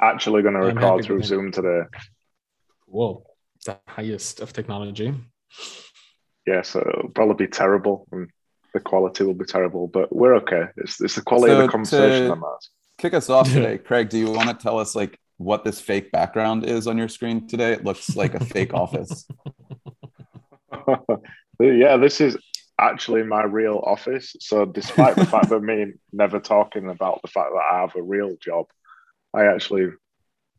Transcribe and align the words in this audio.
actually 0.00 0.42
going 0.42 0.54
to 0.54 0.60
record 0.60 1.04
through 1.04 1.22
Zoom 1.22 1.52
today. 1.52 1.82
Whoa, 2.86 3.24
the 3.64 3.78
highest 3.86 4.40
of 4.40 4.52
technology. 4.52 5.14
Yeah, 6.46 6.62
so 6.62 6.80
it'll 6.80 7.10
probably 7.10 7.46
be 7.46 7.50
terrible 7.50 8.08
and 8.12 8.30
the 8.74 8.80
quality 8.80 9.24
will 9.24 9.34
be 9.34 9.44
terrible, 9.44 9.86
but 9.88 10.14
we're 10.14 10.36
okay. 10.36 10.64
It's, 10.76 11.00
it's 11.00 11.14
the 11.14 11.22
quality 11.22 11.52
of 11.52 11.58
the 11.58 11.68
conversation 11.68 12.28
that 12.28 12.36
matters. 12.36 12.70
Kick 12.98 13.14
us 13.14 13.30
off 13.30 13.48
today, 13.52 13.78
Craig. 13.78 14.08
Do 14.08 14.18
you 14.18 14.30
want 14.30 14.48
to 14.48 14.54
tell 14.54 14.78
us 14.78 14.94
like 14.94 15.18
what 15.36 15.64
this 15.64 15.80
fake 15.80 16.10
background 16.10 16.64
is 16.64 16.86
on 16.86 16.98
your 16.98 17.08
screen 17.08 17.46
today? 17.46 17.72
It 17.72 17.84
looks 17.84 18.16
like 18.16 18.34
a 18.34 18.44
fake 18.44 18.74
office. 18.84 19.26
yeah, 21.60 21.96
this 21.96 22.20
is 22.20 22.36
actually 22.78 23.22
my 23.24 23.42
real 23.42 23.82
office. 23.84 24.36
So, 24.40 24.64
despite 24.64 25.16
the 25.16 25.26
fact 25.26 25.48
that 25.48 25.60
me 25.60 25.92
never 26.12 26.40
talking 26.40 26.88
about 26.88 27.22
the 27.22 27.28
fact 27.28 27.50
that 27.52 27.64
I 27.72 27.80
have 27.80 27.96
a 27.96 28.02
real 28.02 28.36
job, 28.40 28.66
I 29.34 29.44
actually 29.46 29.88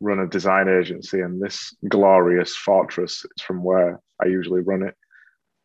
run 0.00 0.18
a 0.20 0.26
design 0.26 0.68
agency, 0.68 1.20
and 1.20 1.40
this 1.42 1.74
glorious 1.88 2.56
fortress 2.56 3.24
is 3.36 3.42
from 3.42 3.62
where 3.62 4.00
I 4.22 4.26
usually 4.26 4.60
run 4.60 4.82
it. 4.82 4.94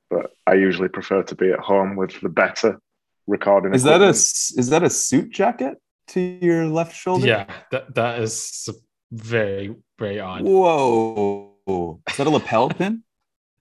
But 0.10 0.32
I 0.46 0.54
usually 0.54 0.90
prefer 0.90 1.24
to 1.24 1.36
be 1.36 1.52
at 1.52 1.60
home 1.60 1.96
with 1.96 2.20
the 2.22 2.30
better 2.30 2.80
recording. 3.28 3.74
Is 3.74 3.84
that 3.84 4.02
a 4.02 4.10
is 4.10 4.70
that 4.70 4.84
a 4.84 4.90
suit 4.90 5.32
jacket 5.32 5.78
to 6.10 6.20
your 6.20 6.66
left 6.68 6.96
shoulder? 6.96 7.26
Yeah, 7.28 7.46
that, 7.72 7.96
that 7.96 8.20
is 8.20 8.70
very, 9.12 9.76
very 9.98 10.20
odd. 10.20 10.42
Whoa. 10.44 12.02
Is 12.10 12.18
that 12.18 12.28
a 12.28 12.30
lapel 12.30 12.70
pin? 12.70 13.04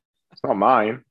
It's 0.32 0.42
not 0.42 0.56
mine. 0.56 1.02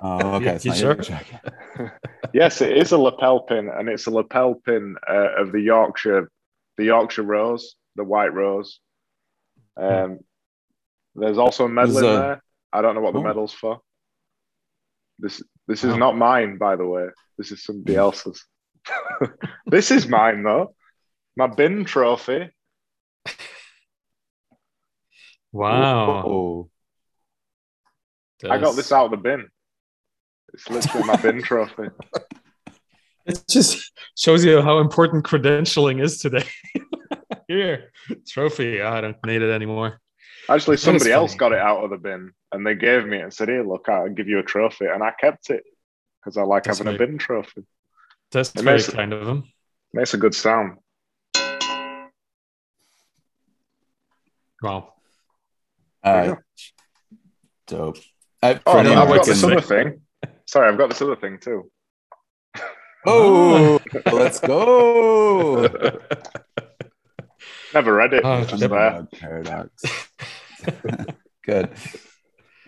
Oh, 0.00 0.34
okay. 0.36 0.44
You- 0.44 0.50
It's 0.50 0.64
you 0.64 0.70
not 0.72 0.80
your 0.80 0.94
sure? 0.96 1.04
jacket. 1.04 1.40
Yes, 2.34 2.62
it 2.62 2.74
is 2.76 2.92
a 2.92 2.98
lapel 2.98 3.40
pin, 3.40 3.68
and 3.68 3.88
it's 3.90 4.06
a 4.06 4.10
lapel 4.10 4.54
pin 4.54 4.96
uh, 5.08 5.32
of 5.42 5.52
the 5.52 5.60
Yorkshire, 5.60 6.30
the 6.76 6.84
Yorkshire 6.84 7.22
Rose, 7.22 7.74
the 7.96 8.04
white 8.04 8.32
rose. 8.32 8.80
Um, 9.76 10.20
there's 11.14 11.38
also 11.38 11.66
a 11.66 11.68
medal 11.68 11.98
in 11.98 12.04
a- 12.04 12.08
there. 12.08 12.42
I 12.72 12.80
don't 12.82 12.94
know 12.94 13.00
what 13.02 13.12
the 13.12 13.18
Oh. 13.20 13.22
medal's 13.24 13.52
for. 13.52 13.80
This 15.18 15.42
this 15.68 15.84
is 15.84 15.94
Oh. 15.94 15.98
not 15.98 16.16
mine, 16.16 16.58
by 16.58 16.76
the 16.76 16.86
way. 16.86 17.08
This 17.38 17.52
is 17.52 17.64
somebody 17.64 17.96
else's. 17.96 18.44
this 19.66 19.90
is 19.90 20.08
mine 20.08 20.42
though. 20.42 20.74
My 21.36 21.46
bin 21.46 21.84
trophy. 21.84 22.50
Wow. 25.52 26.68
I 28.48 28.58
got 28.58 28.74
this 28.74 28.90
out 28.90 29.06
of 29.06 29.10
the 29.12 29.16
bin. 29.18 29.48
It's 30.54 30.68
literally 30.68 31.06
my 31.06 31.16
bin 31.16 31.42
trophy. 31.42 31.84
It 33.26 33.42
just 33.48 33.92
shows 34.16 34.44
you 34.44 34.60
how 34.62 34.78
important 34.78 35.24
credentialing 35.24 36.02
is 36.02 36.18
today. 36.18 36.44
Here, 37.48 37.92
trophy. 38.28 38.82
I 38.82 39.00
don't 39.00 39.16
need 39.26 39.42
it 39.42 39.50
anymore. 39.50 40.00
Actually, 40.48 40.76
somebody 40.76 41.12
else 41.12 41.34
got 41.34 41.52
it 41.52 41.58
out 41.58 41.84
of 41.84 41.90
the 41.90 41.98
bin 41.98 42.32
and 42.50 42.66
they 42.66 42.74
gave 42.74 43.06
me 43.06 43.18
it 43.18 43.22
and 43.22 43.32
said, 43.32 43.48
Here, 43.48 43.62
look, 43.64 43.88
I'll 43.88 44.08
give 44.08 44.28
you 44.28 44.38
a 44.38 44.42
trophy. 44.42 44.86
And 44.86 45.02
I 45.02 45.12
kept 45.20 45.50
it 45.50 45.62
because 46.20 46.36
I 46.36 46.42
like 46.42 46.64
That's 46.64 46.78
having 46.78 46.94
a 46.94 46.98
bin 46.98 47.18
trophy. 47.18 47.64
That's 48.32 48.50
It 48.50 48.62
very 48.62 48.76
makes 48.76 48.88
it- 48.88 48.94
kind 48.96 49.12
of 49.12 49.24
them. 49.26 49.44
Makes 49.92 50.14
a 50.14 50.18
good 50.18 50.34
sound. 50.34 50.78
Wow. 54.62 54.94
uh, 56.04 56.36
dope. 57.66 57.98
I, 58.42 58.60
Oh, 58.66 58.72
Freddie 58.72 58.88
no, 58.94 59.02
I've 59.02 59.08
got 59.08 59.24
can- 59.24 59.28
this 59.34 59.44
other 59.44 59.60
thing. 59.60 60.00
Sorry, 60.46 60.68
I've 60.70 60.78
got 60.78 60.88
this 60.90 61.02
other 61.02 61.16
thing 61.16 61.38
too. 61.40 61.70
Oh, 63.06 63.80
let's 64.12 64.40
go. 64.40 65.68
Never 67.74 67.94
read 67.94 68.12
it. 68.12 68.22
Oh, 68.22 68.46
never 68.58 69.08
paradox. 69.14 69.82
Good. 71.44 71.70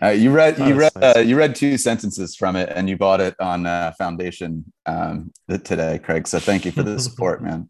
Uh, 0.01 0.07
you 0.09 0.31
read 0.31 0.57
you 0.57 0.73
read 0.73 0.91
uh, 0.95 1.19
you 1.19 1.37
read 1.37 1.53
two 1.53 1.77
sentences 1.77 2.35
from 2.35 2.55
it, 2.55 2.69
and 2.73 2.89
you 2.89 2.97
bought 2.97 3.21
it 3.21 3.35
on 3.39 3.67
uh, 3.67 3.93
Foundation 3.99 4.65
um, 4.87 5.31
today, 5.63 5.99
Craig. 5.99 6.27
So 6.27 6.39
thank 6.39 6.65
you 6.65 6.71
for 6.71 6.81
the 6.81 6.99
support, 6.99 7.43
man. 7.43 7.69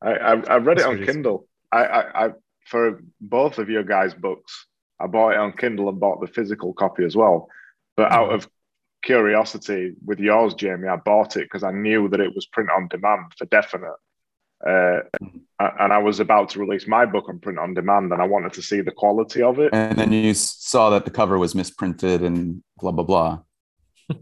I, 0.00 0.12
I 0.12 0.32
I 0.48 0.56
read 0.58 0.78
it 0.78 0.86
on 0.86 0.94
really 0.94 1.06
Kindle. 1.06 1.48
I, 1.72 1.84
I 1.84 2.26
I 2.26 2.30
for 2.66 3.00
both 3.20 3.58
of 3.58 3.68
your 3.68 3.82
guys' 3.82 4.14
books, 4.14 4.66
I 5.00 5.08
bought 5.08 5.32
it 5.32 5.38
on 5.38 5.54
Kindle 5.54 5.88
and 5.88 5.98
bought 5.98 6.20
the 6.20 6.28
physical 6.28 6.72
copy 6.72 7.04
as 7.04 7.16
well. 7.16 7.48
But 7.96 8.12
out 8.12 8.32
of 8.32 8.48
curiosity 9.06 9.94
with 10.04 10.18
yours, 10.18 10.52
Jamie, 10.54 10.88
I 10.88 10.96
bought 10.96 11.36
it 11.36 11.44
because 11.44 11.62
I 11.62 11.70
knew 11.70 12.08
that 12.08 12.20
it 12.20 12.34
was 12.34 12.44
print 12.46 12.68
on 12.70 12.88
demand 12.88 13.32
for 13.38 13.46
definite. 13.46 13.94
Uh, 14.66 15.00
and 15.60 15.92
I 15.92 15.98
was 15.98 16.18
about 16.18 16.50
to 16.50 16.58
release 16.58 16.86
my 16.88 17.06
book 17.06 17.28
on 17.28 17.38
print 17.38 17.58
on 17.58 17.72
demand, 17.72 18.12
and 18.12 18.20
I 18.20 18.26
wanted 18.26 18.52
to 18.54 18.62
see 18.62 18.80
the 18.80 18.90
quality 18.90 19.42
of 19.42 19.58
it. 19.58 19.70
And 19.72 19.96
then 19.98 20.12
you 20.12 20.34
saw 20.34 20.90
that 20.90 21.04
the 21.04 21.10
cover 21.10 21.38
was 21.38 21.54
misprinted 21.54 22.22
and 22.22 22.62
blah 22.78 22.92
blah 22.92 23.04
blah. 23.04 23.38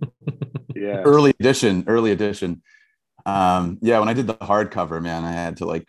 Yeah, 0.77 1.03
Early 1.03 1.33
edition, 1.39 1.84
early 1.87 2.11
edition. 2.11 2.61
Um, 3.25 3.78
yeah, 3.81 4.00
when 4.00 4.09
I 4.09 4.12
did 4.12 4.27
the 4.27 4.34
hardcover, 4.34 5.00
man, 5.00 5.25
I 5.25 5.31
had 5.31 5.59
to 5.59 5.67
like 5.67 5.87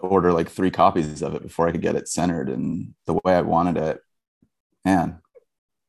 order 0.00 0.32
like 0.32 0.50
three 0.50 0.72
copies 0.72 1.22
of 1.22 1.36
it 1.36 1.42
before 1.42 1.68
I 1.68 1.70
could 1.70 1.80
get 1.80 1.94
it 1.94 2.08
centered 2.08 2.48
and 2.48 2.94
the 3.06 3.14
way 3.14 3.32
I 3.32 3.42
wanted 3.42 3.76
it. 3.76 4.00
Man, 4.84 5.20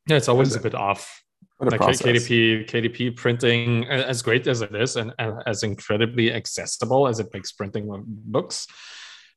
Yeah, 0.08 0.18
it's 0.18 0.30
always 0.30 0.56
a 0.56 0.60
bit 0.60 0.76
off. 0.76 1.25
What 1.58 1.68
a 1.68 1.72
Like 1.72 1.80
process. 1.80 2.06
KDP, 2.06 2.68
KDP 2.70 3.16
printing, 3.16 3.86
as 3.86 4.22
great 4.22 4.46
as 4.48 4.62
it 4.62 4.76
is, 4.76 4.98
and, 4.98 5.14
and 5.20 5.42
as 5.46 5.64
incredibly 5.64 6.34
accessible 6.34 7.08
as 7.08 7.20
it 7.20 7.34
makes 7.34 7.52
printing 7.52 7.90
books, 8.06 8.68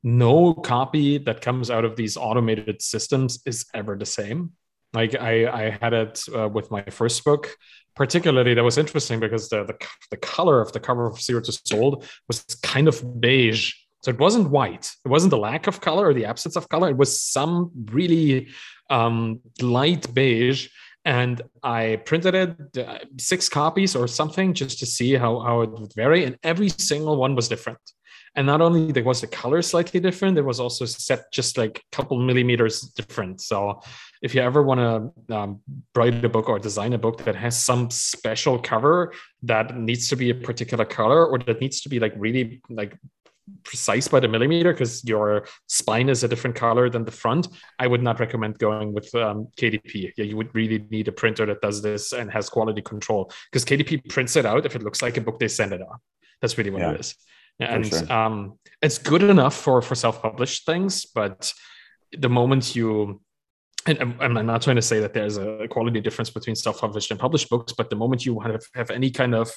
no 0.02 0.54
copy 0.54 1.18
that 1.18 1.40
comes 1.40 1.70
out 1.70 1.84
of 1.84 1.96
these 1.96 2.16
automated 2.16 2.82
systems 2.82 3.40
is 3.46 3.66
ever 3.74 3.96
the 3.96 4.06
same. 4.06 4.52
Like 4.94 5.14
I, 5.14 5.46
I 5.46 5.78
had 5.80 5.92
it 5.92 6.22
uh, 6.34 6.48
with 6.48 6.70
my 6.70 6.82
first 6.84 7.24
book. 7.24 7.56
Particularly, 7.94 8.54
that 8.54 8.62
was 8.62 8.78
interesting 8.78 9.18
because 9.18 9.48
the, 9.48 9.64
the 9.64 9.74
the 10.12 10.16
color 10.16 10.60
of 10.60 10.72
the 10.72 10.78
cover 10.78 11.06
of 11.06 11.20
Zero 11.20 11.40
to 11.40 11.52
Sold 11.52 12.04
was 12.28 12.44
kind 12.62 12.86
of 12.86 13.20
beige. 13.20 13.74
So 14.02 14.12
it 14.12 14.20
wasn't 14.20 14.50
white. 14.50 14.88
It 15.04 15.08
wasn't 15.08 15.30
the 15.30 15.38
lack 15.38 15.66
of 15.66 15.80
color 15.80 16.06
or 16.06 16.14
the 16.14 16.24
absence 16.24 16.54
of 16.54 16.68
color. 16.68 16.90
It 16.90 16.96
was 16.96 17.20
some 17.20 17.72
really 17.90 18.48
um, 18.88 19.40
light 19.60 20.14
beige 20.14 20.68
and 21.08 21.40
I 21.62 22.02
printed 22.04 22.34
it 22.34 22.86
uh, 22.86 22.98
six 23.18 23.48
copies 23.48 23.96
or 23.96 24.06
something 24.06 24.52
just 24.52 24.78
to 24.80 24.86
see 24.86 25.14
how, 25.14 25.40
how 25.40 25.62
it 25.62 25.70
would 25.70 25.94
vary. 25.94 26.24
And 26.24 26.36
every 26.42 26.68
single 26.68 27.16
one 27.16 27.34
was 27.34 27.48
different. 27.48 27.78
And 28.36 28.46
not 28.46 28.60
only 28.60 28.92
there 28.92 29.04
was 29.04 29.22
the 29.22 29.26
color 29.26 29.62
slightly 29.62 30.00
different, 30.00 30.34
there 30.34 30.44
was 30.44 30.60
also 30.60 30.84
set 30.84 31.32
just 31.32 31.56
like 31.56 31.78
a 31.78 31.96
couple 31.96 32.18
millimeters 32.18 32.82
different. 32.94 33.40
So 33.40 33.80
if 34.20 34.34
you 34.34 34.42
ever 34.42 34.62
want 34.62 34.80
to 34.80 35.34
um, 35.34 35.60
write 35.96 36.22
a 36.22 36.28
book 36.28 36.50
or 36.50 36.58
design 36.58 36.92
a 36.92 36.98
book 36.98 37.24
that 37.24 37.36
has 37.36 37.58
some 37.58 37.90
special 37.90 38.58
cover 38.58 39.14
that 39.44 39.78
needs 39.78 40.08
to 40.10 40.16
be 40.16 40.28
a 40.28 40.34
particular 40.34 40.84
color 40.84 41.26
or 41.26 41.38
that 41.38 41.62
needs 41.62 41.80
to 41.80 41.88
be 41.88 41.98
like 41.98 42.12
really 42.18 42.60
like 42.68 42.98
precise 43.64 44.08
by 44.08 44.20
the 44.20 44.28
millimeter 44.28 44.72
because 44.72 45.04
your 45.04 45.46
spine 45.66 46.08
is 46.08 46.24
a 46.24 46.28
different 46.28 46.56
color 46.56 46.88
than 46.90 47.04
the 47.04 47.10
front 47.10 47.48
i 47.78 47.86
would 47.86 48.02
not 48.02 48.20
recommend 48.20 48.58
going 48.58 48.92
with 48.92 49.14
um, 49.14 49.48
kdp 49.56 50.12
yeah 50.16 50.24
you 50.24 50.36
would 50.36 50.54
really 50.54 50.84
need 50.90 51.08
a 51.08 51.12
printer 51.12 51.46
that 51.46 51.60
does 51.60 51.82
this 51.82 52.12
and 52.12 52.30
has 52.30 52.48
quality 52.48 52.82
control 52.82 53.30
because 53.50 53.64
kdp 53.64 54.08
prints 54.08 54.36
it 54.36 54.46
out 54.46 54.66
if 54.66 54.74
it 54.76 54.82
looks 54.82 55.02
like 55.02 55.16
a 55.16 55.20
book 55.20 55.38
they 55.38 55.48
send 55.48 55.72
it 55.72 55.80
on. 55.80 55.98
That's 56.40 56.56
really 56.56 56.70
what 56.70 56.82
Yeah, 56.82 56.92
it 56.92 57.00
is 57.00 57.14
and 57.60 57.86
sure. 57.86 58.12
um, 58.12 58.58
it's 58.80 58.98
good 58.98 59.22
enough 59.22 59.56
for 59.56 59.82
for 59.82 59.94
self-published 59.94 60.64
things 60.66 61.04
but 61.06 61.52
the 62.16 62.28
moment 62.28 62.74
you 62.76 63.20
and 63.86 63.98
I'm- 63.98 64.36
I'm 64.36 64.46
not 64.46 64.62
trying 64.62 64.76
to 64.76 64.82
say 64.82 65.00
that 65.00 65.14
there's 65.14 65.36
a 65.38 65.66
quality 65.68 66.00
difference 66.00 66.30
between 66.30 66.56
self-published 66.56 67.10
and 67.10 67.18
published 67.18 67.48
books, 67.48 67.72
but 67.72 67.90
the 67.90 67.96
moment 67.96 68.26
you 68.26 68.34
want 68.34 68.60
to 68.60 68.68
have 68.74 68.90
any 68.90 69.10
kind 69.10 69.34
of 69.34 69.50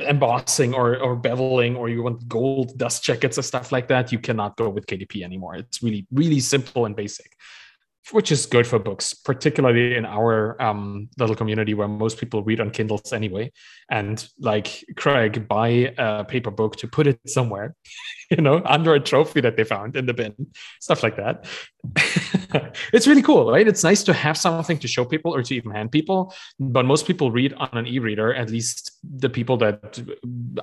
embossing 0.00 0.74
or, 0.74 0.96
or 0.98 1.16
beveling, 1.16 1.76
or 1.76 1.88
you 1.88 2.02
want 2.02 2.28
gold 2.28 2.76
dust 2.78 3.04
jackets 3.04 3.38
or 3.38 3.42
stuff 3.42 3.72
like 3.72 3.88
that, 3.88 4.12
you 4.12 4.18
cannot 4.18 4.56
go 4.56 4.68
with 4.68 4.86
KDP 4.86 5.22
anymore. 5.22 5.56
It's 5.56 5.82
really, 5.82 6.06
really 6.12 6.40
simple 6.40 6.86
and 6.86 6.94
basic, 6.94 7.36
which 8.10 8.32
is 8.32 8.46
good 8.46 8.66
for 8.66 8.78
books, 8.78 9.14
particularly 9.14 9.94
in 9.94 10.04
our 10.04 10.60
um, 10.60 11.08
little 11.18 11.36
community 11.36 11.72
where 11.72 11.86
most 11.86 12.18
people 12.18 12.42
read 12.42 12.60
on 12.60 12.70
Kindles 12.70 13.12
anyway. 13.12 13.52
And 13.90 14.26
like 14.40 14.84
Craig, 14.96 15.46
buy 15.46 15.94
a 15.96 16.24
paper 16.24 16.50
book 16.50 16.76
to 16.76 16.88
put 16.88 17.06
it 17.06 17.20
somewhere, 17.26 17.76
you 18.30 18.38
know, 18.38 18.60
under 18.64 18.94
a 18.94 19.00
trophy 19.00 19.40
that 19.42 19.56
they 19.56 19.64
found 19.64 19.96
in 19.96 20.06
the 20.06 20.14
bin, 20.14 20.34
stuff 20.80 21.02
like 21.02 21.16
that. 21.16 21.46
it's 22.92 23.06
really 23.06 23.22
cool, 23.22 23.50
right? 23.50 23.68
It's 23.68 23.84
nice 23.84 24.02
to 24.04 24.12
have 24.12 24.36
something 24.36 24.78
to 24.78 24.88
show 24.88 25.04
people 25.04 25.34
or 25.34 25.42
to 25.42 25.54
even 25.54 25.70
hand 25.70 25.92
people. 25.92 26.34
But 26.58 26.84
most 26.84 27.06
people 27.06 27.30
read 27.30 27.52
on 27.54 27.70
an 27.72 27.86
e-reader, 27.86 28.34
at 28.34 28.50
least 28.50 28.98
the 29.02 29.30
people 29.30 29.56
that 29.58 30.02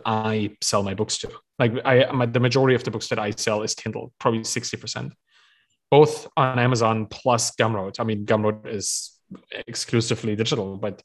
I 0.06 0.58
sell 0.62 0.84
my 0.84 0.94
books 0.94 1.18
to. 1.20 1.32
Like 1.58 1.74
I, 1.86 2.12
my, 2.12 2.26
the 2.26 2.40
majority 2.40 2.76
of 2.76 2.84
the 2.84 2.92
books 2.92 3.08
that 3.10 3.20
I 3.20 3.32
sell 3.32 3.64
is 3.64 3.76
Kindle, 3.76 4.14
probably 4.20 4.46
sixty 4.46 4.78
percent, 4.78 5.14
both 5.92 6.28
on 6.38 6.60
Amazon 6.60 7.08
plus 7.08 7.56
Gumroad. 7.56 8.00
I 8.00 8.04
mean, 8.04 8.26
Gumroad 8.26 8.68
is 8.68 9.20
exclusively 9.68 10.36
digital, 10.36 10.78
but 10.78 11.04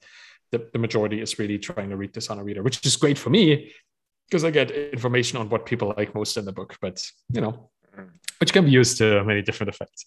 the, 0.52 0.68
the 0.72 0.78
majority 0.78 1.20
is 1.20 1.38
really 1.38 1.58
trying 1.58 1.90
to 1.90 1.96
read 1.96 2.12
this 2.12 2.30
on 2.30 2.38
a 2.38 2.44
reader, 2.44 2.62
which 2.62 2.84
is 2.84 2.96
great 2.96 3.18
for 3.18 3.30
me 3.30 3.72
because 4.28 4.44
I 4.44 4.50
get 4.50 4.70
information 4.70 5.38
on 5.38 5.48
what 5.48 5.66
people 5.66 5.94
like 5.96 6.14
most 6.14 6.36
in 6.36 6.44
the 6.44 6.52
book, 6.52 6.76
but 6.80 7.04
you 7.30 7.40
know, 7.40 7.70
which 8.38 8.52
can 8.52 8.64
be 8.64 8.70
used 8.70 8.98
to 8.98 9.22
many 9.24 9.42
different 9.42 9.68
effects. 9.68 10.04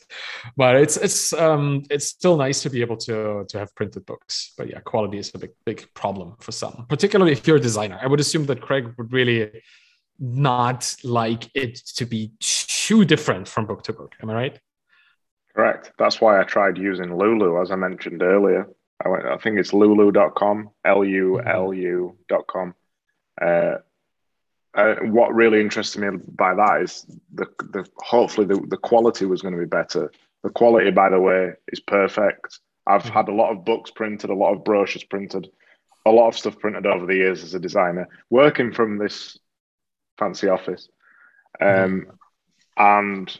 But 0.55 0.75
it's 0.75 0.97
it's 0.97 1.33
um 1.33 1.83
it's 1.89 2.07
still 2.07 2.37
nice 2.37 2.61
to 2.63 2.69
be 2.69 2.81
able 2.81 2.97
to 2.97 3.45
to 3.47 3.59
have 3.59 3.73
printed 3.75 4.05
books. 4.05 4.53
But 4.57 4.69
yeah, 4.69 4.79
quality 4.79 5.17
is 5.17 5.31
a 5.33 5.39
big 5.39 5.51
big 5.65 5.87
problem 5.93 6.35
for 6.39 6.51
some, 6.51 6.85
particularly 6.89 7.31
if 7.31 7.47
you're 7.47 7.57
a 7.57 7.61
designer. 7.61 7.99
I 8.01 8.07
would 8.07 8.19
assume 8.19 8.45
that 8.47 8.61
Craig 8.61 8.93
would 8.97 9.13
really 9.13 9.51
not 10.19 10.95
like 11.03 11.49
it 11.53 11.75
to 11.95 12.05
be 12.05 12.31
too 12.39 13.05
different 13.05 13.47
from 13.47 13.65
book 13.65 13.83
to 13.83 13.93
book. 13.93 14.15
Am 14.21 14.29
I 14.29 14.33
right? 14.33 14.59
Correct. 15.57 15.91
That's 15.97 16.21
why 16.21 16.39
I 16.39 16.43
tried 16.43 16.77
using 16.77 17.17
Lulu, 17.17 17.59
as 17.59 17.71
I 17.71 17.75
mentioned 17.75 18.21
earlier. 18.21 18.69
I 19.03 19.09
went, 19.09 19.25
I 19.25 19.37
think 19.37 19.57
it's 19.57 19.73
lulu.com, 19.73 20.69
L 20.85 21.03
U 21.03 21.41
L 21.41 21.73
U.com. 21.73 22.75
Uh, 23.41 23.77
uh, 24.75 24.95
what 25.01 25.33
really 25.33 25.59
interested 25.59 25.99
me 25.99 26.19
by 26.35 26.53
that 26.53 26.83
is 26.83 27.07
the, 27.33 27.47
the 27.71 27.87
hopefully 27.97 28.45
the, 28.45 28.63
the 28.67 28.77
quality 28.77 29.25
was 29.25 29.41
going 29.41 29.55
to 29.55 29.59
be 29.59 29.65
better. 29.65 30.11
The 30.43 30.51
quality, 30.51 30.91
by 30.91 31.09
the 31.09 31.19
way, 31.19 31.53
is 31.69 31.79
perfect. 31.79 32.59
I've 32.85 33.01
Mhm. 33.01 33.13
had 33.13 33.27
a 33.27 33.33
lot 33.33 33.51
of 33.51 33.65
books 33.65 33.89
printed, 33.89 34.29
a 34.29 34.35
lot 34.35 34.53
of 34.53 34.63
brochures 34.63 35.05
printed, 35.05 35.49
a 36.05 36.11
lot 36.11 36.27
of 36.27 36.37
stuff 36.37 36.59
printed 36.59 36.85
over 36.85 37.07
the 37.07 37.15
years 37.15 37.43
as 37.43 37.55
a 37.55 37.59
designer, 37.59 38.07
working 38.29 38.71
from 38.71 38.99
this 38.99 39.39
fancy 40.19 40.49
office. 40.49 40.87
Um, 41.59 42.11
and 42.77 43.35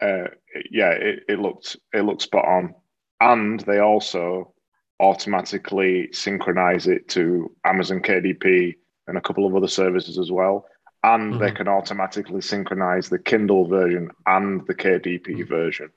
uh, 0.00 0.28
yeah, 0.70 0.90
it, 0.90 1.24
it 1.28 1.38
looked 1.40 1.76
it 1.92 2.02
looked 2.02 2.22
spot 2.22 2.46
on. 2.46 2.74
And 3.20 3.60
they 3.60 3.78
also 3.80 4.54
automatically 5.00 6.08
synchronize 6.12 6.86
it 6.86 7.08
to 7.08 7.50
Amazon 7.64 8.00
KDP 8.00 8.76
and 9.06 9.16
a 9.16 9.20
couple 9.20 9.46
of 9.46 9.54
other 9.54 9.68
services 9.68 10.18
as 10.18 10.30
well. 10.30 10.66
And 11.02 11.34
they 11.34 11.50
Mhm. 11.50 11.56
can 11.56 11.68
automatically 11.68 12.40
synchronize 12.40 13.08
the 13.08 13.18
Kindle 13.18 13.66
version 13.66 14.10
and 14.26 14.66
the 14.66 14.74
KDP 14.74 15.42
Mhm. 15.42 15.48
version. 15.48 15.90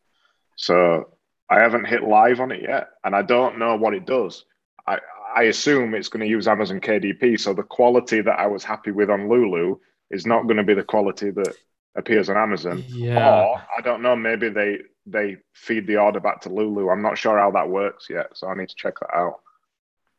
So 0.56 1.18
I 1.50 1.60
haven't 1.62 1.88
hit 1.88 2.04
live 2.04 2.40
on 2.40 2.52
it 2.52 2.62
yet, 2.62 2.90
and 3.04 3.16
I 3.16 3.22
don't 3.24 3.58
know 3.58 3.76
what 3.76 3.94
it 3.94 4.06
does. 4.06 4.46
I, 4.88 5.00
I 5.36 5.44
assume 5.44 5.94
it's 5.94 6.10
going 6.10 6.22
to 6.22 6.30
use 6.30 6.48
Amazon 6.48 6.80
KDP. 6.80 7.38
So 7.38 7.54
the 7.54 7.64
quality 7.64 8.22
that 8.22 8.40
I 8.40 8.48
was 8.48 8.64
happy 8.64 8.92
with 8.92 9.10
on 9.10 9.30
Lulu 9.30 9.78
is 10.10 10.26
not 10.26 10.44
going 10.44 10.58
to 10.58 10.64
be 10.64 10.74
the 10.74 10.84
quality 10.84 11.32
that 11.32 11.56
appears 11.96 12.30
on 12.30 12.38
Amazon. 12.38 12.84
Yeah. 12.88 13.44
Or 13.46 13.62
I 13.78 13.82
don't 13.82 14.02
know, 14.02 14.16
maybe 14.16 14.50
they 14.50 14.80
they 15.06 15.38
feed 15.54 15.88
the 15.88 15.98
order 15.98 16.20
back 16.20 16.42
to 16.42 16.50
Lulu. 16.50 16.90
I'm 16.90 17.02
not 17.02 17.18
sure 17.18 17.38
how 17.40 17.52
that 17.52 17.70
works 17.70 18.08
yet, 18.10 18.28
so 18.34 18.48
I 18.48 18.56
need 18.56 18.70
to 18.70 18.76
check 18.76 18.96
that 19.02 19.16
out. 19.16 19.40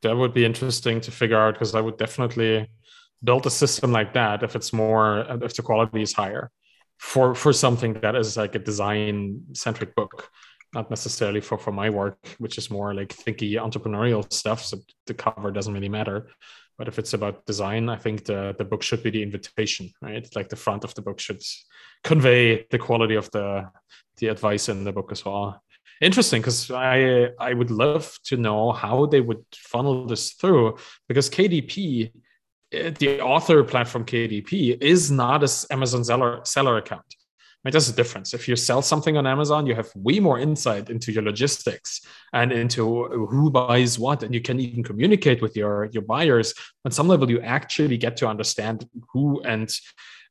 that 0.02 0.16
would 0.16 0.34
be 0.34 0.44
interesting 0.44 1.00
to 1.00 1.10
figure 1.10 1.38
out 1.38 1.54
because 1.54 1.74
I 1.74 1.80
would 1.80 1.96
definitely 1.96 2.68
build 3.22 3.46
a 3.46 3.50
system 3.50 3.92
like 3.92 4.12
that 4.14 4.42
if 4.42 4.56
it's 4.56 4.72
more 4.72 5.24
if 5.42 5.54
the 5.54 5.62
quality 5.62 6.02
is 6.02 6.12
higher 6.12 6.50
for 6.98 7.34
for 7.34 7.52
something 7.52 7.92
that 7.94 8.16
is 8.16 8.36
like 8.36 8.54
a 8.56 8.58
design 8.58 9.42
centric 9.54 9.94
book 9.94 10.28
not 10.74 10.90
necessarily 10.90 11.40
for 11.40 11.56
for 11.58 11.72
my 11.72 11.88
work 11.90 12.18
which 12.38 12.58
is 12.58 12.70
more 12.70 12.94
like 12.94 13.10
thinky 13.10 13.52
entrepreneurial 13.66 14.22
stuff 14.32 14.60
so 14.64 14.76
the 15.06 15.14
cover 15.14 15.50
doesn't 15.52 15.74
really 15.74 15.88
matter 15.88 16.28
but 16.78 16.88
if 16.88 16.98
it's 16.98 17.14
about 17.14 17.44
design 17.46 17.88
i 17.88 17.96
think 17.96 18.24
the 18.24 18.54
the 18.58 18.64
book 18.64 18.82
should 18.82 19.02
be 19.02 19.10
the 19.10 19.22
invitation 19.22 19.90
right 20.00 20.28
like 20.34 20.48
the 20.48 20.56
front 20.56 20.84
of 20.84 20.94
the 20.94 21.02
book 21.02 21.20
should 21.20 21.42
convey 22.04 22.66
the 22.70 22.78
quality 22.78 23.14
of 23.14 23.30
the 23.30 23.68
the 24.18 24.28
advice 24.28 24.68
in 24.68 24.84
the 24.84 24.92
book 24.92 25.10
as 25.12 25.24
well 25.24 25.62
interesting 26.02 26.42
because 26.42 26.70
I 26.70 27.30
I 27.38 27.54
would 27.54 27.70
love 27.70 28.18
to 28.24 28.36
know 28.36 28.72
how 28.72 29.06
they 29.06 29.20
would 29.20 29.44
funnel 29.54 30.06
this 30.06 30.32
through 30.32 30.76
because 31.08 31.30
KDP, 31.30 32.12
eh, 32.72 32.90
the 32.90 33.20
author 33.20 33.62
platform 33.64 34.04
KDP, 34.04 34.82
is 34.82 35.10
not 35.10 35.42
a 35.44 35.50
Amazon 35.72 36.04
seller 36.04 36.40
seller 36.44 36.76
account. 36.76 37.06
Right, 37.64 37.72
that's 37.72 37.86
the 37.86 37.94
difference. 37.94 38.34
If 38.34 38.48
you 38.48 38.56
sell 38.56 38.82
something 38.82 39.16
on 39.16 39.24
Amazon, 39.24 39.66
you 39.66 39.76
have 39.76 39.88
way 39.94 40.18
more 40.18 40.40
insight 40.40 40.90
into 40.90 41.12
your 41.12 41.22
logistics 41.22 42.00
and 42.32 42.50
into 42.50 43.04
who 43.30 43.50
buys 43.50 44.00
what, 44.00 44.24
and 44.24 44.34
you 44.34 44.40
can 44.40 44.58
even 44.58 44.82
communicate 44.82 45.40
with 45.40 45.56
your 45.56 45.88
your 45.92 46.02
buyers. 46.02 46.54
On 46.84 46.90
some 46.90 47.06
level, 47.06 47.30
you 47.30 47.40
actually 47.40 47.98
get 47.98 48.16
to 48.16 48.26
understand 48.26 48.88
who 49.12 49.40
and 49.42 49.72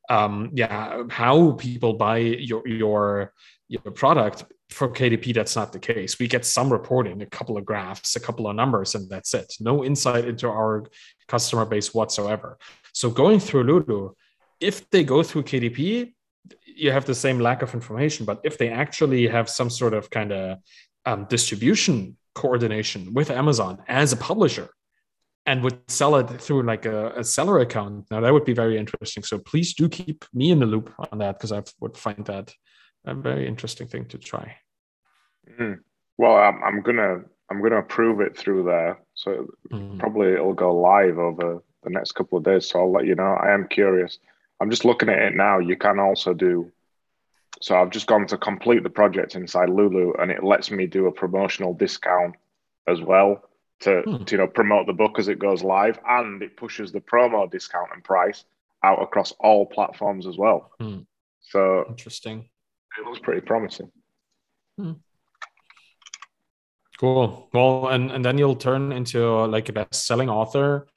um, 0.10 0.52
yeah 0.54 1.04
how 1.10 1.54
people 1.54 1.94
buy 1.94 2.18
your 2.18 2.68
your 2.68 3.34
your 3.70 3.92
product 3.94 4.44
for 4.72 4.90
KDP, 4.90 5.34
that's 5.34 5.56
not 5.56 5.72
the 5.74 5.80
case. 5.80 6.18
We 6.18 6.28
get 6.28 6.46
some 6.46 6.72
reporting, 6.72 7.22
a 7.22 7.26
couple 7.26 7.58
of 7.58 7.66
graphs, 7.66 8.16
a 8.16 8.20
couple 8.20 8.48
of 8.48 8.56
numbers, 8.56 8.96
and 8.96 9.10
that's 9.10 9.34
it. 9.34 9.54
No 9.60 9.84
insight 9.84 10.26
into 10.26 10.48
our 10.48 10.86
customer 11.28 11.66
base 11.66 11.94
whatsoever. 11.94 12.58
So 12.94 13.10
going 13.10 13.40
through 13.40 13.64
Lulu, 13.64 14.14
if 14.60 14.90
they 14.90 15.04
go 15.04 15.24
through 15.24 15.44
KDP, 15.44 16.14
you 16.82 16.92
have 16.92 17.06
the 17.06 17.16
same 17.26 17.40
lack 17.40 17.62
of 17.62 17.74
information. 17.74 18.26
But 18.26 18.42
if 18.44 18.58
they 18.58 18.70
actually 18.70 19.28
have 19.28 19.48
some 19.50 19.70
sort 19.70 19.94
of 19.94 20.10
kind 20.10 20.32
of 20.32 20.58
um, 21.06 21.26
distribution 21.30 22.18
coordination 22.34 23.14
with 23.14 23.30
Amazon 23.30 23.84
as 23.88 24.12
a 24.14 24.18
publisher, 24.18 24.70
and 25.46 25.64
would 25.64 25.80
sell 25.88 26.16
it 26.18 26.30
through 26.40 26.64
like 26.64 26.86
a, 26.86 27.12
a 27.22 27.24
seller 27.24 27.60
account, 27.60 28.06
now 28.12 28.20
that 28.22 28.32
would 28.32 28.46
be 28.46 28.54
very 28.54 28.78
interesting. 28.78 29.24
So 29.24 29.40
please 29.40 29.74
do 29.74 29.90
keep 29.90 30.24
me 30.34 30.52
in 30.52 30.60
the 30.60 30.68
loop 30.68 30.94
on 31.12 31.18
that 31.20 31.38
because 31.38 31.52
I 31.52 31.64
would 31.80 31.98
find 31.98 32.24
that 32.26 32.54
a 33.06 33.16
very 33.16 33.48
interesting 33.48 33.88
thing 33.88 34.06
to 34.10 34.18
try. 34.20 34.56
Mm. 35.60 35.80
Well, 36.18 36.36
I'm, 36.36 36.64
I'm 36.64 36.82
gonna 36.82 37.22
I'm 37.50 37.62
gonna 37.64 37.80
approve 37.80 38.22
it 38.22 38.38
through 38.38 38.64
there, 38.64 39.00
so 39.16 39.48
Mhm. 39.72 40.00
probably 40.00 40.34
it'll 40.34 40.54
go 40.54 40.74
live 40.76 41.18
over 41.18 41.64
the 41.84 41.90
next 41.90 42.12
couple 42.14 42.38
of 42.38 42.44
days. 42.44 42.70
So 42.70 42.80
I'll 42.80 42.92
let 42.92 43.08
you 43.08 43.16
know. 43.16 43.34
I 43.46 43.52
am 43.52 43.68
curious. 43.68 44.20
I'm 44.62 44.70
just 44.70 44.86
looking 44.86 45.10
at 45.10 45.20
it 45.20 45.36
now. 45.36 45.58
You 45.60 45.76
can 45.76 46.00
also 46.00 46.34
do. 46.34 46.72
So 47.62 47.76
I've 47.76 47.90
just 47.90 48.08
gone 48.08 48.26
to 48.28 48.38
complete 48.38 48.84
the 48.84 48.90
project 48.90 49.36
inside 49.36 49.70
Lulu, 49.70 50.14
and 50.20 50.32
it 50.32 50.44
lets 50.44 50.72
me 50.72 50.88
do 50.88 51.08
a 51.08 51.12
promotional 51.12 51.74
discount 51.74 52.36
as 52.88 53.02
well 53.02 53.44
to, 53.82 54.02
Hmm. 54.06 54.24
to 54.24 54.36
you 54.36 54.38
know 54.38 54.48
promote 54.48 54.86
the 54.88 54.94
book 54.94 55.20
as 55.20 55.28
it 55.28 55.40
goes 55.40 55.64
live, 55.64 56.00
and 56.08 56.42
it 56.42 56.56
pushes 56.56 56.92
the 56.92 57.02
promo 57.02 57.50
discount 57.50 57.90
and 57.94 58.04
price 58.04 58.46
out 58.84 59.02
across 59.02 59.32
all 59.40 59.66
platforms 59.66 60.26
as 60.28 60.38
well. 60.38 60.72
Hmm. 60.80 61.00
So 61.42 61.86
Interesting. 61.90 62.48
it 63.00 63.06
looks 63.06 63.20
pretty 63.20 63.42
promising. 63.42 63.92
Cool. 67.00 67.50
Well, 67.54 67.88
and, 67.88 68.12
and 68.12 68.24
then 68.24 68.38
you'll 68.38 68.56
turn 68.56 68.92
into 68.92 69.28
like 69.46 69.70
a 69.70 69.74
best-selling 69.74 70.30
author 70.30 70.88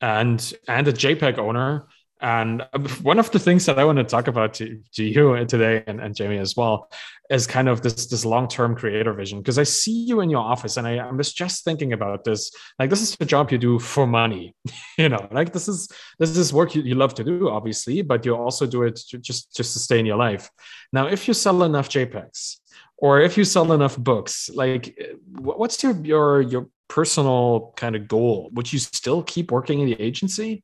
and 0.00 0.52
and 0.66 0.88
a 0.88 0.92
JPEG 0.92 1.38
owner. 1.38 1.86
And 2.22 2.62
uh, 2.62 2.78
one 3.02 3.18
of 3.18 3.30
the 3.32 3.40
things 3.40 3.66
that 3.66 3.80
I 3.80 3.84
want 3.84 3.98
to 3.98 4.04
talk 4.04 4.28
about 4.28 4.54
to, 4.54 4.80
to 4.94 5.04
you 5.04 5.44
today 5.44 5.82
and, 5.88 6.00
and 6.00 6.14
Jamie 6.14 6.38
as 6.38 6.56
well 6.56 6.88
is 7.28 7.48
kind 7.48 7.68
of 7.68 7.82
this 7.82 8.06
this 8.06 8.24
long-term 8.24 8.76
creator 8.76 9.12
vision. 9.12 9.40
Because 9.40 9.58
I 9.58 9.64
see 9.64 10.04
you 10.04 10.20
in 10.20 10.30
your 10.30 10.40
office 10.40 10.76
and 10.76 10.86
I, 10.86 10.98
I 10.98 11.10
was 11.10 11.32
just 11.32 11.64
thinking 11.64 11.92
about 11.92 12.22
this. 12.22 12.52
Like 12.78 12.90
this 12.90 13.02
is 13.02 13.16
the 13.16 13.26
job 13.26 13.50
you 13.50 13.58
do 13.58 13.80
for 13.80 14.06
money. 14.06 14.54
you 14.98 15.08
know, 15.08 15.26
like 15.32 15.52
this 15.52 15.66
is 15.66 15.88
this 16.20 16.36
is 16.36 16.52
work 16.52 16.76
you, 16.76 16.82
you 16.82 16.94
love 16.94 17.14
to 17.14 17.24
do, 17.24 17.50
obviously, 17.50 18.02
but 18.02 18.24
you 18.24 18.36
also 18.36 18.66
do 18.66 18.84
it 18.84 18.96
to 19.08 19.18
just 19.18 19.54
to 19.56 19.64
sustain 19.64 20.06
your 20.06 20.16
life. 20.16 20.48
Now, 20.92 21.08
if 21.08 21.26
you 21.26 21.34
sell 21.34 21.64
enough 21.64 21.88
JPEGs, 21.88 22.58
or 22.98 23.20
if 23.20 23.36
you 23.36 23.44
sell 23.44 23.72
enough 23.72 23.98
books 23.98 24.48
like 24.54 24.96
what's 25.40 25.82
your 25.82 25.92
your 26.04 26.40
your 26.40 26.68
personal 26.88 27.72
kind 27.76 27.96
of 27.96 28.06
goal 28.06 28.48
would 28.52 28.72
you 28.72 28.78
still 28.78 29.22
keep 29.22 29.50
working 29.50 29.80
in 29.80 29.86
the 29.86 30.00
agency 30.00 30.62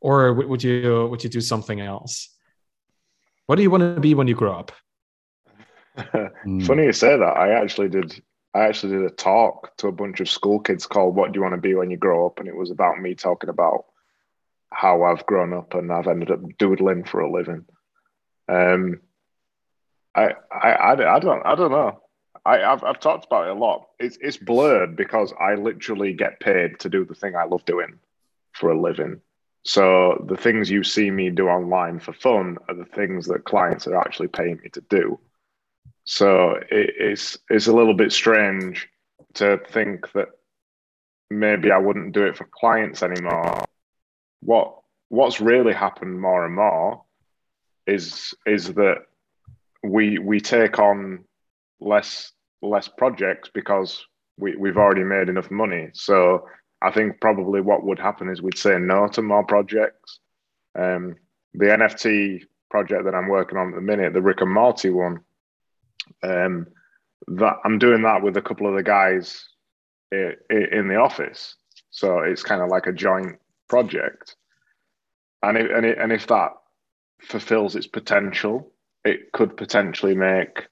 or 0.00 0.32
would 0.32 0.46
would 0.46 0.62
you 0.62 1.08
would 1.10 1.22
you 1.22 1.30
do 1.30 1.40
something 1.40 1.80
else 1.80 2.30
what 3.46 3.56
do 3.56 3.62
you 3.62 3.70
want 3.70 3.82
to 3.82 4.00
be 4.00 4.14
when 4.14 4.28
you 4.28 4.34
grow 4.34 4.58
up 4.58 4.72
Mm. 5.96 6.66
Funny 6.66 6.84
you 6.84 6.92
say 6.92 7.16
that. 7.16 7.36
I 7.36 7.52
actually 7.52 7.88
did. 7.88 8.22
I 8.54 8.64
actually 8.64 8.92
did 8.96 9.04
a 9.04 9.10
talk 9.10 9.76
to 9.78 9.88
a 9.88 9.92
bunch 9.92 10.20
of 10.20 10.28
school 10.28 10.60
kids 10.60 10.86
called 10.86 11.14
"What 11.14 11.32
Do 11.32 11.38
You 11.38 11.42
Want 11.42 11.54
to 11.54 11.60
Be 11.60 11.74
When 11.74 11.90
You 11.90 11.96
Grow 11.96 12.26
Up," 12.26 12.38
and 12.38 12.48
it 12.48 12.56
was 12.56 12.70
about 12.70 13.00
me 13.00 13.14
talking 13.14 13.50
about 13.50 13.86
how 14.70 15.04
I've 15.04 15.26
grown 15.26 15.52
up 15.52 15.74
and 15.74 15.92
I've 15.92 16.06
ended 16.06 16.30
up 16.30 16.40
doodling 16.58 17.04
for 17.04 17.20
a 17.20 17.30
living. 17.30 17.64
Um, 18.48 19.00
I, 20.14 20.34
I, 20.50 20.70
I, 20.70 21.16
I 21.16 21.18
don't, 21.18 21.46
I 21.46 21.54
don't 21.54 21.70
know. 21.70 22.00
I, 22.44 22.62
I've, 22.62 22.84
I've 22.84 23.00
talked 23.00 23.26
about 23.26 23.46
it 23.46 23.56
a 23.56 23.58
lot. 23.58 23.86
It's, 23.98 24.18
it's 24.20 24.36
blurred 24.36 24.96
because 24.96 25.32
I 25.38 25.54
literally 25.54 26.12
get 26.14 26.40
paid 26.40 26.80
to 26.80 26.88
do 26.88 27.04
the 27.04 27.14
thing 27.14 27.36
I 27.36 27.44
love 27.44 27.64
doing 27.64 27.98
for 28.52 28.70
a 28.70 28.80
living. 28.80 29.20
So 29.66 30.24
the 30.28 30.36
things 30.36 30.70
you 30.70 30.84
see 30.84 31.10
me 31.10 31.28
do 31.28 31.48
online 31.48 31.98
for 31.98 32.12
fun 32.12 32.56
are 32.68 32.74
the 32.74 32.84
things 32.84 33.26
that 33.26 33.44
clients 33.44 33.88
are 33.88 33.96
actually 33.96 34.28
paying 34.28 34.60
me 34.62 34.68
to 34.70 34.80
do. 34.82 35.18
So 36.04 36.52
it, 36.70 36.94
it's 36.98 37.36
it's 37.50 37.66
a 37.66 37.72
little 37.72 37.94
bit 37.94 38.12
strange 38.12 38.88
to 39.34 39.58
think 39.68 40.12
that 40.12 40.28
maybe 41.30 41.72
I 41.72 41.78
wouldn't 41.78 42.12
do 42.12 42.24
it 42.24 42.36
for 42.36 42.48
clients 42.52 43.02
anymore. 43.02 43.64
What 44.40 44.78
what's 45.08 45.40
really 45.40 45.72
happened 45.72 46.20
more 46.20 46.46
and 46.46 46.54
more 46.54 47.02
is 47.88 48.34
is 48.46 48.72
that 48.74 48.98
we 49.82 50.18
we 50.18 50.40
take 50.40 50.78
on 50.78 51.24
less 51.80 52.30
less 52.62 52.86
projects 52.86 53.50
because 53.52 54.06
we, 54.38 54.54
we've 54.54 54.76
already 54.76 55.02
made 55.02 55.28
enough 55.28 55.50
money. 55.50 55.90
So 55.92 56.46
I 56.82 56.90
think 56.92 57.20
probably 57.20 57.60
what 57.60 57.84
would 57.84 57.98
happen 57.98 58.28
is 58.28 58.42
we'd 58.42 58.58
say 58.58 58.78
no 58.78 59.08
to 59.08 59.22
more 59.22 59.44
projects 59.44 60.20
Um, 60.78 61.16
the 61.54 61.66
NFT 61.66 62.44
project 62.70 63.04
that 63.04 63.14
I'm 63.14 63.28
working 63.28 63.58
on 63.58 63.68
at 63.70 63.74
the 63.76 63.80
minute, 63.80 64.12
the 64.12 64.22
Rick 64.22 64.42
and 64.42 64.52
Morty 64.52 64.90
one, 64.90 65.20
um, 66.22 66.66
that 67.28 67.56
I'm 67.64 67.78
doing 67.78 68.02
that 68.02 68.22
with 68.22 68.36
a 68.36 68.42
couple 68.42 68.68
of 68.68 68.74
the 68.74 68.82
guys 68.82 69.48
in 70.12 70.88
the 70.88 70.96
office. 70.96 71.56
So 71.90 72.20
it's 72.20 72.42
kind 72.42 72.62
of 72.62 72.68
like 72.68 72.86
a 72.86 72.92
joint 72.92 73.38
project. 73.68 74.36
And 75.42 75.56
if, 75.56 75.70
and, 75.70 75.86
it, 75.86 75.98
and 75.98 76.12
if 76.12 76.26
that 76.28 76.52
fulfills 77.22 77.74
its 77.74 77.86
potential, 77.86 78.72
it 79.04 79.32
could 79.32 79.56
potentially 79.56 80.14
make, 80.14 80.66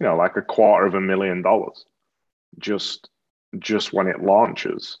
you 0.00 0.06
know, 0.06 0.16
like 0.16 0.36
a 0.36 0.42
quarter 0.42 0.86
of 0.86 0.94
a 0.94 1.00
million 1.00 1.42
dollars 1.42 1.86
just 2.58 3.08
just 3.58 3.92
when 3.92 4.06
it 4.06 4.22
launches. 4.22 4.98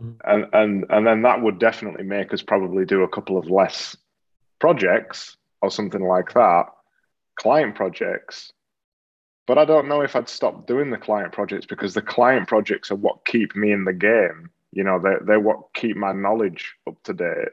Mm. 0.00 0.16
And 0.24 0.46
and 0.52 0.84
and 0.90 1.06
then 1.06 1.22
that 1.22 1.42
would 1.42 1.58
definitely 1.58 2.04
make 2.04 2.32
us 2.32 2.42
probably 2.42 2.84
do 2.84 3.02
a 3.02 3.08
couple 3.08 3.38
of 3.38 3.50
less 3.50 3.96
projects 4.58 5.36
or 5.62 5.70
something 5.70 6.02
like 6.02 6.32
that, 6.34 6.66
client 7.36 7.74
projects. 7.74 8.52
But 9.46 9.58
I 9.58 9.64
don't 9.66 9.88
know 9.88 10.00
if 10.00 10.16
I'd 10.16 10.28
stop 10.28 10.66
doing 10.66 10.90
the 10.90 10.96
client 10.96 11.32
projects 11.32 11.66
because 11.66 11.92
the 11.92 12.02
client 12.02 12.48
projects 12.48 12.90
are 12.90 12.96
what 12.96 13.26
keep 13.26 13.54
me 13.54 13.72
in 13.72 13.84
the 13.84 13.92
game. 13.92 14.50
You 14.72 14.84
know, 14.84 14.98
they're, 14.98 15.20
they're 15.24 15.40
what 15.40 15.74
keep 15.74 15.96
my 15.96 16.12
knowledge 16.12 16.74
up 16.88 17.02
to 17.04 17.12
date. 17.12 17.52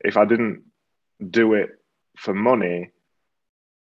If 0.00 0.16
I 0.16 0.24
didn't 0.24 0.62
do 1.28 1.54
it 1.54 1.70
for 2.16 2.34
money, 2.34 2.90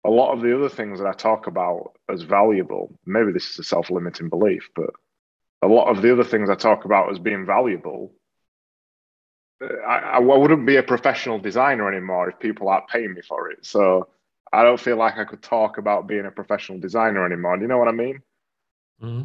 a 0.03 0.09
lot 0.09 0.33
of 0.33 0.41
the 0.41 0.55
other 0.55 0.69
things 0.69 0.99
that 0.99 1.07
I 1.07 1.13
talk 1.13 1.47
about 1.47 1.93
as 2.09 2.23
valuable, 2.23 2.97
maybe 3.05 3.31
this 3.31 3.51
is 3.51 3.59
a 3.59 3.63
self 3.63 3.89
limiting 3.89 4.29
belief, 4.29 4.69
but 4.75 4.89
a 5.65 5.73
lot 5.73 5.89
of 5.89 6.01
the 6.01 6.11
other 6.11 6.23
things 6.23 6.49
I 6.49 6.55
talk 6.55 6.85
about 6.85 7.11
as 7.11 7.19
being 7.19 7.45
valuable 7.45 8.11
I, 9.61 9.97
I 9.97 10.19
wouldn't 10.19 10.65
be 10.65 10.75
a 10.75 10.83
professional 10.83 11.39
designer 11.39 11.87
anymore 11.91 12.29
if 12.29 12.39
people 12.39 12.67
aren't 12.69 12.87
paying 12.87 13.13
me 13.13 13.21
for 13.21 13.49
it. 13.51 13.65
So 13.65 14.09
I 14.51 14.63
don't 14.63 14.79
feel 14.79 14.97
like 14.97 15.17
I 15.17 15.25
could 15.25 15.41
talk 15.41 15.77
about 15.77 16.07
being 16.07 16.25
a 16.25 16.31
professional 16.31 16.79
designer 16.79 17.25
anymore. 17.25 17.57
Do 17.57 17.63
you 17.63 17.67
know 17.67 17.77
what 17.77 17.87
I 17.87 17.91
mean? 17.91 18.21
Mm-hmm. 19.01 19.23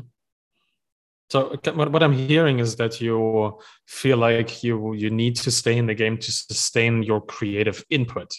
So 1.31 1.57
what 1.75 2.03
I'm 2.03 2.13
hearing 2.13 2.59
is 2.59 2.75
that 2.77 3.01
you 3.01 3.61
feel 3.87 4.17
like 4.17 4.65
you 4.65 4.95
you 4.95 5.11
need 5.11 5.37
to 5.37 5.51
stay 5.53 5.79
in 5.79 5.87
the 5.87 5.95
game 5.95 6.19
to 6.19 6.33
sustain 6.33 7.05
your 7.05 7.21
creative 7.21 7.85
input, 7.89 8.33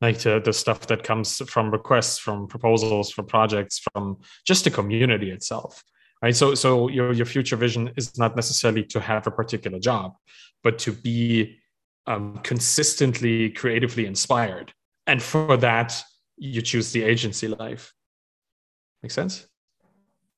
like 0.00 0.18
the, 0.20 0.40
the 0.40 0.54
stuff 0.54 0.86
that 0.86 1.02
comes 1.02 1.36
from 1.50 1.70
requests, 1.70 2.18
from 2.18 2.48
proposals, 2.48 3.10
from 3.10 3.26
projects, 3.26 3.82
from 3.92 4.16
just 4.46 4.64
the 4.64 4.70
community 4.70 5.30
itself 5.30 5.84
right? 6.22 6.34
So 6.34 6.54
so 6.54 6.88
your 6.88 7.12
your 7.12 7.26
future 7.26 7.56
vision 7.56 7.92
is 7.96 8.18
not 8.18 8.36
necessarily 8.36 8.84
to 8.84 9.00
have 9.00 9.26
a 9.26 9.30
particular 9.30 9.78
job 9.78 10.14
but 10.64 10.78
to 10.80 10.92
be 10.92 11.56
um, 12.06 12.38
consistently 12.38 13.50
creatively 13.50 14.06
inspired. 14.06 14.72
And 15.06 15.22
for 15.22 15.56
that 15.58 16.02
you 16.36 16.62
choose 16.62 16.92
the 16.92 17.02
agency 17.02 17.48
life. 17.48 17.92
Make 19.02 19.12
sense? 19.12 19.46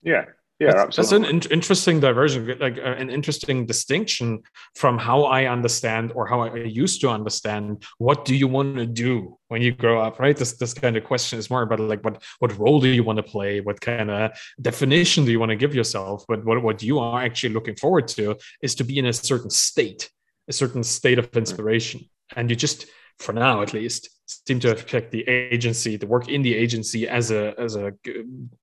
Yeah 0.02 0.24
yeah 0.60 0.72
that's, 0.72 0.96
that's 0.96 1.12
an 1.12 1.24
in- 1.24 1.50
interesting 1.50 1.98
diversion 1.98 2.56
like 2.60 2.78
uh, 2.78 2.82
an 3.02 3.10
interesting 3.10 3.66
distinction 3.66 4.40
from 4.74 4.98
how 4.98 5.24
i 5.24 5.46
understand 5.46 6.12
or 6.14 6.26
how 6.26 6.40
i 6.40 6.54
used 6.56 7.00
to 7.00 7.08
understand 7.08 7.82
what 7.98 8.24
do 8.24 8.34
you 8.34 8.46
want 8.46 8.76
to 8.76 8.86
do 8.86 9.36
when 9.48 9.60
you 9.60 9.72
grow 9.72 10.00
up 10.00 10.20
right? 10.20 10.36
This 10.36 10.52
this 10.52 10.74
kind 10.74 10.96
of 10.96 11.04
question 11.04 11.38
is 11.38 11.50
more 11.50 11.62
about 11.62 11.80
like 11.80 12.04
what 12.04 12.22
what 12.38 12.56
role 12.58 12.80
do 12.80 12.88
you 12.88 13.02
want 13.02 13.16
to 13.16 13.22
play? 13.22 13.60
What 13.60 13.80
kind 13.80 14.10
of 14.10 14.30
definition 14.60 15.24
do 15.24 15.32
you 15.32 15.40
want 15.40 15.50
to 15.50 15.56
give 15.56 15.74
yourself? 15.74 16.24
But 16.28 16.44
what, 16.44 16.62
what 16.62 16.82
you 16.82 16.98
are 16.98 17.22
actually 17.22 17.54
looking 17.54 17.76
forward 17.76 18.06
to 18.08 18.36
is 18.62 18.74
to 18.76 18.84
be 18.84 18.98
in 18.98 19.06
a 19.06 19.12
certain 19.12 19.50
state 19.50 20.10
a 20.48 20.52
certain 20.52 20.82
state 20.82 21.18
of 21.18 21.28
inspiration. 21.36 22.08
And 22.36 22.50
you 22.50 22.56
just 22.56 22.86
for 23.18 23.32
now 23.32 23.62
at 23.62 23.72
least 23.72 24.08
seem 24.46 24.60
to 24.60 24.68
have 24.68 24.86
picked 24.86 25.10
the 25.10 25.26
agency 25.28 25.96
the 25.96 26.06
work 26.06 26.28
in 26.28 26.42
the 26.42 26.54
agency 26.54 27.08
as 27.08 27.30
a 27.30 27.54
as 27.58 27.76
a 27.76 27.92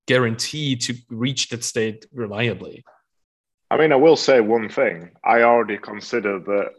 guarantee 0.07 0.75
to 0.75 0.95
reach 1.09 1.50
that 1.50 1.63
state 1.63 2.05
reliably. 2.12 2.83
I 3.69 3.77
mean 3.77 3.91
i 3.91 3.95
will 3.95 4.15
say 4.15 4.39
one 4.39 4.69
thing. 4.69 5.12
I 5.24 5.41
already 5.41 5.77
consider 5.77 6.39
that 6.39 6.71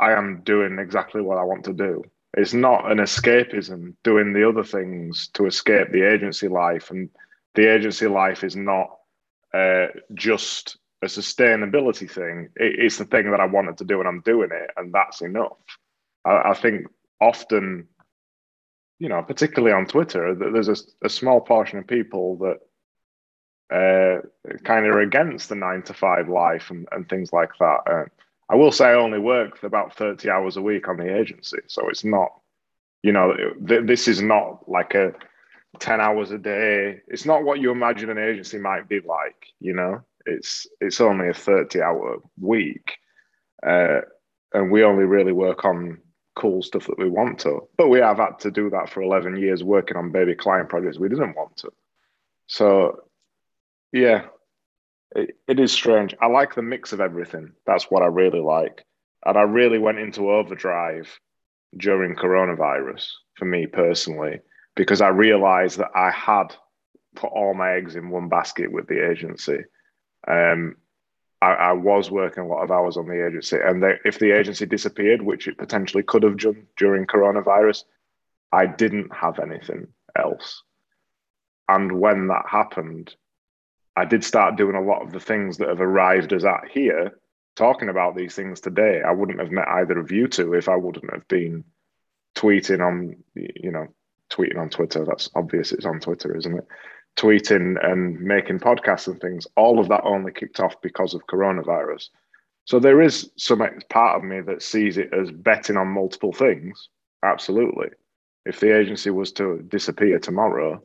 i 0.00 0.12
am 0.12 0.42
doing 0.44 0.78
exactly 0.78 1.22
what 1.22 1.38
i 1.38 1.44
want 1.44 1.64
to 1.64 1.72
do. 1.72 2.04
It's 2.36 2.54
not 2.54 2.90
an 2.90 2.98
escapism 2.98 3.94
doing 4.04 4.32
the 4.32 4.48
other 4.48 4.64
things 4.64 5.28
to 5.34 5.46
escape 5.46 5.90
the 5.90 6.02
agency 6.02 6.48
life 6.48 6.90
and 6.90 7.08
the 7.54 7.72
agency 7.72 8.06
life 8.06 8.44
is 8.44 8.54
not 8.54 8.90
uh, 9.54 9.86
just 10.12 10.76
a 11.02 11.06
sustainability 11.06 12.10
thing. 12.10 12.50
It, 12.56 12.78
it's 12.78 12.98
the 12.98 13.06
thing 13.06 13.30
that 13.30 13.40
i 13.40 13.46
wanted 13.46 13.78
to 13.78 13.84
do 13.84 14.00
and 14.00 14.08
i'm 14.08 14.20
doing 14.20 14.50
it 14.52 14.70
and 14.76 14.92
that's 14.92 15.22
enough. 15.22 15.58
I, 16.24 16.50
I 16.50 16.54
think 16.54 16.86
often, 17.20 17.88
you 18.98 19.08
know, 19.08 19.22
particularly 19.22 19.74
on 19.74 19.86
Twitter, 19.86 20.34
there's 20.34 20.68
a, 20.68 20.76
a 21.04 21.08
small 21.08 21.40
portion 21.40 21.78
of 21.78 21.86
people 21.86 22.38
that 22.38 22.58
uh, 23.70 24.20
kind 24.64 24.86
of 24.86 24.94
are 24.94 25.00
against 25.00 25.48
the 25.48 25.54
nine 25.54 25.82
to 25.82 25.92
five 25.92 26.28
life 26.28 26.70
and, 26.70 26.86
and 26.92 27.08
things 27.08 27.32
like 27.32 27.50
that. 27.58 27.78
Uh, 27.86 28.04
I 28.48 28.54
will 28.54 28.72
say 28.72 28.86
I 28.86 28.94
only 28.94 29.18
work 29.18 29.62
about 29.62 29.96
30 29.96 30.30
hours 30.30 30.56
a 30.56 30.62
week 30.62 30.88
on 30.88 30.96
the 30.96 31.14
agency. 31.14 31.58
So 31.66 31.88
it's 31.88 32.04
not, 32.04 32.30
you 33.02 33.12
know, 33.12 33.34
th- 33.66 33.86
this 33.86 34.08
is 34.08 34.22
not 34.22 34.68
like 34.68 34.94
a 34.94 35.12
10 35.80 36.00
hours 36.00 36.30
a 36.30 36.38
day. 36.38 37.00
It's 37.08 37.26
not 37.26 37.42
what 37.42 37.60
you 37.60 37.72
imagine 37.72 38.08
an 38.08 38.18
agency 38.18 38.58
might 38.58 38.88
be 38.88 39.00
like, 39.00 39.52
you 39.60 39.74
know, 39.74 40.02
it's, 40.24 40.66
it's 40.80 41.00
only 41.00 41.28
a 41.28 41.34
30 41.34 41.82
hour 41.82 42.18
week. 42.40 42.98
Uh, 43.66 44.02
and 44.54 44.70
we 44.70 44.84
only 44.84 45.04
really 45.04 45.32
work 45.32 45.64
on 45.64 45.98
cool 46.36 46.62
stuff 46.62 46.86
that 46.86 46.98
we 46.98 47.08
want 47.08 47.40
to. 47.40 47.66
But 47.76 47.88
we 47.88 47.98
have 47.98 48.18
had 48.18 48.38
to 48.40 48.50
do 48.50 48.70
that 48.70 48.88
for 48.88 49.02
11 49.02 49.36
years 49.36 49.64
working 49.64 49.96
on 49.96 50.12
baby 50.12 50.34
client 50.34 50.68
projects 50.68 50.98
we 50.98 51.08
didn't 51.08 51.34
want 51.34 51.56
to. 51.58 51.72
So, 52.46 53.00
yeah, 53.92 54.26
it, 55.14 55.36
it 55.48 55.58
is 55.58 55.72
strange. 55.72 56.14
I 56.20 56.26
like 56.26 56.54
the 56.54 56.62
mix 56.62 56.92
of 56.92 57.00
everything. 57.00 57.52
That's 57.66 57.90
what 57.90 58.02
I 58.02 58.06
really 58.06 58.40
like. 58.40 58.84
And 59.24 59.36
I 59.36 59.42
really 59.42 59.78
went 59.78 59.98
into 59.98 60.30
overdrive 60.30 61.18
during 61.76 62.14
coronavirus 62.14 63.08
for 63.34 63.44
me 63.44 63.66
personally, 63.66 64.40
because 64.76 65.00
I 65.00 65.08
realized 65.08 65.78
that 65.78 65.90
I 65.94 66.10
had 66.10 66.54
put 67.16 67.32
all 67.32 67.54
my 67.54 67.72
eggs 67.72 67.96
in 67.96 68.10
one 68.10 68.28
basket 68.28 68.70
with 68.70 68.86
the 68.86 69.10
agency. 69.10 69.58
Um, 70.28 70.76
I, 71.42 71.52
I, 71.52 71.72
was 71.72 72.10
working 72.10 72.44
a 72.44 72.46
lot 72.46 72.62
of 72.62 72.70
hours 72.70 72.96
on 72.96 73.06
the 73.06 73.26
agency, 73.26 73.58
and 73.62 73.82
they, 73.82 73.98
if 74.04 74.18
the 74.18 74.32
agency 74.32 74.64
disappeared, 74.66 75.20
which 75.20 75.48
it 75.48 75.58
potentially 75.58 76.02
could 76.02 76.22
have 76.22 76.38
done 76.38 76.66
during 76.76 77.06
coronavirus, 77.06 77.84
I 78.52 78.66
didn't 78.66 79.14
have 79.14 79.38
anything 79.38 79.88
else. 80.18 80.62
And 81.68 82.00
when 82.00 82.28
that 82.28 82.46
happened, 82.48 83.14
I 83.96 84.04
did 84.04 84.24
start 84.24 84.56
doing 84.56 84.76
a 84.76 84.82
lot 84.82 85.02
of 85.02 85.12
the 85.12 85.20
things 85.20 85.58
that 85.58 85.68
have 85.68 85.80
arrived 85.80 86.32
as 86.32 86.44
at 86.44 86.68
here, 86.70 87.18
talking 87.54 87.88
about 87.88 88.16
these 88.16 88.34
things 88.34 88.60
today. 88.60 89.02
I 89.06 89.12
wouldn't 89.12 89.40
have 89.40 89.50
met 89.50 89.68
either 89.68 89.98
of 89.98 90.12
you 90.12 90.28
two 90.28 90.54
if 90.54 90.68
I 90.68 90.76
wouldn't 90.76 91.12
have 91.12 91.26
been 91.28 91.64
tweeting 92.36 92.86
on, 92.86 93.16
you 93.34 93.72
know, 93.72 93.88
tweeting 94.30 94.58
on 94.58 94.70
Twitter. 94.70 95.04
That's 95.04 95.30
obvious. 95.34 95.72
It's 95.72 95.86
on 95.86 96.00
Twitter, 96.00 96.36
isn't 96.36 96.58
it? 96.58 96.66
Tweeting 97.16 97.76
and 97.84 98.20
making 98.20 98.60
podcasts 98.60 99.06
and 99.06 99.20
things, 99.20 99.46
all 99.56 99.78
of 99.78 99.88
that 99.88 100.02
only 100.04 100.32
kicked 100.32 100.60
off 100.60 100.80
because 100.82 101.14
of 101.14 101.26
coronavirus. 101.26 102.08
So 102.66 102.78
there 102.78 103.00
is 103.00 103.30
some 103.36 103.62
part 103.90 104.16
of 104.16 104.24
me 104.24 104.40
that 104.40 104.62
sees 104.62 104.98
it 104.98 105.12
as 105.12 105.30
betting 105.30 105.76
on 105.76 105.88
multiple 105.88 106.32
things. 106.32 106.88
Absolutely. 107.22 107.88
If 108.44 108.60
the 108.60 108.76
agency 108.76 109.10
was 109.10 109.32
to 109.32 109.62
disappear 109.68 110.18
tomorrow, 110.18 110.84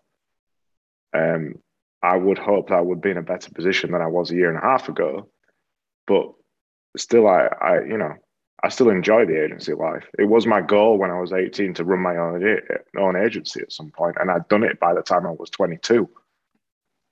um, 1.14 1.56
I 2.04 2.18
would 2.18 2.38
hope 2.38 2.70
that 2.70 2.76
I 2.76 2.82
would 2.82 3.02
be 3.02 3.12
in 3.12 3.18
a 3.18 3.24
better 3.24 3.52
position 3.52 3.92
than 3.92 4.02
I 4.02 4.08
was 4.08 4.32
a 4.32 4.36
year 4.36 4.50
and 4.50 4.58
a 4.58 4.62
half 4.62 4.90
ago. 4.90 5.30
But 6.08 6.32
still, 6.98 7.28
I, 7.28 7.48
I 7.62 7.82
you 7.84 7.98
know, 7.98 8.14
I 8.64 8.70
still 8.70 8.90
enjoy 8.90 9.26
the 9.26 9.44
agency 9.44 9.74
life. 9.74 10.06
It 10.18 10.26
was 10.26 10.46
my 10.46 10.62
goal 10.62 10.98
when 10.98 11.12
I 11.12 11.20
was 11.20 11.34
18 11.34 11.74
to 11.76 11.84
run 11.84 12.00
my 12.00 12.16
own, 12.18 12.44
own 12.98 13.16
agency 13.16 13.62
at 13.62 13.72
some 13.72 13.92
point, 13.92 14.18
and 14.20 14.30
I'd 14.30 14.48
done 14.48 14.64
it 14.64 14.80
by 14.80 14.94
the 14.94 15.02
time 15.02 15.26
I 15.26 15.32
was 15.32 15.50
22. 15.50 16.08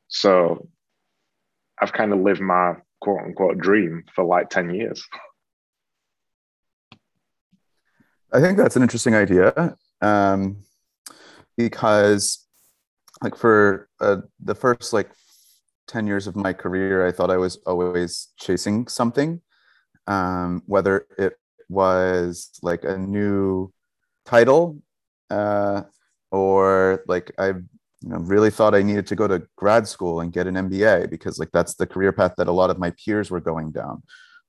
So 0.10 0.68
I've 1.80 1.94
kind 1.94 2.12
of 2.12 2.20
lived 2.20 2.42
my 2.42 2.74
quote 3.00 3.22
unquote 3.22 3.60
dream 3.60 4.04
for 4.14 4.26
like 4.26 4.50
10 4.50 4.74
years. 4.74 5.08
I 8.32 8.42
think 8.42 8.58
that's 8.58 8.76
an 8.76 8.84
interesting 8.84 9.16
idea 9.16 9.76
um, 10.02 10.58
because, 11.58 12.46
like, 13.24 13.36
for 13.36 13.90
uh, 14.00 14.18
the 14.40 14.54
first 14.54 14.94
like 14.94 15.10
10 15.88 16.06
years 16.06 16.28
of 16.28 16.36
my 16.36 16.54
career, 16.54 17.08
I 17.08 17.12
thought 17.12 17.32
I 17.32 17.38
was 17.38 17.58
always 17.66 18.28
chasing 18.40 18.88
something, 18.88 19.42
um, 20.06 20.62
whether 20.68 21.08
it 21.18 21.34
was 21.70 22.52
like 22.62 22.84
a 22.84 22.98
new 22.98 23.72
title 24.26 24.80
uh, 25.32 25.84
or 26.32 27.04
like 27.08 27.32
I 27.40 27.54
you 28.02 28.10
know 28.10 28.18
really 28.18 28.50
thought 28.50 28.76
i 28.76 28.82
needed 28.82 29.06
to 29.08 29.16
go 29.16 29.28
to 29.28 29.44
grad 29.56 29.88
school 29.88 30.22
and 30.22 30.32
get 30.32 30.48
an 30.48 30.56
mba 30.56 31.10
because 31.10 31.38
like 31.38 31.52
that's 31.52 31.76
the 31.76 31.88
career 31.88 32.12
path 32.12 32.34
that 32.38 32.48
a 32.48 32.52
lot 32.52 32.70
of 32.70 32.80
my 32.80 32.92
peers 32.92 33.30
were 33.30 33.42
going 33.42 33.72
down. 33.72 34.02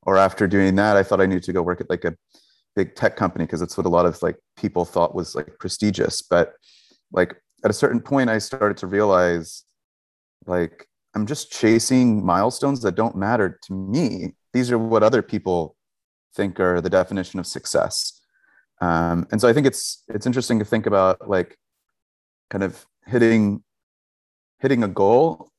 Or 0.02 0.16
after 0.16 0.46
doing 0.46 0.76
that 0.76 0.96
i 0.96 1.02
thought 1.02 1.20
i 1.20 1.26
needed 1.26 1.44
to 1.44 1.52
go 1.52 1.62
work 1.62 1.80
at 1.80 1.90
like 1.90 2.04
a 2.04 2.16
big 2.76 2.94
tech 2.94 3.16
company 3.16 3.44
because 3.44 3.62
it's 3.62 3.76
what 3.76 3.86
a 3.86 3.90
lot 3.90 4.06
of 4.06 4.22
like 4.22 4.36
people 4.56 4.84
thought 4.84 5.14
was 5.14 5.34
like 5.34 5.58
prestigious. 5.58 6.22
But 6.22 6.52
like 7.12 7.36
at 7.64 7.70
a 7.70 7.74
certain 7.74 8.00
point 8.00 8.30
i 8.30 8.38
started 8.38 8.76
to 8.78 8.86
realize 8.86 9.64
like 10.46 10.86
i'm 11.14 11.26
just 11.26 11.50
chasing 11.50 12.24
milestones 12.24 12.80
that 12.82 12.94
don't 12.94 13.16
matter 13.16 13.58
to 13.64 13.74
me. 13.74 14.34
These 14.52 14.70
are 14.70 14.78
what 14.78 15.02
other 15.02 15.22
people 15.22 15.76
think 16.34 16.58
are 16.60 16.80
the 16.80 16.90
definition 16.90 17.40
of 17.40 17.46
success. 17.46 18.20
Um, 18.80 19.26
and 19.30 19.40
so 19.40 19.48
i 19.48 19.52
think 19.52 19.66
it's 19.66 20.04
it's 20.08 20.26
interesting 20.26 20.58
to 20.60 20.64
think 20.64 20.86
about 20.86 21.28
like 21.28 21.58
kind 22.48 22.64
of 22.64 22.86
hitting 23.06 23.62
hitting 24.58 24.84
a 24.84 24.88
goal 24.88 25.50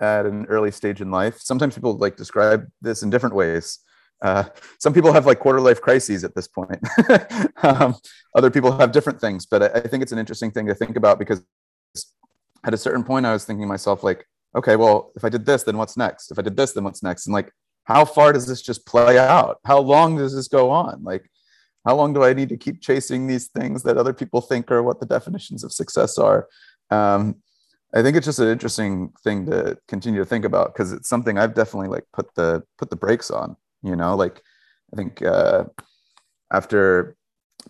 at 0.00 0.26
an 0.26 0.46
early 0.46 0.70
stage 0.70 1.00
in 1.00 1.10
life 1.10 1.38
sometimes 1.40 1.74
people 1.74 1.96
like 1.96 2.16
describe 2.16 2.66
this 2.82 3.02
in 3.02 3.10
different 3.10 3.34
ways 3.34 3.80
uh, 4.22 4.44
some 4.78 4.94
people 4.94 5.12
have 5.12 5.26
like 5.26 5.38
quarter 5.38 5.60
life 5.60 5.80
crises 5.80 6.24
at 6.24 6.34
this 6.34 6.48
point. 6.48 6.80
um, 7.62 7.94
other 8.34 8.50
people 8.50 8.72
have 8.72 8.90
different 8.90 9.20
things, 9.20 9.44
but 9.44 9.62
I, 9.62 9.66
I, 9.80 9.80
think 9.80 10.02
it's 10.02 10.12
an 10.12 10.18
interesting 10.18 10.50
thing 10.50 10.66
to 10.66 10.74
think 10.74 10.96
about 10.96 11.18
because 11.18 11.42
at 12.64 12.74
a 12.74 12.78
certain 12.78 13.04
point, 13.04 13.26
I 13.26 13.32
was 13.32 13.44
thinking 13.44 13.68
myself, 13.68 14.02
like, 14.02 14.26
okay, 14.56 14.76
well, 14.76 15.12
if 15.16 15.24
I 15.24 15.28
did 15.28 15.44
this, 15.46 15.62
then 15.62 15.76
what's 15.76 15.96
next? 15.96 16.30
If 16.30 16.38
I 16.38 16.42
did 16.42 16.56
this, 16.56 16.72
then 16.72 16.84
what's 16.84 17.02
next? 17.02 17.26
And 17.26 17.34
like, 17.34 17.52
how 17.84 18.04
far 18.04 18.32
does 18.32 18.46
this 18.46 18.62
just 18.62 18.86
play 18.86 19.18
out? 19.18 19.58
How 19.64 19.78
long 19.78 20.16
does 20.16 20.34
this 20.34 20.48
go 20.48 20.70
on? 20.70 21.04
Like, 21.04 21.30
how 21.86 21.94
long 21.94 22.12
do 22.12 22.24
I 22.24 22.32
need 22.32 22.48
to 22.48 22.56
keep 22.56 22.80
chasing 22.80 23.26
these 23.26 23.46
things 23.48 23.84
that 23.84 23.96
other 23.96 24.12
people 24.12 24.40
think 24.40 24.70
are 24.72 24.82
what 24.82 24.98
the 24.98 25.06
definitions 25.06 25.62
of 25.62 25.72
success 25.72 26.18
are? 26.18 26.48
Um, 26.90 27.36
I 27.94 28.02
think 28.02 28.16
it's 28.16 28.26
just 28.26 28.38
an 28.38 28.48
interesting 28.48 29.12
thing 29.24 29.46
to 29.46 29.78
continue 29.88 30.20
to 30.20 30.26
think 30.26 30.44
about 30.44 30.72
because 30.72 30.92
it's 30.92 31.08
something 31.08 31.38
I've 31.38 31.54
definitely 31.54 31.88
like 31.88 32.04
put 32.12 32.34
the 32.34 32.62
put 32.78 32.90
the 32.90 32.96
brakes 32.96 33.30
on 33.30 33.56
you 33.82 33.94
know 33.94 34.16
like 34.16 34.42
i 34.92 34.96
think 34.96 35.22
uh, 35.22 35.64
after 36.52 37.16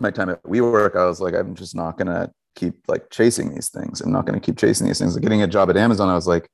my 0.01 0.11
time 0.11 0.29
at 0.29 0.43
WeWork, 0.43 0.97
I 0.97 1.07
was 1.07 1.21
like, 1.21 1.35
I'm 1.35 1.55
just 1.55 1.75
not 1.75 1.97
gonna 1.99 2.31
keep 2.55 2.75
like 2.89 3.11
chasing 3.11 3.55
these 3.55 3.69
things. 3.69 4.01
I'm 4.01 4.13
not 4.13 4.27
gonna 4.27 4.41
keep 4.41 4.59
chasing 4.59 4.87
these 4.87 4.99
things. 4.99 5.15
Like 5.15 5.23
getting 5.23 5.43
a 5.43 5.47
job 5.47 5.71
at 5.71 5.77
Amazon, 5.77 6.09
I 6.09 6.15
was 6.15 6.27
like, 6.27 6.49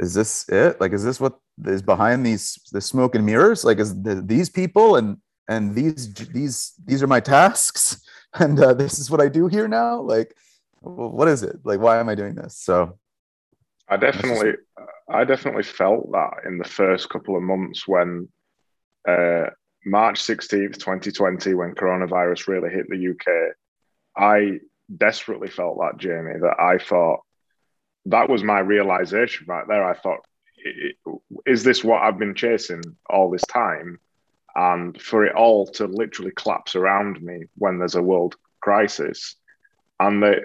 is 0.00 0.14
this 0.14 0.48
it? 0.48 0.80
Like, 0.80 0.92
is 0.92 1.04
this 1.04 1.20
what 1.20 1.38
is 1.66 1.82
behind 1.82 2.24
these 2.24 2.58
the 2.72 2.80
smoke 2.80 3.14
and 3.14 3.24
mirrors? 3.24 3.64
Like, 3.64 3.78
is 3.78 4.02
the, 4.02 4.16
these 4.16 4.48
people 4.48 4.96
and 4.96 5.18
and 5.48 5.74
these 5.74 6.12
these 6.14 6.72
these 6.84 7.02
are 7.02 7.06
my 7.06 7.20
tasks, 7.20 8.02
and 8.34 8.58
uh, 8.58 8.74
this 8.74 8.98
is 8.98 9.10
what 9.10 9.20
I 9.20 9.28
do 9.28 9.46
here 9.46 9.68
now? 9.68 10.00
Like, 10.00 10.34
what 10.84 11.28
is 11.28 11.42
it? 11.42 11.56
Like, 11.64 11.80
why 11.80 11.98
am 11.98 12.08
I 12.08 12.14
doing 12.14 12.34
this? 12.34 12.56
So, 12.58 12.98
I 13.88 13.96
definitely, 13.96 14.52
I 15.08 15.24
definitely 15.24 15.62
felt 15.62 16.10
that 16.12 16.46
in 16.46 16.58
the 16.58 16.64
first 16.64 17.08
couple 17.10 17.36
of 17.36 17.42
months 17.42 17.86
when 17.86 18.28
uh, 19.06 19.46
March 19.84 20.22
16th, 20.22 20.78
2020, 20.78 21.54
when 21.54 21.74
coronavirus 21.74 22.48
really 22.48 22.70
hit 22.70 22.86
the 22.88 23.10
UK, 23.10 23.54
I 24.16 24.60
desperately 24.96 25.48
felt 25.48 25.78
that, 25.78 25.98
Jamie, 25.98 26.38
that 26.40 26.56
I 26.58 26.78
thought 26.78 27.20
that 28.06 28.28
was 28.28 28.42
my 28.42 28.60
realization 28.60 29.46
right 29.48 29.66
there. 29.68 29.84
I 29.84 29.94
thought, 29.94 30.20
is 31.46 31.64
this 31.64 31.84
what 31.84 32.02
I've 32.02 32.18
been 32.18 32.34
chasing 32.34 32.82
all 33.08 33.30
this 33.30 33.44
time? 33.44 33.98
And 34.54 35.00
for 35.00 35.26
it 35.26 35.34
all 35.34 35.66
to 35.72 35.86
literally 35.86 36.32
collapse 36.36 36.76
around 36.76 37.20
me 37.20 37.44
when 37.56 37.78
there's 37.78 37.96
a 37.96 38.02
world 38.02 38.36
crisis. 38.60 39.36
And 39.98 40.22
the, 40.22 40.44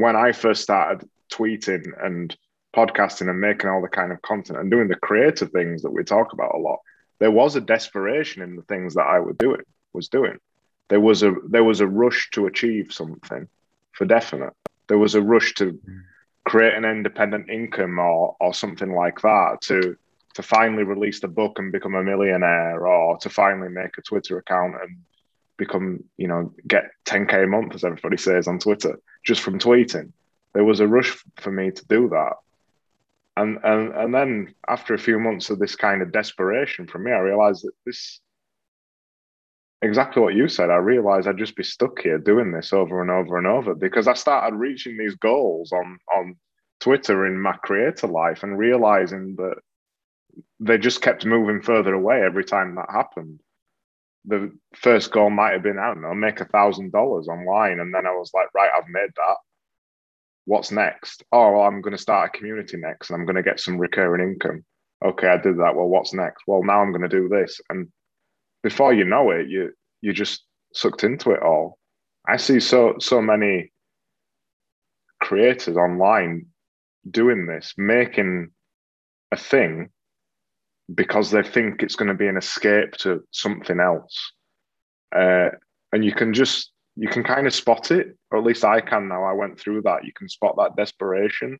when 0.00 0.16
I 0.16 0.32
first 0.32 0.62
started 0.62 1.08
tweeting 1.32 1.84
and 2.04 2.36
podcasting 2.74 3.30
and 3.30 3.40
making 3.40 3.70
all 3.70 3.80
the 3.80 3.88
kind 3.88 4.10
of 4.10 4.20
content 4.22 4.58
and 4.58 4.70
doing 4.70 4.88
the 4.88 4.96
creative 4.96 5.50
things 5.50 5.82
that 5.82 5.92
we 5.92 6.02
talk 6.02 6.32
about 6.32 6.54
a 6.54 6.58
lot, 6.58 6.80
there 7.20 7.30
was 7.30 7.54
a 7.54 7.60
desperation 7.60 8.42
in 8.42 8.56
the 8.56 8.62
things 8.62 8.94
that 8.94 9.06
I 9.06 9.20
was 9.20 9.36
doing. 9.36 9.62
Was 9.92 10.08
doing. 10.08 10.38
There 10.88 11.00
was 11.00 11.22
a 11.22 11.32
there 11.48 11.62
was 11.62 11.80
a 11.80 11.86
rush 11.86 12.30
to 12.32 12.46
achieve 12.46 12.92
something, 12.92 13.48
for 13.92 14.04
definite. 14.04 14.52
There 14.88 14.98
was 14.98 15.14
a 15.14 15.22
rush 15.22 15.54
to 15.54 15.78
create 16.44 16.74
an 16.74 16.84
independent 16.84 17.48
income 17.48 18.00
or 18.00 18.34
or 18.40 18.52
something 18.52 18.92
like 18.92 19.20
that 19.20 19.60
to 19.62 19.96
to 20.34 20.42
finally 20.42 20.82
release 20.82 21.20
the 21.20 21.28
book 21.28 21.60
and 21.60 21.70
become 21.70 21.94
a 21.94 22.02
millionaire 22.02 22.84
or 22.84 23.16
to 23.18 23.30
finally 23.30 23.68
make 23.68 23.96
a 23.96 24.02
Twitter 24.02 24.38
account 24.38 24.74
and 24.82 24.98
become, 25.56 26.02
you 26.16 26.26
know, 26.26 26.52
get 26.66 26.90
10k 27.04 27.44
a 27.44 27.46
month 27.46 27.76
as 27.76 27.84
everybody 27.84 28.16
says 28.16 28.48
on 28.48 28.58
Twitter 28.58 28.98
just 29.24 29.40
from 29.40 29.58
tweeting. 29.58 30.12
There 30.52 30.64
was 30.64 30.80
a 30.80 30.86
rush 30.86 31.24
for 31.36 31.50
me 31.50 31.70
to 31.70 31.86
do 31.86 32.08
that 32.10 32.34
and 33.36 33.58
and 33.64 33.92
and 33.94 34.14
then 34.14 34.54
after 34.68 34.94
a 34.94 34.98
few 34.98 35.18
months 35.18 35.50
of 35.50 35.58
this 35.58 35.76
kind 35.76 36.02
of 36.02 36.12
desperation 36.12 36.86
from 36.86 37.04
me, 37.04 37.12
I 37.12 37.18
realized 37.18 37.64
that 37.64 37.72
this 37.84 38.20
exactly 39.82 40.22
what 40.22 40.34
you 40.34 40.48
said. 40.48 40.70
I 40.70 40.76
realized 40.76 41.26
I'd 41.26 41.38
just 41.38 41.56
be 41.56 41.64
stuck 41.64 42.00
here 42.00 42.18
doing 42.18 42.52
this 42.52 42.72
over 42.72 43.02
and 43.02 43.10
over 43.10 43.36
and 43.36 43.46
over 43.46 43.74
because 43.74 44.08
I 44.08 44.14
started 44.14 44.56
reaching 44.56 44.96
these 44.96 45.16
goals 45.16 45.72
on 45.72 45.98
on 46.14 46.36
Twitter 46.80 47.26
in 47.26 47.40
my 47.40 47.54
creator 47.54 48.06
life 48.06 48.42
and 48.42 48.58
realizing 48.58 49.36
that 49.36 49.56
they 50.60 50.78
just 50.78 51.02
kept 51.02 51.26
moving 51.26 51.60
further 51.60 51.94
away 51.94 52.22
every 52.22 52.44
time 52.44 52.76
that 52.76 52.90
happened. 52.90 53.40
The 54.26 54.52
first 54.74 55.12
goal 55.12 55.30
might 55.30 55.52
have 55.52 55.62
been, 55.62 55.78
I 55.78 55.88
don't 55.88 56.02
know, 56.02 56.14
make 56.14 56.40
a 56.40 56.46
thousand 56.46 56.92
dollars 56.92 57.28
online. 57.28 57.80
And 57.80 57.94
then 57.94 58.06
I 58.06 58.12
was 58.12 58.32
like, 58.34 58.48
right, 58.54 58.70
I've 58.74 58.88
made 58.88 59.10
that 59.16 59.36
what's 60.46 60.70
next? 60.70 61.22
Oh, 61.32 61.52
well, 61.52 61.62
I'm 61.62 61.80
going 61.80 61.96
to 61.96 62.02
start 62.02 62.30
a 62.34 62.36
community 62.38 62.76
next 62.76 63.10
and 63.10 63.18
I'm 63.18 63.26
going 63.26 63.36
to 63.36 63.42
get 63.42 63.60
some 63.60 63.78
recurring 63.78 64.32
income. 64.32 64.64
Okay, 65.04 65.28
I 65.28 65.36
did 65.36 65.58
that. 65.58 65.74
Well, 65.74 65.88
what's 65.88 66.14
next? 66.14 66.44
Well, 66.46 66.62
now 66.62 66.80
I'm 66.80 66.90
going 66.90 67.08
to 67.08 67.08
do 67.08 67.28
this. 67.28 67.60
And 67.68 67.88
before 68.62 68.92
you 68.92 69.04
know 69.04 69.30
it, 69.30 69.48
you 69.48 69.72
you 70.00 70.12
just 70.12 70.44
sucked 70.72 71.04
into 71.04 71.30
it 71.32 71.42
all. 71.42 71.78
I 72.26 72.36
see 72.36 72.60
so 72.60 72.96
so 73.00 73.20
many 73.20 73.72
creators 75.20 75.76
online 75.76 76.46
doing 77.10 77.46
this, 77.46 77.74
making 77.76 78.50
a 79.32 79.36
thing 79.36 79.90
because 80.92 81.30
they 81.30 81.42
think 81.42 81.82
it's 81.82 81.96
going 81.96 82.08
to 82.08 82.14
be 82.14 82.26
an 82.26 82.36
escape 82.36 82.92
to 82.92 83.22
something 83.30 83.80
else. 83.80 84.32
Uh, 85.14 85.50
and 85.92 86.04
you 86.04 86.12
can 86.12 86.34
just 86.34 86.72
you 86.96 87.08
can 87.08 87.24
kind 87.24 87.46
of 87.46 87.54
spot 87.54 87.90
it, 87.90 88.16
or 88.30 88.38
at 88.38 88.44
least 88.44 88.64
I 88.64 88.80
can 88.80 89.08
now. 89.08 89.24
I 89.24 89.32
went 89.32 89.58
through 89.58 89.82
that. 89.82 90.04
You 90.04 90.12
can 90.12 90.28
spot 90.28 90.56
that 90.58 90.76
desperation. 90.76 91.58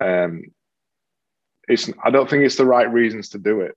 Um, 0.00 0.42
it's. 1.68 1.90
I 2.04 2.10
don't 2.10 2.28
think 2.28 2.44
it's 2.44 2.56
the 2.56 2.66
right 2.66 2.90
reasons 2.90 3.30
to 3.30 3.38
do 3.38 3.60
it. 3.62 3.76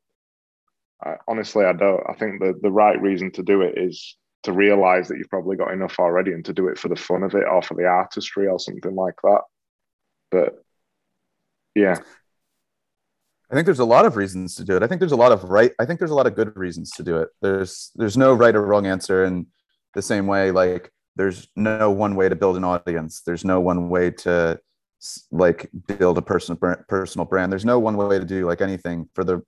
I, 1.04 1.16
honestly, 1.28 1.66
I 1.66 1.74
don't. 1.74 2.02
I 2.08 2.14
think 2.14 2.40
the 2.40 2.60
the 2.62 2.72
right 2.72 3.02
reason 3.02 3.32
to 3.34 3.44
do 3.44 3.62
it 3.62 3.78
is 3.78 4.18
to 4.44 4.52
realize 4.52 5.08
that 5.08 5.18
you've 5.18 5.30
probably 5.30 5.56
got 5.56 5.72
enough 5.72 6.00
already, 6.00 6.32
and 6.34 6.46
to 6.46 6.54
do 6.54 6.68
it 6.68 6.78
for 6.78 6.90
the 6.90 6.96
fun 6.96 7.24
of 7.24 7.34
it, 7.34 7.46
or 7.50 7.62
for 7.62 7.76
the 7.76 7.86
artistry, 7.86 8.48
or 8.48 8.60
something 8.60 8.96
like 8.96 9.16
that. 9.24 9.42
But 10.32 10.64
yeah, 11.76 11.98
I 13.54 13.56
think 13.56 13.66
there's 13.66 13.80
a 13.80 13.86
lot 13.86 14.08
of 14.08 14.16
reasons 14.16 14.56
to 14.56 14.64
do 14.64 14.76
it. 14.76 14.82
I 14.82 14.88
think 14.88 15.00
there's 15.00 15.12
a 15.12 15.16
lot 15.16 15.32
of 15.32 15.44
right. 15.44 15.72
I 15.80 15.86
think 15.86 16.00
there's 16.00 16.12
a 16.12 16.16
lot 16.16 16.26
of 16.26 16.36
good 16.36 16.58
reasons 16.58 16.90
to 16.92 17.04
do 17.04 17.18
it. 17.18 17.30
There's 17.40 17.92
there's 17.96 18.18
no 18.18 18.34
right 18.34 18.56
or 18.56 18.66
wrong 18.66 18.88
answer, 18.88 19.24
and 19.24 19.46
the 19.94 20.02
same 20.02 20.28
way 20.28 20.52
like 20.52 20.92
there's 21.16 21.48
no 21.56 21.92
one 21.92 22.16
way 22.16 22.28
to 22.30 22.36
build 22.36 22.58
an 22.58 22.64
audience 22.64 23.22
there's 23.26 23.46
no 23.46 23.60
one 23.60 23.90
way 23.90 24.10
to 24.10 24.60
like 25.32 25.70
build 26.00 26.18
a 26.18 26.22
personal 26.22 26.58
personal 26.88 27.26
brand 27.26 27.52
there's 27.52 27.66
no 27.66 27.80
one 27.80 27.98
way 27.98 28.20
to 28.20 28.26
do 28.26 28.46
like 28.46 28.62
anything 28.62 29.08
for 29.14 29.24
the 29.24 29.42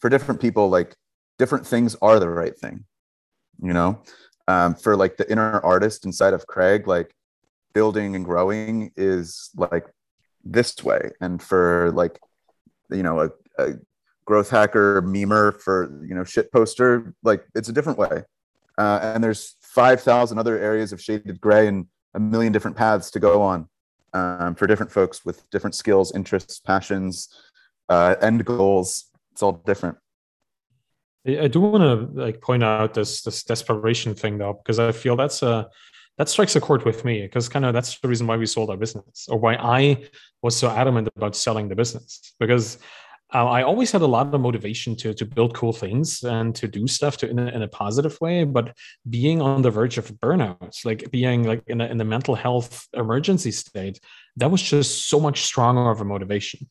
for 0.00 0.08
different 0.08 0.40
people 0.40 0.68
like 0.68 0.96
different 1.38 1.66
things 1.66 1.94
are 2.02 2.18
the 2.18 2.28
right 2.28 2.58
thing 2.58 2.84
you 3.62 3.72
know 3.72 4.02
um, 4.48 4.74
for 4.74 4.96
like 4.96 5.16
the 5.16 5.30
inner 5.30 5.60
artist 5.60 6.04
inside 6.04 6.34
of 6.34 6.46
craig 6.46 6.86
like 6.88 7.14
building 7.74 8.16
and 8.16 8.24
growing 8.24 8.90
is 8.96 9.50
like 9.56 9.86
this 10.44 10.82
way 10.82 11.10
and 11.20 11.40
for 11.40 11.92
like 11.92 12.18
you 12.90 13.02
know 13.02 13.20
a, 13.20 13.30
a 13.62 13.78
growth 14.24 14.50
hacker 14.50 15.02
memer 15.02 15.58
for 15.60 16.04
you 16.06 16.14
know 16.14 16.24
shit 16.24 16.52
poster 16.52 17.14
like 17.22 17.44
it's 17.54 17.68
a 17.68 17.72
different 17.72 17.98
way 17.98 18.22
uh, 18.78 19.00
and 19.02 19.22
there's 19.22 19.56
5,000 19.60 20.38
other 20.38 20.58
areas 20.58 20.92
of 20.92 21.00
shaded 21.00 21.40
gray 21.40 21.66
and 21.66 21.86
a 22.14 22.20
million 22.20 22.52
different 22.52 22.76
paths 22.76 23.10
to 23.10 23.20
go 23.20 23.42
on 23.42 23.68
um, 24.12 24.54
for 24.54 24.66
different 24.66 24.92
folks 24.92 25.24
with 25.24 25.48
different 25.50 25.74
skills, 25.74 26.14
interests, 26.14 26.60
passions, 26.60 27.28
uh, 27.88 28.14
end 28.20 28.44
goals. 28.44 29.06
It's 29.32 29.42
all 29.42 29.52
different. 29.52 29.98
I 31.26 31.46
do 31.46 31.60
want 31.60 31.82
to 31.82 32.20
like 32.20 32.40
point 32.40 32.64
out 32.64 32.94
this 32.94 33.22
this 33.22 33.44
desperation 33.44 34.14
thing 34.14 34.38
though, 34.38 34.54
because 34.54 34.80
I 34.80 34.90
feel 34.90 35.14
that's 35.14 35.42
a 35.42 35.70
that 36.18 36.28
strikes 36.28 36.56
a 36.56 36.60
chord 36.60 36.84
with 36.84 37.04
me 37.04 37.22
because 37.22 37.48
kind 37.48 37.64
of 37.64 37.72
that's 37.72 37.98
the 38.00 38.08
reason 38.08 38.26
why 38.26 38.36
we 38.36 38.46
sold 38.46 38.70
our 38.70 38.76
business 38.76 39.28
or 39.30 39.38
why 39.38 39.54
I 39.54 40.08
was 40.42 40.56
so 40.56 40.68
adamant 40.68 41.08
about 41.16 41.36
selling 41.36 41.68
the 41.68 41.76
business 41.76 42.34
because 42.40 42.78
uh, 43.34 43.46
I 43.46 43.62
always 43.62 43.90
had 43.90 44.02
a 44.02 44.06
lot 44.06 44.34
of 44.34 44.40
motivation 44.40 44.94
to 44.96 45.14
to 45.14 45.24
build 45.24 45.54
cool 45.54 45.72
things 45.72 46.22
and 46.22 46.54
to 46.54 46.68
do 46.68 46.86
stuff 46.86 47.16
to 47.18 47.28
in 47.28 47.38
a, 47.38 47.46
in 47.46 47.62
a 47.62 47.68
positive 47.68 48.20
way. 48.20 48.44
But 48.44 48.76
being 49.08 49.40
on 49.40 49.62
the 49.62 49.70
verge 49.70 49.98
of 49.98 50.12
burnout, 50.12 50.84
like 50.84 51.10
being 51.10 51.44
like 51.44 51.62
in 51.66 51.80
a, 51.80 51.86
in 51.86 52.00
a 52.00 52.04
mental 52.04 52.34
health 52.34 52.86
emergency 52.92 53.50
state, 53.50 54.00
that 54.36 54.50
was 54.50 54.62
just 54.62 55.08
so 55.08 55.18
much 55.18 55.42
stronger 55.42 55.90
of 55.90 56.00
a 56.00 56.04
motivation 56.04 56.68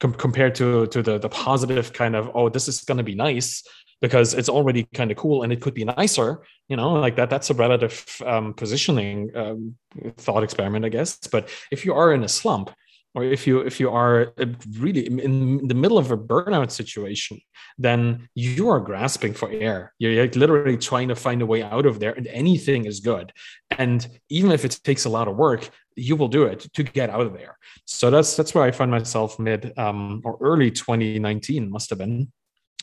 com- 0.00 0.14
compared 0.14 0.54
to 0.56 0.86
to 0.88 1.02
the 1.02 1.18
the 1.18 1.28
positive 1.28 1.92
kind 1.92 2.16
of 2.16 2.30
oh 2.34 2.48
this 2.48 2.66
is 2.66 2.80
going 2.82 2.98
to 2.98 3.04
be 3.04 3.14
nice 3.14 3.62
because 4.00 4.32
it's 4.34 4.48
already 4.48 4.88
kind 4.94 5.10
of 5.10 5.16
cool 5.16 5.42
and 5.42 5.52
it 5.52 5.60
could 5.60 5.74
be 5.74 5.84
nicer 5.84 6.40
you 6.68 6.76
know 6.76 6.92
like 6.94 7.16
that 7.16 7.30
that's 7.30 7.50
a 7.50 7.54
relative 7.54 8.04
um, 8.26 8.54
positioning 8.54 9.30
um, 9.36 9.76
thought 10.16 10.42
experiment 10.42 10.84
i 10.84 10.88
guess 10.88 11.18
but 11.30 11.48
if 11.70 11.84
you 11.84 11.94
are 11.94 12.12
in 12.12 12.24
a 12.24 12.28
slump 12.28 12.70
or 13.14 13.24
if 13.24 13.46
you 13.46 13.60
if 13.60 13.80
you 13.80 13.90
are 13.90 14.32
uh, 14.38 14.46
really 14.78 15.06
in 15.06 15.66
the 15.66 15.74
middle 15.74 15.98
of 15.98 16.10
a 16.10 16.16
burnout 16.16 16.70
situation 16.70 17.40
then 17.78 18.28
you 18.34 18.68
are 18.68 18.80
grasping 18.80 19.32
for 19.32 19.50
air. 19.50 19.94
You're 19.98 20.22
like 20.22 20.36
literally 20.36 20.76
trying 20.76 21.08
to 21.08 21.16
find 21.16 21.40
a 21.40 21.46
way 21.46 21.62
out 21.62 21.86
of 21.86 21.98
there 21.98 22.12
and 22.12 22.26
anything 22.26 22.84
is 22.84 23.00
good. 23.00 23.32
And 23.78 24.06
even 24.28 24.52
if 24.52 24.66
it 24.66 24.78
takes 24.84 25.06
a 25.06 25.08
lot 25.08 25.28
of 25.28 25.36
work 25.36 25.70
you 25.96 26.16
will 26.16 26.28
do 26.28 26.44
it 26.44 26.66
to 26.74 26.82
get 26.82 27.10
out 27.10 27.26
of 27.26 27.32
there. 27.32 27.58
So 27.84 28.10
that's 28.10 28.36
that's 28.36 28.54
where 28.54 28.64
i 28.64 28.70
find 28.70 28.90
myself 28.90 29.38
mid 29.38 29.76
um, 29.78 30.22
or 30.24 30.38
early 30.40 30.70
2019 30.70 31.70
must 31.70 31.90
have 31.90 31.98
been 31.98 32.32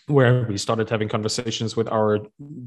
where 0.07 0.45
we 0.47 0.57
started 0.57 0.89
having 0.89 1.09
conversations 1.09 1.75
with 1.75 1.89
our 1.89 2.19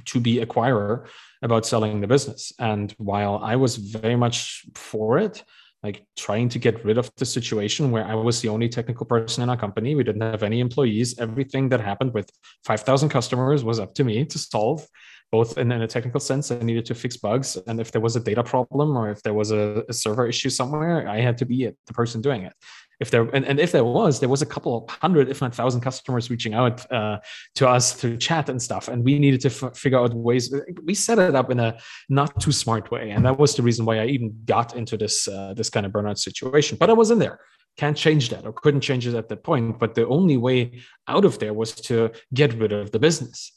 to 0.04 0.20
be 0.20 0.44
acquirer 0.44 1.06
about 1.42 1.64
selling 1.64 2.00
the 2.00 2.06
business. 2.06 2.52
And 2.58 2.92
while 2.98 3.38
i 3.42 3.56
was 3.56 3.76
very 3.76 4.16
much 4.16 4.64
for 4.74 5.18
it 5.18 5.44
like 5.82 6.04
trying 6.16 6.48
to 6.50 6.58
get 6.58 6.84
rid 6.84 6.98
of 6.98 7.10
the 7.16 7.24
situation 7.24 7.90
where 7.90 8.04
I 8.04 8.14
was 8.14 8.40
the 8.40 8.48
only 8.48 8.68
technical 8.68 9.06
person 9.06 9.42
in 9.42 9.48
our 9.48 9.56
company. 9.56 9.94
We 9.94 10.04
didn't 10.04 10.20
have 10.20 10.42
any 10.42 10.60
employees. 10.60 11.18
Everything 11.18 11.68
that 11.70 11.80
happened 11.80 12.12
with 12.12 12.30
5,000 12.64 13.08
customers 13.08 13.64
was 13.64 13.80
up 13.80 13.94
to 13.94 14.04
me 14.04 14.24
to 14.26 14.38
solve, 14.38 14.86
both 15.32 15.56
in, 15.56 15.72
in, 15.72 15.80
a 15.80 15.86
technical 15.86 16.20
sense. 16.20 16.50
I 16.50 16.58
needed 16.58 16.84
to 16.86 16.94
fix 16.94 17.16
bugs. 17.16 17.56
And 17.66 17.80
if 17.80 17.92
there 17.92 18.00
was 18.00 18.14
a 18.16 18.20
data 18.20 18.42
problem 18.42 18.96
or 18.96 19.10
if 19.10 19.22
there 19.22 19.34
was 19.34 19.52
a, 19.52 19.84
a 19.88 19.92
server 19.92 20.26
issue 20.26 20.50
somewhere, 20.50 21.08
I 21.08 21.20
had 21.20 21.38
to 21.38 21.46
be 21.46 21.70
the 21.86 21.94
person 21.94 22.20
doing 22.20 22.42
it 22.42 22.52
if 23.00 23.10
there 23.10 23.22
and, 23.30 23.44
and 23.46 23.58
if 23.58 23.72
there 23.72 23.84
was 23.84 24.20
there 24.20 24.28
was 24.28 24.42
a 24.42 24.46
couple 24.46 24.76
of 24.76 24.94
hundred 24.94 25.28
if 25.28 25.40
not 25.40 25.54
thousand 25.54 25.80
customers 25.80 26.30
reaching 26.30 26.54
out 26.54 26.90
uh, 26.92 27.18
to 27.54 27.68
us 27.68 27.94
through 27.94 28.18
chat 28.18 28.48
and 28.48 28.60
stuff. 28.60 28.88
And 28.88 29.04
we 29.04 29.18
needed 29.18 29.40
to 29.42 29.48
f- 29.48 29.76
figure 29.76 29.98
out 29.98 30.12
ways 30.14 30.54
we 30.84 30.94
set 30.94 31.18
it 31.18 31.34
up 31.34 31.50
in 31.50 31.58
a 31.58 31.78
not 32.08 32.38
too 32.40 32.52
smart 32.52 32.90
way. 32.90 33.10
And 33.10 33.24
that 33.24 33.38
was 33.38 33.56
the 33.56 33.62
reason 33.62 33.86
why 33.86 34.00
i 34.00 34.06
even 34.06 34.38
got 34.44 34.76
into 34.76 34.96
this 34.96 35.26
uh, 35.26 35.54
this 35.54 35.70
kind 35.70 35.86
of 35.86 35.92
burnout 35.92 36.18
situation. 36.18 36.76
But 36.78 36.90
i 36.90 36.92
was 36.92 37.10
in 37.10 37.18
there. 37.18 37.40
Can't 37.76 37.96
change 37.96 38.28
that 38.30 38.44
or 38.44 38.52
couldn't 38.52 38.82
change 38.82 39.06
it 39.06 39.14
at 39.14 39.28
that 39.28 39.42
point. 39.42 39.78
But 39.78 39.94
the 39.94 40.06
only 40.06 40.36
way 40.36 40.82
out 41.08 41.24
of 41.24 41.38
there 41.38 41.54
was 41.54 41.72
to 41.88 42.10
get 42.34 42.52
rid 42.54 42.72
of 42.72 42.90
the 42.90 42.98
business. 42.98 43.52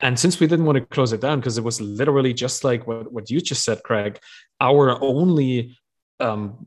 And 0.00 0.18
since 0.18 0.38
we 0.38 0.46
didn't 0.46 0.64
want 0.64 0.78
to 0.78 0.86
close 0.86 1.12
it 1.12 1.20
down 1.20 1.40
because 1.40 1.58
it 1.58 1.64
was 1.64 1.80
literally 1.80 2.32
just 2.32 2.64
like 2.64 2.86
what, 2.86 3.12
what 3.12 3.30
you 3.30 3.40
just 3.40 3.64
said 3.64 3.82
craig 3.82 4.18
our 4.60 5.00
only 5.02 5.76
um, 6.20 6.66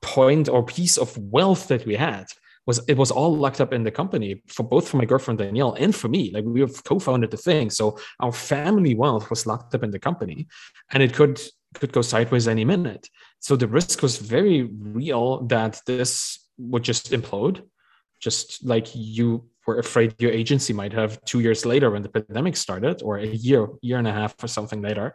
point 0.00 0.48
or 0.48 0.64
piece 0.64 0.96
of 0.98 1.16
wealth 1.18 1.68
that 1.68 1.86
we 1.86 1.94
had 1.96 2.26
was 2.66 2.80
it 2.88 2.96
was 2.96 3.10
all 3.10 3.34
locked 3.34 3.60
up 3.60 3.72
in 3.72 3.82
the 3.84 3.90
company 3.90 4.42
for 4.46 4.62
both 4.62 4.88
for 4.88 4.96
my 4.98 5.04
girlfriend 5.04 5.38
Danielle 5.38 5.74
and 5.74 5.94
for 5.94 6.08
me. 6.08 6.30
Like 6.32 6.44
we 6.44 6.60
have 6.60 6.84
co-founded 6.84 7.30
the 7.30 7.36
thing, 7.36 7.70
so 7.70 7.98
our 8.20 8.32
family 8.32 8.94
wealth 8.94 9.30
was 9.30 9.46
locked 9.46 9.74
up 9.74 9.82
in 9.82 9.90
the 9.90 9.98
company, 9.98 10.46
and 10.92 11.02
it 11.02 11.14
could 11.14 11.40
could 11.74 11.92
go 11.92 12.02
sideways 12.02 12.48
any 12.48 12.64
minute. 12.64 13.08
So 13.38 13.56
the 13.56 13.68
risk 13.68 14.02
was 14.02 14.18
very 14.18 14.62
real 14.62 15.42
that 15.46 15.80
this 15.86 16.38
would 16.58 16.82
just 16.82 17.12
implode, 17.12 17.62
just 18.20 18.64
like 18.64 18.88
you 18.94 19.48
were 19.66 19.78
afraid 19.78 20.14
your 20.18 20.32
agency 20.32 20.72
might 20.72 20.92
have 20.92 21.24
two 21.24 21.40
years 21.40 21.64
later 21.64 21.90
when 21.90 22.02
the 22.02 22.08
pandemic 22.08 22.56
started, 22.56 23.02
or 23.02 23.18
a 23.18 23.26
year, 23.26 23.68
year 23.82 23.98
and 23.98 24.08
a 24.08 24.12
half 24.12 24.34
or 24.42 24.48
something 24.48 24.82
later. 24.82 25.14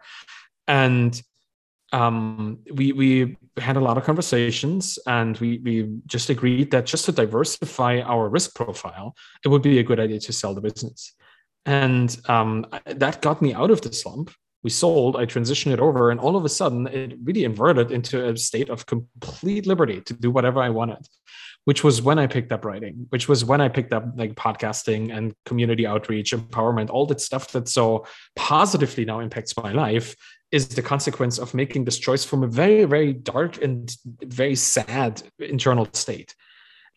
And 0.67 1.21
um, 1.95 2.59
we 2.73 2.91
we 2.91 3.37
had 3.57 3.77
a 3.77 3.79
lot 3.79 3.97
of 3.97 4.03
conversations 4.03 4.99
and 5.07 5.37
we 5.37 5.59
we 5.59 5.75
just 6.05 6.29
agreed 6.29 6.69
that 6.71 6.85
just 6.85 7.05
to 7.05 7.11
diversify 7.13 8.01
our 8.01 8.27
risk 8.27 8.53
profile, 8.53 9.15
it 9.43 9.47
would 9.47 9.61
be 9.61 9.79
a 9.79 9.83
good 9.83 9.99
idea 9.99 10.19
to 10.19 10.33
sell 10.33 10.53
the 10.53 10.61
business, 10.61 11.13
and 11.65 12.09
um, 12.27 12.65
that 12.85 13.21
got 13.21 13.41
me 13.41 13.53
out 13.53 13.71
of 13.71 13.81
the 13.81 13.93
slump. 13.93 14.31
We 14.63 14.71
sold, 14.71 15.15
I 15.15 15.25
transitioned 15.27 15.73
it 15.73 15.79
over, 15.79 16.09
and 16.11 16.19
all 16.19 16.35
of 16.35 16.43
a 16.43 16.49
sudden, 16.49 16.87
it 16.87 17.17
really 17.23 17.43
inverted 17.43 17.91
into 17.91 18.27
a 18.27 18.35
state 18.35 18.69
of 18.69 18.87
complete 18.87 19.67
liberty 19.67 20.01
to 20.01 20.13
do 20.13 20.31
whatever 20.31 20.59
I 20.59 20.69
wanted 20.69 21.07
which 21.65 21.83
was 21.83 22.01
when 22.01 22.19
I 22.19 22.27
picked 22.27 22.51
up 22.51 22.63
writing, 22.63 23.07
which 23.09 23.27
was 23.27 23.43
when 23.43 23.59
I 23.59 23.69
picked 23.69 23.91
up 23.91 24.05
like 24.15 24.35
podcasting 24.35 25.15
and 25.15 25.33
community 25.45 25.85
outreach, 25.85 26.31
empowerment, 26.31 26.91
all 26.91 27.07
that 27.07 27.19
stuff 27.19 27.51
that 27.53 27.67
so 27.67 28.05
positively 28.35 29.03
now 29.03 29.19
impacts 29.19 29.57
my 29.57 29.71
life 29.71 30.15
is 30.51 30.67
the 30.67 30.81
consequence 30.81 31.37
of 31.37 31.53
making 31.53 31.85
this 31.85 31.97
choice 31.97 32.23
from 32.23 32.43
a 32.43 32.47
very, 32.47 32.85
very 32.85 33.13
dark 33.13 33.61
and 33.61 33.95
very 34.21 34.55
sad 34.55 35.23
internal 35.39 35.87
state. 35.93 36.35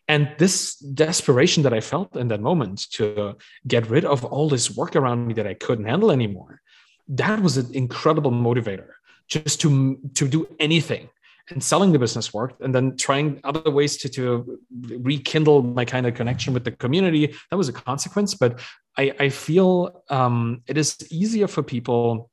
And 0.07 0.31
this 0.37 0.75
desperation 0.77 1.63
that 1.63 1.73
I 1.73 1.81
felt 1.81 2.15
in 2.15 2.29
that 2.29 2.41
moment 2.41 2.89
to 2.93 3.35
get 3.67 3.89
rid 3.89 4.05
of 4.05 4.25
all 4.25 4.49
this 4.49 4.75
work 4.75 4.95
around 4.95 5.27
me 5.27 5.33
that 5.35 5.45
I 5.45 5.53
couldn't 5.53 5.85
handle 5.85 6.11
anymore, 6.11 6.61
that 7.07 7.41
was 7.41 7.57
an 7.57 7.73
incredible 7.73 8.31
motivator 8.31 8.89
just 9.27 9.61
to, 9.61 9.99
to 10.15 10.27
do 10.27 10.47
anything. 10.59 11.09
And 11.51 11.63
selling 11.63 11.91
the 11.91 11.97
business 11.97 12.31
worked, 12.31 12.61
and 12.61 12.75
then 12.75 12.95
trying 12.95 13.39
other 13.43 13.71
ways 13.71 13.97
to, 13.97 14.09
to 14.09 14.59
rekindle 14.99 15.63
my 15.63 15.83
kind 15.83 16.05
of 16.05 16.13
connection 16.13 16.53
with 16.53 16.63
the 16.63 16.71
community. 16.71 17.33
That 17.49 17.57
was 17.57 17.69
a 17.69 17.73
consequence, 17.73 18.35
but 18.35 18.59
I, 18.99 19.13
I 19.19 19.29
feel 19.29 20.03
um, 20.11 20.61
it 20.67 20.77
is 20.77 20.95
easier 21.09 21.47
for 21.47 21.63
people 21.63 22.29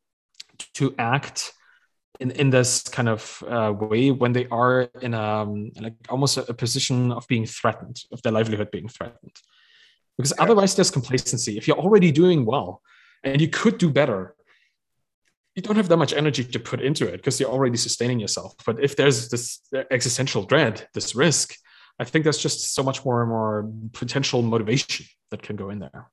to 0.75 0.95
act 0.99 1.53
in, 2.21 2.31
in 2.31 2.51
this 2.51 2.83
kind 2.83 3.09
of 3.09 3.43
uh, 3.49 3.73
way 3.79 4.11
when 4.11 4.33
they 4.33 4.47
are 4.49 4.89
in 5.03 5.15
a 5.15 5.21
um, 5.21 5.71
like 5.81 5.95
almost 6.09 6.37
a, 6.37 6.51
a, 6.51 6.55
position 6.55 7.13
of 7.13 7.27
being 7.29 7.47
threatened, 7.47 8.03
of 8.13 8.23
their 8.23 8.33
livelihood 8.33 8.71
being 8.71 8.89
threatened. 8.89 9.37
Because 10.17 10.33
yeah. 10.37 10.45
otherwise, 10.45 10.75
there's 10.75 10.91
complacency. 10.91 11.59
If 11.59 11.69
you're 11.69 11.79
already 11.79 12.11
doing 12.11 12.45
well 12.45 12.83
and 13.23 13.41
you 13.41 13.49
could 13.49 13.79
do 13.79 13.91
better, 13.91 14.35
you 15.55 15.63
don't 15.63 15.77
have 15.77 15.89
that 15.89 15.97
much 15.97 16.13
energy 16.13 16.45
to 16.45 16.59
put 16.59 16.81
into 16.81 17.07
it 17.07 17.19
because 17.19 17.41
you're 17.41 17.51
already 17.51 17.77
sustaining 17.77 18.21
yourself. 18.21 18.55
But 18.65 18.83
if 18.83 18.97
there's 18.97 19.29
this 19.29 19.61
existential 19.91 20.45
dread, 20.45 20.87
this 20.95 21.15
risk, 21.15 21.55
I 21.99 22.05
think 22.05 22.25
there's 22.25 22.39
just 22.39 22.75
so 22.75 22.83
much 22.83 23.05
more 23.05 23.23
and 23.23 23.31
more 23.31 23.71
potential 23.93 24.43
motivation 24.43 25.07
that 25.31 25.43
can 25.43 25.57
go 25.57 25.71
in 25.71 25.79
there. 25.79 26.11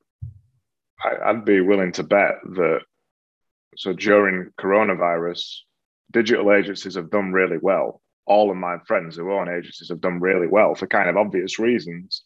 I'd 1.26 1.44
be 1.44 1.60
willing 1.60 1.92
to 1.94 2.04
bet 2.04 2.36
that 2.56 2.82
so 3.78 3.94
during 3.94 4.52
coronavirus, 4.60 5.60
digital 6.12 6.54
agencies 6.54 6.96
have 6.96 7.10
done 7.10 7.32
really 7.32 7.58
well. 7.62 8.02
All 8.26 8.50
of 8.50 8.58
my 8.58 8.78
friends 8.88 9.16
who 9.16 9.32
own 9.32 9.50
agencies 9.50 9.90
have 9.90 10.02
done 10.02 10.20
really 10.20 10.48
well 10.48 10.76
for 10.76 10.88
kind 10.88 11.10
of 11.10 11.18
obvious 11.18 11.60
reasons. 11.60 12.24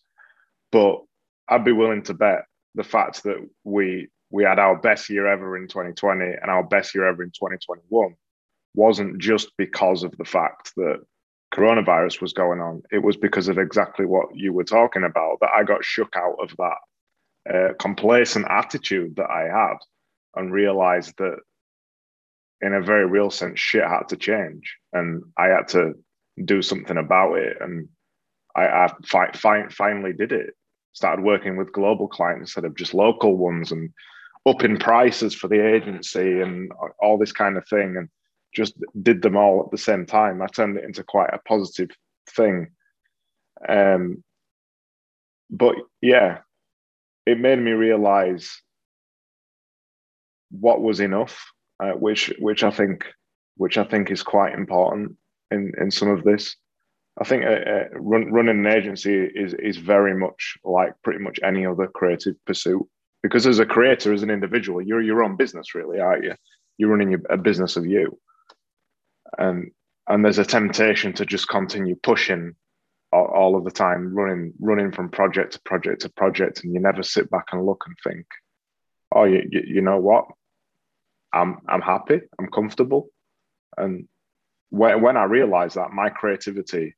But 0.71 1.01
I'd 1.47 1.65
be 1.65 1.71
willing 1.71 2.03
to 2.03 2.13
bet 2.13 2.45
the 2.75 2.83
fact 2.83 3.23
that 3.23 3.37
we 3.63 4.09
we 4.29 4.43
had 4.43 4.59
our 4.59 4.75
best 4.75 5.09
year 5.09 5.25
ever 5.25 5.55
in 5.57 5.67
2020 5.67 6.23
and 6.41 6.51
our 6.51 6.63
best 6.63 6.93
year 6.93 7.07
ever 7.07 7.23
in 7.23 7.29
2021 7.29 8.13
wasn't 8.75 9.17
just 9.17 9.51
because 9.57 10.03
of 10.03 10.15
the 10.17 10.25
fact 10.25 10.73
that 10.75 11.01
coronavirus 11.53 12.21
was 12.21 12.33
going 12.33 12.59
on. 12.59 12.83
It 12.91 13.01
was 13.01 13.15
because 13.15 13.47
of 13.47 13.57
exactly 13.57 14.05
what 14.05 14.27
you 14.35 14.51
were 14.51 14.65
talking 14.65 15.05
about 15.05 15.39
that 15.39 15.51
I 15.55 15.63
got 15.63 15.83
shook 15.83 16.13
out 16.15 16.35
of 16.41 16.53
that 16.57 17.53
uh, 17.53 17.73
complacent 17.79 18.45
attitude 18.49 19.15
that 19.15 19.29
I 19.29 19.43
had 19.43 19.77
and 20.37 20.51
realized 20.51 21.13
that 21.17 21.37
in 22.61 22.73
a 22.73 22.81
very 22.81 23.05
real 23.05 23.29
sense, 23.29 23.59
shit 23.59 23.83
had 23.83 24.07
to 24.09 24.15
change, 24.17 24.75
and 24.93 25.23
I 25.37 25.47
had 25.47 25.67
to 25.69 25.93
do 26.43 26.61
something 26.61 26.97
about 26.97 27.35
it. 27.35 27.57
And 27.59 27.87
I, 28.55 28.65
I 28.65 28.93
fi- 29.05 29.31
fi- 29.33 29.69
finally 29.69 30.13
did 30.13 30.31
it. 30.31 30.55
Started 30.93 31.23
working 31.23 31.57
with 31.57 31.73
global 31.73 32.07
clients 32.07 32.41
instead 32.41 32.65
of 32.65 32.75
just 32.75 32.93
local 32.93 33.37
ones, 33.37 33.71
and 33.71 33.91
upping 34.47 34.77
prices 34.77 35.35
for 35.35 35.47
the 35.47 35.63
agency 35.75 36.41
and 36.41 36.71
all 36.99 37.17
this 37.17 37.31
kind 37.31 37.57
of 37.57 37.67
thing, 37.67 37.95
and 37.97 38.09
just 38.55 38.73
did 39.03 39.21
them 39.21 39.37
all 39.37 39.61
at 39.63 39.71
the 39.71 39.77
same 39.77 40.05
time. 40.05 40.41
I 40.41 40.47
turned 40.47 40.77
it 40.77 40.83
into 40.83 41.03
quite 41.03 41.29
a 41.33 41.39
positive 41.47 41.89
thing. 42.31 42.69
Um, 43.67 44.23
but 45.49 45.75
yeah, 46.01 46.39
it 47.25 47.39
made 47.39 47.59
me 47.59 47.71
realize 47.71 48.61
what 50.51 50.81
was 50.81 50.99
enough, 50.99 51.51
uh, 51.81 51.91
which 51.91 52.33
which 52.39 52.63
I 52.63 52.71
think 52.71 53.05
which 53.55 53.77
I 53.77 53.83
think 53.83 54.11
is 54.11 54.23
quite 54.23 54.53
important 54.53 55.15
in 55.51 55.73
in 55.79 55.91
some 55.91 56.09
of 56.09 56.23
this. 56.23 56.55
I 57.19 57.23
think 57.23 57.45
uh, 57.45 57.47
uh, 57.47 57.83
run, 57.93 58.31
running 58.31 58.65
an 58.65 58.71
agency 58.71 59.15
is 59.15 59.53
is 59.55 59.77
very 59.77 60.15
much 60.15 60.57
like 60.63 60.93
pretty 61.03 61.19
much 61.19 61.39
any 61.43 61.65
other 61.65 61.87
creative 61.87 62.35
pursuit 62.45 62.87
because 63.23 63.47
as 63.47 63.59
a 63.59 63.65
creator, 63.65 64.13
as 64.13 64.23
an 64.23 64.29
individual, 64.29 64.81
you're 64.81 65.01
your 65.01 65.23
own 65.23 65.35
business, 65.35 65.75
really, 65.75 65.99
aren't 65.99 66.23
you? 66.23 66.33
You're 66.77 66.89
running 66.89 67.21
a 67.29 67.37
business 67.37 67.75
of 67.75 67.85
you, 67.85 68.19
and 69.37 69.71
and 70.07 70.23
there's 70.23 70.37
a 70.37 70.45
temptation 70.45 71.13
to 71.13 71.25
just 71.25 71.49
continue 71.49 71.95
pushing 71.95 72.55
all, 73.11 73.25
all 73.25 73.55
of 73.57 73.63
the 73.63 73.71
time, 73.71 74.13
running 74.13 74.53
running 74.59 74.91
from 74.91 75.09
project 75.09 75.53
to 75.53 75.61
project 75.61 76.01
to 76.01 76.09
project, 76.09 76.63
and 76.63 76.73
you 76.73 76.79
never 76.79 77.03
sit 77.03 77.29
back 77.31 77.45
and 77.51 77.65
look 77.65 77.83
and 77.87 77.95
think, 78.03 78.25
oh, 79.13 79.23
you, 79.25 79.47
you, 79.49 79.61
you 79.65 79.81
know 79.81 79.97
what? 79.99 80.25
I'm 81.33 81.57
I'm 81.67 81.81
happy, 81.81 82.21
I'm 82.39 82.49
comfortable, 82.49 83.09
and 83.77 84.07
when 84.69 85.01
when 85.01 85.17
I 85.17 85.23
realized 85.23 85.75
that 85.75 85.91
my 85.91 86.09
creativity, 86.09 86.95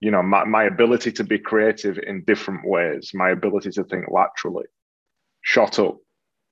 you 0.00 0.10
know, 0.10 0.22
my 0.22 0.44
my 0.44 0.64
ability 0.64 1.12
to 1.12 1.24
be 1.24 1.38
creative 1.38 1.98
in 1.98 2.24
different 2.24 2.66
ways, 2.66 3.10
my 3.14 3.30
ability 3.30 3.70
to 3.72 3.84
think 3.84 4.06
laterally, 4.10 4.66
shot 5.42 5.78
up 5.78 5.98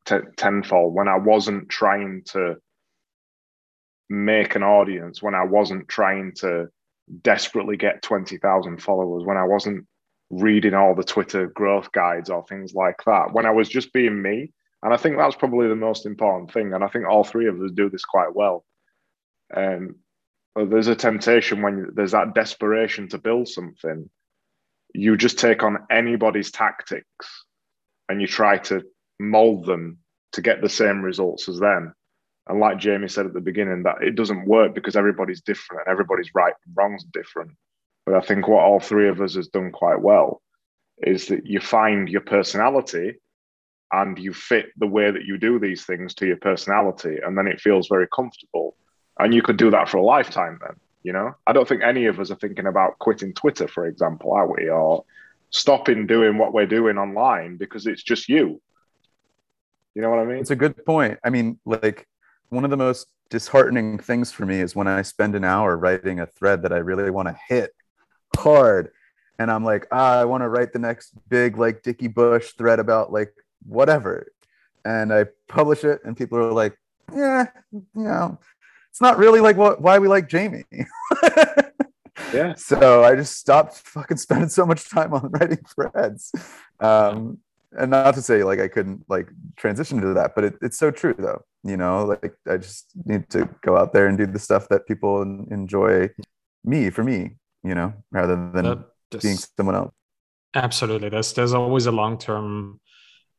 t- 0.04 0.18
tenfold. 0.36 0.94
When 0.94 1.08
I 1.08 1.18
wasn't 1.18 1.68
trying 1.68 2.22
to 2.26 2.56
make 4.08 4.54
an 4.54 4.62
audience, 4.62 5.22
when 5.22 5.34
I 5.34 5.44
wasn't 5.44 5.88
trying 5.88 6.32
to 6.36 6.68
desperately 7.22 7.76
get 7.76 8.02
20,000 8.02 8.82
followers, 8.82 9.24
when 9.24 9.36
I 9.36 9.44
wasn't 9.44 9.86
reading 10.30 10.74
all 10.74 10.94
the 10.94 11.04
Twitter 11.04 11.46
growth 11.48 11.92
guides 11.92 12.30
or 12.30 12.44
things 12.46 12.74
like 12.74 12.98
that, 13.06 13.32
when 13.32 13.46
I 13.46 13.50
was 13.50 13.68
just 13.68 13.92
being 13.92 14.20
me. 14.20 14.52
And 14.82 14.92
I 14.92 14.96
think 14.96 15.16
that's 15.16 15.36
probably 15.36 15.68
the 15.68 15.76
most 15.76 16.04
important 16.04 16.52
thing. 16.52 16.74
And 16.74 16.84
I 16.84 16.88
think 16.88 17.06
all 17.06 17.24
three 17.24 17.48
of 17.48 17.60
us 17.60 17.70
do 17.74 17.88
this 17.88 18.04
quite 18.04 18.34
well. 18.34 18.64
Um, 19.54 19.96
there's 20.56 20.88
a 20.88 20.94
temptation 20.94 21.62
when 21.62 21.90
there's 21.94 22.12
that 22.12 22.34
desperation 22.34 23.08
to 23.08 23.18
build 23.18 23.48
something, 23.48 24.08
you 24.94 25.16
just 25.16 25.38
take 25.38 25.62
on 25.62 25.78
anybody's 25.90 26.50
tactics 26.50 27.44
and 28.08 28.20
you 28.20 28.26
try 28.26 28.58
to 28.58 28.82
mold 29.18 29.66
them 29.66 29.98
to 30.32 30.42
get 30.42 30.60
the 30.60 30.68
same 30.68 31.02
results 31.02 31.48
as 31.48 31.58
them. 31.58 31.94
And 32.46 32.60
like 32.60 32.78
Jamie 32.78 33.08
said 33.08 33.26
at 33.26 33.32
the 33.32 33.40
beginning, 33.40 33.84
that 33.84 34.02
it 34.02 34.14
doesn't 34.16 34.46
work 34.46 34.74
because 34.74 34.96
everybody's 34.96 35.40
different 35.40 35.82
and 35.86 35.92
everybody's 35.92 36.30
right 36.34 36.52
and 36.66 36.76
wrong's 36.76 37.04
different. 37.04 37.52
But 38.06 38.14
I 38.14 38.20
think 38.20 38.48
what 38.48 38.62
all 38.62 38.80
three 38.80 39.08
of 39.08 39.20
us 39.20 39.34
has 39.34 39.48
done 39.48 39.72
quite 39.72 40.00
well 40.00 40.42
is 40.98 41.26
that 41.28 41.46
you 41.46 41.60
find 41.60 42.08
your 42.08 42.20
personality 42.20 43.14
and 43.92 44.18
you 44.18 44.32
fit 44.32 44.66
the 44.76 44.86
way 44.86 45.10
that 45.10 45.24
you 45.24 45.38
do 45.38 45.58
these 45.58 45.84
things 45.84 46.14
to 46.14 46.26
your 46.26 46.36
personality, 46.36 47.18
and 47.24 47.36
then 47.38 47.46
it 47.46 47.60
feels 47.60 47.88
very 47.88 48.08
comfortable. 48.14 48.76
And 49.18 49.32
you 49.32 49.42
could 49.42 49.56
do 49.56 49.70
that 49.70 49.88
for 49.88 49.98
a 49.98 50.02
lifetime 50.02 50.58
then, 50.60 50.76
you 51.02 51.12
know? 51.12 51.34
I 51.46 51.52
don't 51.52 51.68
think 51.68 51.82
any 51.82 52.06
of 52.06 52.18
us 52.18 52.30
are 52.30 52.36
thinking 52.36 52.66
about 52.66 52.98
quitting 52.98 53.32
Twitter, 53.34 53.68
for 53.68 53.86
example, 53.86 54.32
are 54.32 54.50
we? 54.50 54.68
Or 54.68 55.04
stopping 55.50 56.06
doing 56.06 56.36
what 56.36 56.52
we're 56.52 56.66
doing 56.66 56.98
online 56.98 57.56
because 57.56 57.86
it's 57.86 58.02
just 58.02 58.28
you. 58.28 58.60
You 59.94 60.02
know 60.02 60.10
what 60.10 60.18
I 60.18 60.24
mean? 60.24 60.38
It's 60.38 60.50
a 60.50 60.56
good 60.56 60.84
point. 60.84 61.20
I 61.22 61.30
mean, 61.30 61.60
like 61.64 62.08
one 62.48 62.64
of 62.64 62.70
the 62.70 62.76
most 62.76 63.06
disheartening 63.30 63.98
things 63.98 64.32
for 64.32 64.44
me 64.44 64.60
is 64.60 64.74
when 64.74 64.88
I 64.88 65.02
spend 65.02 65.36
an 65.36 65.44
hour 65.44 65.76
writing 65.76 66.18
a 66.18 66.26
thread 66.26 66.62
that 66.62 66.72
I 66.72 66.78
really 66.78 67.10
want 67.10 67.28
to 67.28 67.36
hit 67.48 67.70
hard. 68.36 68.90
And 69.38 69.50
I'm 69.50 69.64
like, 69.64 69.86
ah, 69.90 70.20
I 70.20 70.24
want 70.24 70.42
to 70.42 70.48
write 70.48 70.72
the 70.72 70.78
next 70.78 71.12
big, 71.28 71.56
like 71.56 71.82
Dickie 71.82 72.08
Bush 72.08 72.52
thread 72.52 72.78
about 72.78 73.12
like 73.12 73.32
whatever. 73.66 74.28
And 74.84 75.12
I 75.12 75.26
publish 75.48 75.82
it, 75.82 76.00
and 76.04 76.16
people 76.16 76.38
are 76.38 76.52
like, 76.52 76.78
yeah, 77.12 77.46
you 77.72 77.84
know, 77.94 78.38
it's 78.90 79.00
not 79.00 79.18
really 79.18 79.40
like 79.40 79.56
what 79.56 79.80
why 79.80 79.98
we 79.98 80.08
like 80.08 80.28
Jamie. 80.28 80.64
yeah. 82.32 82.54
So 82.54 83.02
I 83.02 83.16
just 83.16 83.38
stopped 83.38 83.78
fucking 83.78 84.18
spending 84.18 84.48
so 84.48 84.66
much 84.66 84.88
time 84.88 85.12
on 85.12 85.30
writing 85.32 85.64
threads. 85.74 86.32
Um, 86.80 87.38
and 87.76 87.90
not 87.90 88.14
to 88.14 88.22
say 88.22 88.44
like 88.44 88.60
I 88.60 88.68
couldn't 88.68 89.04
like 89.08 89.28
transition 89.56 90.00
to 90.00 90.14
that, 90.14 90.34
but 90.34 90.44
it, 90.44 90.54
it's 90.62 90.78
so 90.78 90.90
true 90.90 91.14
though. 91.18 91.42
You 91.64 91.76
know, 91.76 92.04
like 92.04 92.34
I 92.48 92.56
just 92.56 92.86
need 93.04 93.28
to 93.30 93.48
go 93.62 93.76
out 93.76 93.92
there 93.92 94.06
and 94.06 94.16
do 94.16 94.26
the 94.26 94.38
stuff 94.38 94.68
that 94.68 94.86
people 94.86 95.22
enjoy 95.22 96.10
me 96.64 96.90
for 96.90 97.02
me, 97.02 97.36
you 97.64 97.74
know, 97.74 97.92
rather 98.10 98.50
than 98.52 98.84
being 99.20 99.36
someone 99.56 99.74
else. 99.74 99.92
Absolutely. 100.54 101.08
There's 101.08 101.32
there's 101.32 101.54
always 101.54 101.86
a 101.86 101.92
long 101.92 102.18
term 102.18 102.80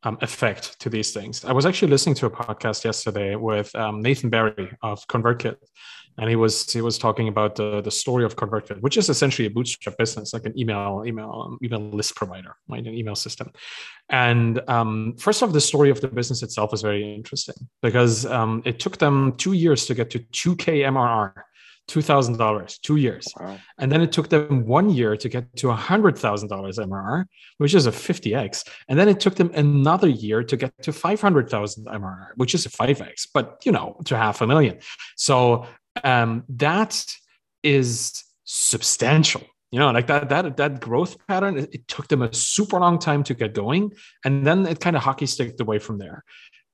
um, 0.04 0.18
effect 0.22 0.80
to 0.82 0.90
these 0.90 1.12
things. 1.12 1.46
I 1.46 1.54
was 1.54 1.66
actually 1.66 1.90
listening 1.90 2.16
to 2.16 2.26
a 2.28 2.30
podcast 2.30 2.84
yesterday 2.84 3.36
with 3.36 3.74
um, 3.76 4.02
Nathan 4.02 4.30
Barry 4.30 4.70
of 4.82 5.06
ConvertKit, 5.08 5.56
and 6.18 6.30
he 6.30 6.36
was 6.36 6.72
he 6.72 6.82
was 6.82 6.98
talking 6.98 7.28
about 7.28 7.56
the, 7.56 7.82
the 7.82 7.92
story 7.92 8.26
of 8.26 8.36
ConvertKit, 8.36 8.82
which 8.82 8.98
is 8.98 9.10
essentially 9.10 9.48
a 9.48 9.50
bootstrap 9.50 9.98
business, 9.98 10.34
like 10.34 10.46
an 10.46 10.58
email 10.60 11.04
email 11.06 11.46
um, 11.46 11.58
email 11.64 11.80
list 11.80 12.16
provider, 12.16 12.56
right, 12.68 12.86
an 12.86 12.94
email 12.94 13.16
system. 13.16 13.52
And 14.10 14.62
um, 14.70 15.16
first 15.18 15.42
off, 15.42 15.54
the 15.54 15.62
story 15.62 15.90
of 15.90 16.02
the 16.02 16.08
business 16.08 16.44
itself 16.44 16.74
is 16.74 16.82
very 16.82 17.16
interesting 17.16 17.56
because 17.82 18.26
um, 18.26 18.62
it 18.66 18.80
took 18.80 18.98
them 18.98 19.34
two 19.38 19.54
years 19.54 19.86
to 19.88 19.96
get 19.96 20.10
to 20.12 20.20
2K 20.20 20.86
MRR 20.92 21.34
$2,000, 21.88 22.82
two 22.82 22.96
years. 22.96 23.28
Wow. 23.40 23.58
And 23.78 23.92
then 23.92 24.02
it 24.02 24.12
took 24.12 24.30
them 24.30 24.66
one 24.66 24.90
year 24.90 25.16
to 25.16 25.30
get 25.30 25.56
to 25.58 25.68
$100,000 25.68 26.18
MRR, 26.20 27.26
which 27.58 27.74
is 27.74 27.86
a 27.86 27.92
50x. 27.92 28.68
And 28.88 28.98
then 28.98 29.08
it 29.08 29.20
took 29.20 29.36
them 29.36 29.52
another 29.54 30.08
year 30.08 30.44
to 30.44 30.58
get 30.58 30.74
to 30.84 30.92
500,000 30.92 31.86
MRR, 31.86 32.28
which 32.36 32.56
is 32.56 32.66
a 32.66 32.70
5x, 32.70 33.28
but 33.34 33.62
you 33.66 33.72
know, 33.72 33.98
to 34.06 34.18
half 34.18 34.42
a 34.42 34.48
million. 34.48 34.80
So 35.16 35.68
um, 36.04 36.44
that 36.50 37.06
is 37.64 38.24
substantial. 38.44 39.42
You 39.72 39.80
know, 39.80 39.92
like 39.92 40.08
that 40.08 40.30
that 40.30 40.56
that 40.56 40.80
growth 40.80 41.18
pattern, 41.28 41.58
it, 41.58 41.70
it 41.74 41.88
took 41.88 42.08
them 42.08 42.22
a 42.22 42.34
super 42.34 42.80
long 42.80 42.98
time 42.98 43.24
to 43.24 43.34
get 43.34 43.54
going, 43.54 43.92
and 44.24 44.48
then 44.48 44.66
it 44.66 44.80
kind 44.80 44.96
of 44.96 45.02
hockey 45.02 45.26
sticked 45.26 45.60
away 45.60 45.80
from 45.80 45.98
there 45.98 46.24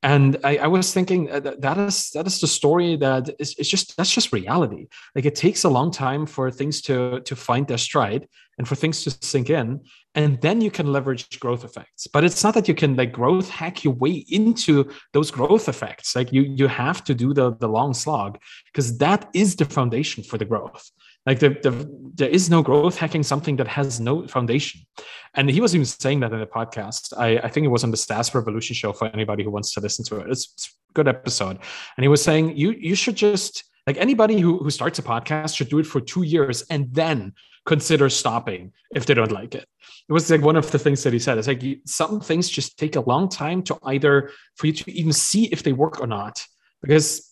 and 0.03 0.37
I, 0.43 0.57
I, 0.57 0.67
was 0.67 0.93
thinking 0.93 1.29
uh, 1.31 1.39
that, 1.41 1.61
that 1.61 1.77
is 1.77 2.09
that 2.11 2.25
is 2.25 2.39
the 2.39 2.47
story 2.47 2.95
that 2.95 3.29
is 3.37 3.53
it's 3.59 3.69
just 3.69 3.95
that's 3.97 4.11
just 4.11 4.33
reality. 4.33 4.87
Like 5.15 5.25
it 5.25 5.35
takes 5.35 5.63
a 5.63 5.69
long 5.69 5.91
time 5.91 6.25
for 6.25 6.49
things 6.49 6.81
to 6.83 7.21
to 7.21 7.35
find 7.35 7.67
their 7.67 7.77
stride 7.77 8.27
and 8.57 8.67
for 8.67 8.75
things 8.75 9.03
to 9.03 9.11
sink 9.21 9.49
in. 9.49 9.81
And 10.15 10.41
then 10.41 10.59
you 10.59 10.71
can 10.71 10.91
leverage 10.91 11.39
growth 11.39 11.63
effects. 11.63 12.07
But 12.07 12.23
it's 12.23 12.43
not 12.43 12.55
that 12.55 12.67
you 12.67 12.73
can 12.73 12.95
like 12.95 13.11
growth 13.11 13.49
hack 13.49 13.83
your 13.83 13.93
way 13.93 14.25
into 14.29 14.89
those 15.13 15.29
growth 15.29 15.69
effects. 15.69 16.15
Like 16.15 16.33
you 16.33 16.41
you 16.41 16.67
have 16.67 17.03
to 17.03 17.13
do 17.13 17.33
the 17.33 17.55
the 17.55 17.69
long 17.69 17.93
slog 17.93 18.39
because 18.73 18.97
that 18.97 19.29
is 19.35 19.55
the 19.55 19.65
foundation 19.65 20.23
for 20.23 20.39
the 20.39 20.45
growth 20.45 20.89
like 21.25 21.39
the, 21.39 21.49
the, 21.49 22.11
there 22.15 22.29
is 22.29 22.49
no 22.49 22.61
growth 22.61 22.97
hacking 22.97 23.23
something 23.23 23.55
that 23.57 23.67
has 23.67 23.99
no 23.99 24.27
foundation. 24.27 24.81
And 25.33 25.49
he 25.49 25.61
was 25.61 25.73
even 25.75 25.85
saying 25.85 26.19
that 26.21 26.33
in 26.33 26.39
the 26.39 26.45
podcast. 26.45 27.13
I, 27.17 27.37
I 27.37 27.47
think 27.47 27.65
it 27.65 27.69
was 27.69 27.83
on 27.83 27.91
the 27.91 27.97
SaaS 27.97 28.33
Revolution 28.33 28.75
show 28.75 28.91
for 28.91 29.07
anybody 29.07 29.43
who 29.43 29.51
wants 29.51 29.73
to 29.73 29.79
listen 29.79 30.03
to 30.05 30.17
it. 30.17 30.29
It's, 30.29 30.51
it's 30.53 30.75
a 30.89 30.93
good 30.93 31.07
episode. 31.07 31.57
And 31.95 32.03
he 32.03 32.07
was 32.07 32.23
saying 32.23 32.57
you 32.57 32.71
you 32.71 32.95
should 32.95 33.15
just 33.15 33.63
like 33.87 33.97
anybody 33.97 34.39
who, 34.39 34.57
who 34.57 34.69
starts 34.69 34.99
a 34.99 35.03
podcast 35.03 35.55
should 35.55 35.69
do 35.69 35.79
it 35.79 35.85
for 35.85 36.01
two 36.01 36.23
years 36.23 36.63
and 36.69 36.93
then 36.93 37.33
consider 37.65 38.09
stopping 38.09 38.71
if 38.95 39.05
they 39.05 39.13
don't 39.13 39.31
like 39.31 39.55
it. 39.55 39.67
It 40.09 40.13
was 40.13 40.29
like 40.29 40.41
one 40.41 40.55
of 40.55 40.69
the 40.71 40.79
things 40.79 41.03
that 41.03 41.13
he 41.13 41.19
said. 41.19 41.37
It's 41.37 41.47
like 41.47 41.63
you, 41.63 41.77
some 41.85 42.19
things 42.19 42.49
just 42.49 42.77
take 42.77 42.95
a 42.95 43.01
long 43.01 43.29
time 43.29 43.63
to 43.63 43.77
either 43.83 44.31
for 44.55 44.67
you 44.67 44.73
to 44.73 44.91
even 44.91 45.13
see 45.13 45.45
if 45.45 45.63
they 45.63 45.73
work 45.73 46.01
or 46.01 46.07
not. 46.07 46.45
Because 46.81 47.30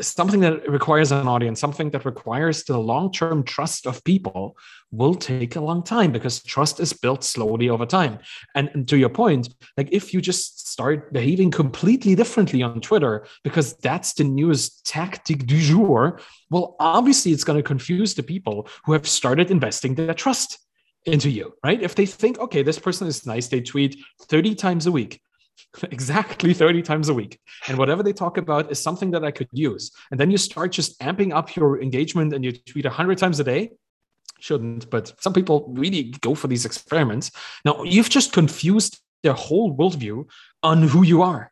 something 0.00 0.40
that 0.40 0.68
requires 0.68 1.10
an 1.10 1.26
audience, 1.26 1.58
something 1.58 1.90
that 1.90 2.04
requires 2.04 2.64
the 2.64 2.78
long 2.78 3.10
term 3.10 3.42
trust 3.42 3.86
of 3.86 4.02
people 4.04 4.56
will 4.90 5.14
take 5.14 5.56
a 5.56 5.60
long 5.60 5.82
time 5.82 6.12
because 6.12 6.42
trust 6.42 6.80
is 6.80 6.92
built 6.92 7.24
slowly 7.24 7.68
over 7.68 7.86
time. 7.86 8.18
And, 8.54 8.70
and, 8.74 8.88
to 8.88 8.98
your 8.98 9.08
point, 9.08 9.48
like 9.76 9.88
if 9.92 10.12
you 10.12 10.20
just 10.20 10.68
start 10.70 11.12
behaving 11.12 11.50
completely 11.50 12.14
differently 12.14 12.62
on 12.62 12.80
Twitter 12.80 13.26
because 13.42 13.74
that's 13.78 14.14
the 14.14 14.24
newest 14.24 14.86
tactic 14.86 15.46
du 15.46 15.60
jour, 15.60 16.20
well, 16.50 16.76
obviously 16.78 17.32
it's 17.32 17.44
going 17.44 17.58
to 17.58 17.62
confuse 17.62 18.14
the 18.14 18.22
people 18.22 18.68
who 18.84 18.92
have 18.92 19.08
started 19.08 19.50
investing 19.50 19.94
their 19.94 20.14
trust 20.14 20.58
into 21.06 21.30
you, 21.30 21.54
right? 21.64 21.82
If 21.82 21.94
they 21.94 22.06
think, 22.06 22.38
okay, 22.38 22.62
this 22.62 22.78
person 22.78 23.06
is 23.06 23.26
nice, 23.26 23.48
they 23.48 23.60
tweet 23.60 23.96
30 24.22 24.54
times 24.56 24.86
a 24.86 24.92
week 24.92 25.20
exactly 25.90 26.54
30 26.54 26.82
times 26.82 27.08
a 27.08 27.14
week. 27.14 27.38
And 27.68 27.78
whatever 27.78 28.02
they 28.02 28.12
talk 28.12 28.38
about 28.38 28.70
is 28.70 28.82
something 28.82 29.10
that 29.12 29.24
I 29.24 29.30
could 29.30 29.48
use. 29.52 29.90
And 30.10 30.20
then 30.20 30.30
you 30.30 30.38
start 30.38 30.72
just 30.72 30.98
amping 31.00 31.34
up 31.34 31.56
your 31.56 31.80
engagement 31.80 32.32
and 32.32 32.44
you 32.44 32.52
tweet 32.52 32.84
100 32.84 33.18
times 33.18 33.40
a 33.40 33.44
day. 33.44 33.72
Shouldn't, 34.38 34.90
but 34.90 35.14
some 35.20 35.32
people 35.32 35.72
really 35.74 36.14
go 36.20 36.34
for 36.34 36.46
these 36.46 36.66
experiments. 36.66 37.30
Now, 37.64 37.82
you've 37.84 38.10
just 38.10 38.32
confused 38.32 39.00
their 39.22 39.32
whole 39.32 39.74
worldview 39.76 40.28
on 40.62 40.82
who 40.82 41.02
you 41.02 41.22
are. 41.22 41.50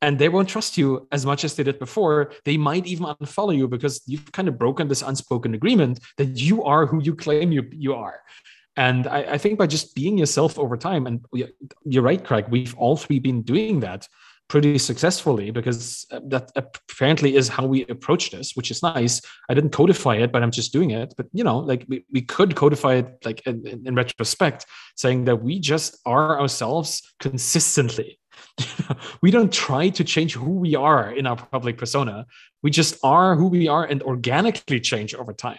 And 0.00 0.18
they 0.18 0.28
won't 0.28 0.48
trust 0.48 0.76
you 0.76 1.06
as 1.12 1.24
much 1.24 1.44
as 1.44 1.54
they 1.54 1.62
did 1.62 1.78
before. 1.78 2.32
They 2.44 2.56
might 2.56 2.86
even 2.86 3.06
unfollow 3.06 3.56
you 3.56 3.68
because 3.68 4.02
you've 4.06 4.32
kind 4.32 4.48
of 4.48 4.58
broken 4.58 4.88
this 4.88 5.02
unspoken 5.02 5.54
agreement 5.54 6.00
that 6.16 6.40
you 6.40 6.64
are 6.64 6.86
who 6.86 7.00
you 7.00 7.14
claim 7.14 7.52
you, 7.52 7.68
you 7.70 7.94
are. 7.94 8.20
And 8.76 9.06
I, 9.06 9.32
I, 9.32 9.38
think 9.38 9.58
by 9.58 9.66
just 9.66 9.94
being 9.94 10.16
yourself 10.16 10.58
over 10.58 10.78
time, 10.78 11.06
and 11.06 11.24
you're 11.84 12.02
right, 12.02 12.24
Craig, 12.24 12.46
we've 12.48 12.74
all 12.76 12.96
three 12.96 13.18
been 13.18 13.42
doing 13.42 13.80
that 13.80 14.08
pretty 14.48 14.78
successfully 14.78 15.50
because 15.50 16.06
uh, 16.10 16.20
that 16.28 16.52
apparently 16.56 17.36
is 17.36 17.48
how 17.48 17.66
we 17.66 17.86
approach 17.86 18.30
this, 18.30 18.52
which 18.54 18.70
is 18.70 18.82
nice. 18.82 19.20
I 19.48 19.54
didn't 19.54 19.70
codify 19.70 20.16
it, 20.16 20.32
but 20.32 20.42
I'm 20.42 20.50
just 20.50 20.72
doing 20.72 20.90
it. 20.90 21.14
But 21.16 21.26
you 21.32 21.44
know, 21.44 21.58
like 21.58 21.84
we, 21.88 22.04
we 22.12 22.22
could 22.22 22.54
codify 22.54 22.94
it 22.94 23.06
like 23.24 23.46
in, 23.46 23.82
in 23.86 23.94
retrospect, 23.94 24.66
saying 24.96 25.24
that 25.24 25.42
we 25.42 25.58
just 25.58 25.98
are 26.04 26.40
ourselves 26.40 27.02
consistently. 27.20 28.18
we 29.22 29.30
don't 29.30 29.52
try 29.52 29.88
to 29.90 30.04
change 30.04 30.34
who 30.34 30.50
we 30.50 30.74
are 30.74 31.10
in 31.10 31.26
our 31.26 31.36
public 31.36 31.78
persona. 31.78 32.26
We 32.62 32.70
just 32.70 32.98
are 33.02 33.34
who 33.34 33.48
we 33.48 33.68
are 33.68 33.84
and 33.84 34.02
organically 34.02 34.80
change 34.80 35.14
over 35.14 35.32
time 35.32 35.58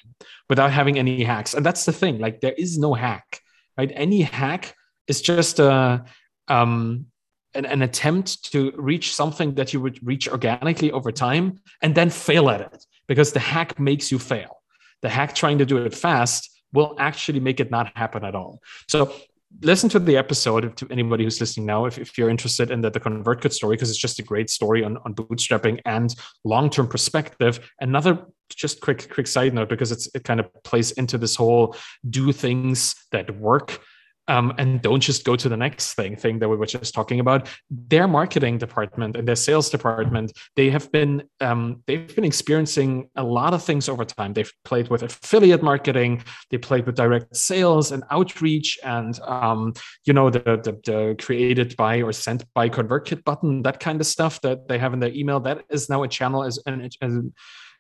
without 0.50 0.72
having 0.72 0.98
any 0.98 1.24
hacks. 1.24 1.54
And 1.54 1.66
that's 1.66 1.86
the 1.86 1.92
thing. 1.92 2.20
Like 2.20 2.42
there 2.42 2.54
is 2.54 2.78
no 2.78 2.94
hack, 2.94 3.42
right? 3.78 3.92
Any 3.94 4.22
hack 4.22 4.76
is 5.08 5.22
just 5.22 5.60
a 5.60 6.06
um, 6.48 7.08
an, 7.56 7.66
an 7.66 7.82
attempt 7.82 8.52
to 8.52 8.74
reach 8.76 9.14
something 9.14 9.56
that 9.56 9.74
you 9.74 9.82
would 9.82 10.06
reach 10.06 10.28
organically 10.28 10.92
over 10.92 11.12
time 11.12 11.60
and 11.82 11.94
then 11.96 12.10
fail 12.10 12.50
at 12.50 12.62
it 12.62 12.86
because 13.08 13.32
the 13.32 13.40
hack 13.40 13.80
makes 13.80 14.12
you 14.12 14.20
fail. 14.20 14.62
The 15.02 15.10
hack 15.10 15.36
trying 15.36 15.60
to 15.60 15.66
do 15.66 15.78
it 15.78 15.94
fast 15.94 16.50
will 16.72 16.96
actually 16.98 17.40
make 17.40 17.60
it 17.60 17.70
not 17.70 17.96
happen 17.96 18.26
at 18.26 18.36
all. 18.36 18.62
So 18.88 19.14
listen 19.62 19.90
to 19.90 20.00
the 20.00 20.18
episode 20.18 20.76
to 20.78 20.88
anybody 20.90 21.24
who's 21.24 21.40
listening 21.40 21.66
now 21.66 21.86
if, 21.86 21.98
if 21.98 22.18
you're 22.18 22.30
interested 22.30 22.72
in 22.72 22.82
the, 22.82 22.90
the 22.90 23.00
ConvertKit 23.00 23.54
story 23.54 23.76
because 23.76 23.90
it's 23.90 24.00
just 24.00 24.20
a 24.20 24.24
great 24.24 24.50
story 24.50 24.84
on, 24.84 24.98
on 25.06 25.14
bootstrapping 25.14 25.80
and 25.86 26.16
long-term 26.44 26.88
perspective. 26.88 27.72
Another 27.80 28.26
just 28.56 28.82
quick 28.82 29.12
quick 29.12 29.28
side 29.28 29.54
note 29.54 29.70
because 29.70 29.92
it's 29.92 30.08
it 30.14 30.24
kind 30.24 30.40
of 30.40 30.48
plays 30.64 30.92
into 30.92 31.18
this 31.18 31.36
whole 31.36 31.76
do 32.10 32.32
things 32.32 32.96
that 33.12 33.36
work 33.38 33.80
um, 34.28 34.54
and 34.58 34.82
don't 34.82 35.02
just 35.02 35.26
go 35.26 35.36
to 35.36 35.50
the 35.50 35.58
next 35.58 35.94
thing 35.94 36.16
thing 36.16 36.40
that 36.40 36.50
we 36.50 36.56
were 36.56 36.66
just 36.66 36.94
talking 36.94 37.20
about. 37.20 37.50
Their 37.70 38.08
marketing 38.08 38.58
department 38.58 39.18
and 39.18 39.28
their 39.28 39.36
sales 39.36 39.70
department 39.70 40.32
they 40.56 40.70
have 40.70 40.92
been 40.92 41.24
um, 41.42 41.84
they've 41.88 42.14
been 42.16 42.24
experiencing 42.24 43.10
a 43.16 43.24
lot 43.24 43.54
of 43.54 43.64
things 43.64 43.90
over 43.90 44.06
time. 44.06 44.34
They've 44.34 44.54
played 44.64 44.90
with 44.90 45.04
affiliate 45.04 45.64
marketing 45.64 46.24
they 46.50 46.58
played 46.58 46.86
with 46.86 46.96
direct 46.96 47.36
sales 47.36 47.92
and 47.92 48.04
outreach 48.12 48.80
and 48.84 49.20
um, 49.22 49.74
you 50.06 50.14
know 50.14 50.30
the, 50.30 50.40
the, 50.40 50.80
the 50.86 51.16
created 51.20 51.76
by 51.76 52.02
or 52.02 52.14
sent 52.14 52.46
by 52.54 52.70
convertkit 52.70 53.24
button 53.24 53.62
that 53.64 53.80
kind 53.80 54.00
of 54.00 54.08
stuff 54.08 54.42
that 54.42 54.68
they 54.68 54.78
have 54.78 54.94
in 54.94 55.00
their 55.00 55.14
email. 55.14 55.40
That 55.40 55.64
is 55.70 55.90
now 55.90 56.04
a 56.04 56.08
channel 56.08 56.44
as 56.44 56.60
an, 56.66 56.90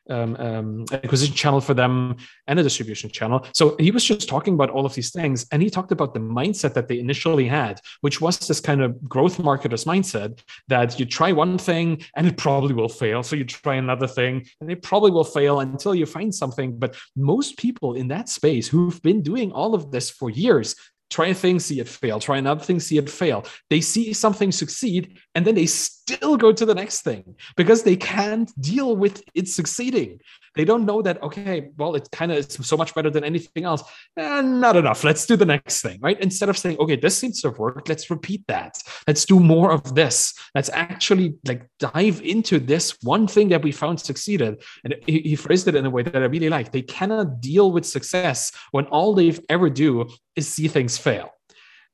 um, 0.09 0.35
um, 0.37 0.85
acquisition 0.91 1.35
channel 1.35 1.61
for 1.61 1.73
them 1.73 2.17
and 2.47 2.59
a 2.59 2.63
distribution 2.63 3.09
channel. 3.09 3.45
So 3.53 3.75
he 3.79 3.91
was 3.91 4.03
just 4.03 4.27
talking 4.27 4.53
about 4.53 4.69
all 4.69 4.85
of 4.85 4.93
these 4.93 5.11
things, 5.11 5.45
and 5.51 5.61
he 5.61 5.69
talked 5.69 5.91
about 5.91 6.13
the 6.13 6.19
mindset 6.19 6.73
that 6.73 6.87
they 6.87 6.99
initially 6.99 7.47
had, 7.47 7.79
which 8.01 8.21
was 8.21 8.39
this 8.39 8.59
kind 8.59 8.81
of 8.81 9.01
growth 9.07 9.39
marketers 9.39 9.85
mindset 9.85 10.39
that 10.67 10.99
you 10.99 11.05
try 11.05 11.31
one 11.31 11.57
thing 11.57 12.03
and 12.15 12.27
it 12.27 12.37
probably 12.37 12.73
will 12.73 12.89
fail. 12.89 13.23
So 13.23 13.35
you 13.35 13.45
try 13.45 13.75
another 13.75 14.07
thing 14.07 14.45
and 14.61 14.71
it 14.71 14.81
probably 14.81 15.11
will 15.11 15.23
fail 15.23 15.59
until 15.59 15.95
you 15.95 16.05
find 16.05 16.33
something. 16.33 16.77
But 16.77 16.95
most 17.15 17.57
people 17.57 17.93
in 17.93 18.07
that 18.09 18.29
space 18.29 18.67
who've 18.67 19.01
been 19.01 19.21
doing 19.21 19.51
all 19.51 19.73
of 19.73 19.91
this 19.91 20.09
for 20.09 20.29
years 20.29 20.75
try 21.13 21.27
a 21.27 21.33
thing, 21.33 21.59
see 21.59 21.79
it 21.79 21.87
fail, 21.87 22.19
try 22.19 22.37
another 22.37 22.63
thing, 22.63 22.79
see 22.79 22.97
it 22.97 23.09
fail. 23.09 23.45
They 23.69 23.81
see 23.81 24.13
something 24.13 24.51
succeed 24.51 25.19
and 25.35 25.45
then 25.45 25.55
they 25.55 25.67
still 25.67 26.37
go 26.37 26.51
to 26.51 26.65
the 26.65 26.73
next 26.73 27.01
thing 27.01 27.35
because 27.55 27.83
they 27.83 27.95
can't 27.95 28.51
deal 28.59 28.95
with 28.95 29.23
it 29.35 29.47
succeeding. 29.47 30.19
They 30.55 30.65
don't 30.65 30.85
know 30.85 31.01
that, 31.01 31.21
okay, 31.23 31.69
well, 31.77 31.95
it 31.95 32.07
kind 32.11 32.31
of 32.31 32.51
so 32.51 32.77
much 32.77 32.93
better 32.93 33.09
than 33.09 33.23
anything 33.23 33.63
else. 33.63 33.83
Eh, 34.17 34.41
not 34.41 34.75
enough. 34.75 35.03
Let's 35.03 35.25
do 35.25 35.35
the 35.35 35.45
next 35.45 35.81
thing, 35.81 35.99
right? 36.01 36.19
Instead 36.21 36.49
of 36.49 36.57
saying, 36.57 36.77
okay, 36.79 36.95
this 36.95 37.17
seems 37.17 37.41
to 37.41 37.49
have 37.49 37.59
worked, 37.59 37.89
let's 37.89 38.09
repeat 38.09 38.43
that. 38.47 38.81
Let's 39.07 39.25
do 39.25 39.39
more 39.39 39.71
of 39.71 39.95
this. 39.95 40.33
Let's 40.55 40.69
actually 40.73 41.35
like 41.47 41.67
dive 41.79 42.21
into 42.21 42.59
this 42.59 42.97
one 43.01 43.27
thing 43.27 43.49
that 43.49 43.63
we 43.63 43.71
found 43.71 43.99
succeeded. 43.99 44.61
And 44.83 44.95
he, 45.05 45.19
he 45.19 45.35
phrased 45.35 45.67
it 45.67 45.75
in 45.75 45.85
a 45.85 45.89
way 45.89 46.03
that 46.03 46.15
I 46.15 46.25
really 46.25 46.49
like. 46.49 46.71
They 46.71 46.81
cannot 46.81 47.41
deal 47.41 47.71
with 47.71 47.85
success 47.85 48.51
when 48.71 48.85
all 48.87 49.13
they've 49.13 49.39
ever 49.49 49.69
do 49.69 50.07
is 50.35 50.47
see 50.47 50.67
things 50.67 50.97
fail. 50.97 51.29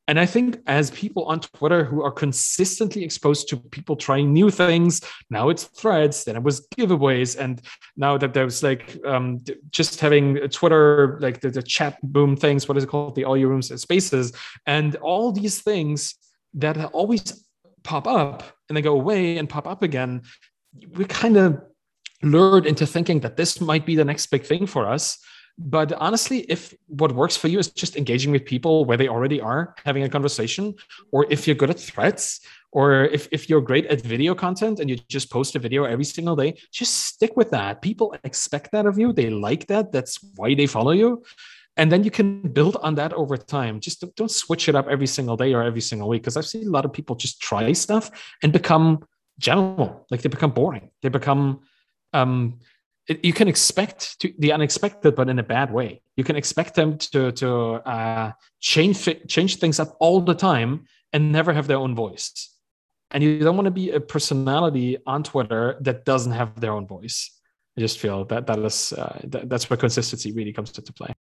And 0.09 0.19
I 0.19 0.25
think 0.25 0.57
as 0.65 0.89
people 0.89 1.25
on 1.25 1.39
Twitter 1.39 1.83
who 1.83 2.01
are 2.01 2.09
consistently 2.11 3.03
exposed 3.03 3.47
to 3.49 3.57
people 3.57 3.95
trying 3.95 4.33
new 4.33 4.49
things, 4.49 5.01
now 5.29 5.49
it's 5.49 5.65
threads, 5.65 6.23
then 6.23 6.35
it 6.35 6.41
was 6.41 6.67
giveaways, 6.75 7.37
and 7.37 7.61
now 7.95 8.17
that 8.17 8.33
there's 8.33 8.63
like 8.63 8.99
um, 9.05 9.37
just 9.69 9.99
having 9.99 10.37
Twitter, 10.49 11.19
like 11.21 11.41
the, 11.41 11.51
the 11.51 11.61
chat 11.61 11.99
boom 12.01 12.35
things, 12.35 12.67
what 12.67 12.75
is 12.75 12.85
it 12.85 12.87
called? 12.87 13.13
The 13.13 13.23
all 13.23 13.37
your 13.37 13.49
rooms 13.49 13.69
and 13.69 13.79
spaces, 13.79 14.33
and 14.65 14.95
all 14.95 15.31
these 15.31 15.61
things 15.61 16.15
that 16.55 16.83
always 16.85 17.45
pop 17.83 18.07
up 18.07 18.41
and 18.67 18.75
then 18.75 18.83
go 18.83 18.93
away 18.93 19.37
and 19.37 19.47
pop 19.47 19.67
up 19.67 19.83
again. 19.83 20.23
We're 20.95 21.05
kind 21.05 21.37
of 21.37 21.61
lured 22.23 22.65
into 22.65 22.87
thinking 22.87 23.19
that 23.19 23.37
this 23.37 23.61
might 23.61 23.85
be 23.85 23.95
the 23.95 24.05
next 24.05 24.25
big 24.31 24.43
thing 24.43 24.65
for 24.65 24.89
us 24.89 25.19
but 25.59 25.91
honestly 25.93 26.39
if 26.47 26.73
what 26.87 27.11
works 27.11 27.35
for 27.35 27.49
you 27.49 27.59
is 27.59 27.67
just 27.67 27.97
engaging 27.97 28.31
with 28.31 28.45
people 28.45 28.85
where 28.85 28.97
they 28.97 29.09
already 29.09 29.41
are 29.41 29.75
having 29.85 30.03
a 30.03 30.09
conversation 30.09 30.73
or 31.11 31.25
if 31.29 31.45
you're 31.45 31.55
good 31.55 31.69
at 31.69 31.79
threads 31.79 32.39
or 32.71 33.05
if, 33.05 33.27
if 33.31 33.49
you're 33.49 33.61
great 33.61 33.85
at 33.87 34.01
video 34.01 34.33
content 34.33 34.79
and 34.79 34.89
you 34.89 34.95
just 35.09 35.29
post 35.29 35.55
a 35.55 35.59
video 35.59 35.83
every 35.83 36.05
single 36.05 36.35
day 36.35 36.55
just 36.71 36.95
stick 37.07 37.35
with 37.35 37.51
that. 37.51 37.81
People 37.81 38.15
expect 38.23 38.71
that 38.71 38.85
of 38.85 38.97
you. 38.97 39.11
They 39.11 39.29
like 39.29 39.67
that. 39.67 39.91
That's 39.91 40.19
why 40.35 40.53
they 40.55 40.65
follow 40.65 40.91
you. 40.91 41.23
And 41.75 41.91
then 41.91 42.03
you 42.03 42.11
can 42.11 42.41
build 42.41 42.77
on 42.77 42.95
that 42.95 43.13
over 43.13 43.37
time. 43.37 43.79
Just 43.79 44.01
don't, 44.01 44.15
don't 44.15 44.31
switch 44.31 44.69
it 44.69 44.75
up 44.75 44.87
every 44.87 45.07
single 45.07 45.35
day 45.35 45.53
or 45.53 45.63
every 45.63 45.81
single 45.81 46.09
week 46.09 46.21
because 46.21 46.37
i've 46.37 46.45
seen 46.45 46.67
a 46.67 46.71
lot 46.71 46.85
of 46.85 46.93
people 46.93 47.15
just 47.15 47.41
try 47.41 47.71
stuff 47.73 48.09
and 48.43 48.53
become 48.53 49.03
general. 49.39 50.05
Like 50.09 50.21
they 50.21 50.29
become 50.29 50.51
boring. 50.51 50.91
They 51.01 51.09
become 51.09 51.61
um 52.13 52.59
you 53.23 53.33
can 53.33 53.47
expect 53.47 54.19
to, 54.19 54.33
the 54.37 54.51
unexpected, 54.51 55.15
but 55.15 55.29
in 55.29 55.39
a 55.39 55.43
bad 55.43 55.71
way. 55.71 56.01
You 56.15 56.23
can 56.23 56.35
expect 56.35 56.75
them 56.75 56.97
to 56.97 57.31
to 57.31 57.49
uh, 57.85 58.31
change 58.59 59.07
change 59.27 59.57
things 59.57 59.79
up 59.79 59.95
all 59.99 60.21
the 60.21 60.35
time 60.35 60.85
and 61.13 61.31
never 61.31 61.53
have 61.53 61.67
their 61.67 61.77
own 61.77 61.95
voice. 61.95 62.55
And 63.11 63.23
you 63.23 63.39
don't 63.39 63.55
want 63.55 63.65
to 63.65 63.71
be 63.71 63.91
a 63.91 63.99
personality 63.99 64.97
on 65.07 65.23
Twitter 65.23 65.77
that 65.81 66.05
doesn't 66.05 66.33
have 66.33 66.59
their 66.59 66.73
own 66.73 66.85
voice. 66.85 67.31
I 67.75 67.81
just 67.81 67.97
feel 67.97 68.25
that 68.25 68.45
that 68.45 68.59
is 68.59 68.93
uh, 68.93 69.19
that, 69.23 69.49
that's 69.49 69.69
where 69.69 69.77
consistency 69.77 70.31
really 70.31 70.53
comes 70.53 70.77
into 70.77 70.93
play. 70.93 71.13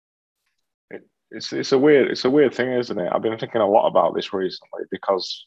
it's 1.30 1.52
it's 1.52 1.72
a 1.72 1.78
weird 1.78 2.10
it's 2.10 2.24
a 2.24 2.30
weird 2.30 2.54
thing, 2.54 2.72
isn't 2.72 2.98
it? 2.98 3.12
I've 3.12 3.22
been 3.22 3.38
thinking 3.38 3.60
a 3.60 3.68
lot 3.68 3.86
about 3.86 4.14
this 4.14 4.32
recently 4.32 4.82
because, 4.90 5.46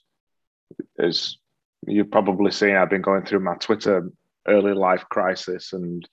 as 0.99 1.37
you've 1.87 2.11
probably 2.11 2.51
seen, 2.51 2.75
I've 2.75 2.89
been 2.89 3.01
going 3.01 3.25
through 3.25 3.41
my 3.41 3.55
Twitter 3.55 4.09
early 4.47 4.73
life 4.73 5.03
crisis 5.09 5.73
and 5.73 6.07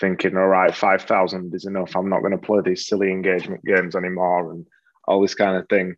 thinking, 0.00 0.36
all 0.36 0.46
right, 0.46 0.74
5,000 0.74 1.54
is 1.54 1.64
enough. 1.64 1.96
I'm 1.96 2.08
not 2.08 2.20
going 2.20 2.32
to 2.32 2.38
play 2.38 2.60
these 2.64 2.86
silly 2.86 3.10
engagement 3.10 3.64
games 3.64 3.96
anymore 3.96 4.52
and 4.52 4.66
all 5.06 5.20
this 5.20 5.34
kind 5.34 5.56
of 5.56 5.68
thing. 5.68 5.96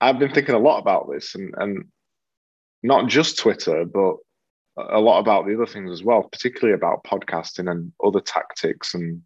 I've 0.00 0.18
been 0.18 0.32
thinking 0.32 0.54
a 0.54 0.58
lot 0.58 0.78
about 0.78 1.08
this 1.10 1.34
and, 1.34 1.54
and 1.58 1.84
not 2.82 3.08
just 3.08 3.38
Twitter, 3.38 3.84
but 3.84 4.16
a 4.76 5.00
lot 5.00 5.20
about 5.20 5.46
the 5.46 5.54
other 5.54 5.66
things 5.66 5.90
as 5.90 6.02
well, 6.02 6.24
particularly 6.24 6.74
about 6.74 7.04
podcasting 7.04 7.70
and 7.70 7.92
other 8.04 8.20
tactics 8.20 8.94
and 8.94 9.22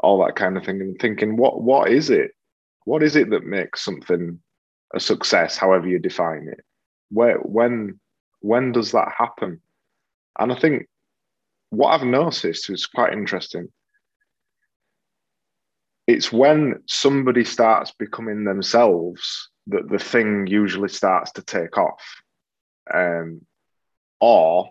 all 0.00 0.24
that 0.24 0.36
kind 0.36 0.56
of 0.56 0.64
thing. 0.64 0.80
And 0.80 0.98
thinking, 0.98 1.36
what 1.36 1.62
what 1.62 1.90
is 1.90 2.10
it? 2.10 2.32
What 2.84 3.02
is 3.02 3.16
it 3.16 3.30
that 3.30 3.44
makes 3.44 3.84
something 3.84 4.40
a 4.94 5.00
success, 5.00 5.56
however 5.56 5.86
you 5.86 5.98
define 5.98 6.48
it? 6.50 6.64
Where 7.10 7.38
when 7.38 8.00
when 8.40 8.72
does 8.72 8.92
that 8.92 9.12
happen? 9.16 9.60
And 10.38 10.52
I 10.52 10.58
think 10.58 10.88
what 11.70 11.90
I've 11.90 12.06
noticed 12.06 12.70
is 12.70 12.86
quite 12.86 13.12
interesting. 13.12 13.68
It's 16.06 16.32
when 16.32 16.82
somebody 16.86 17.44
starts 17.44 17.92
becoming 17.98 18.44
themselves 18.44 19.50
that 19.66 19.88
the 19.90 19.98
thing 19.98 20.46
usually 20.46 20.88
starts 20.88 21.32
to 21.32 21.42
take 21.42 21.76
off, 21.76 22.02
um, 22.92 23.42
or 24.20 24.70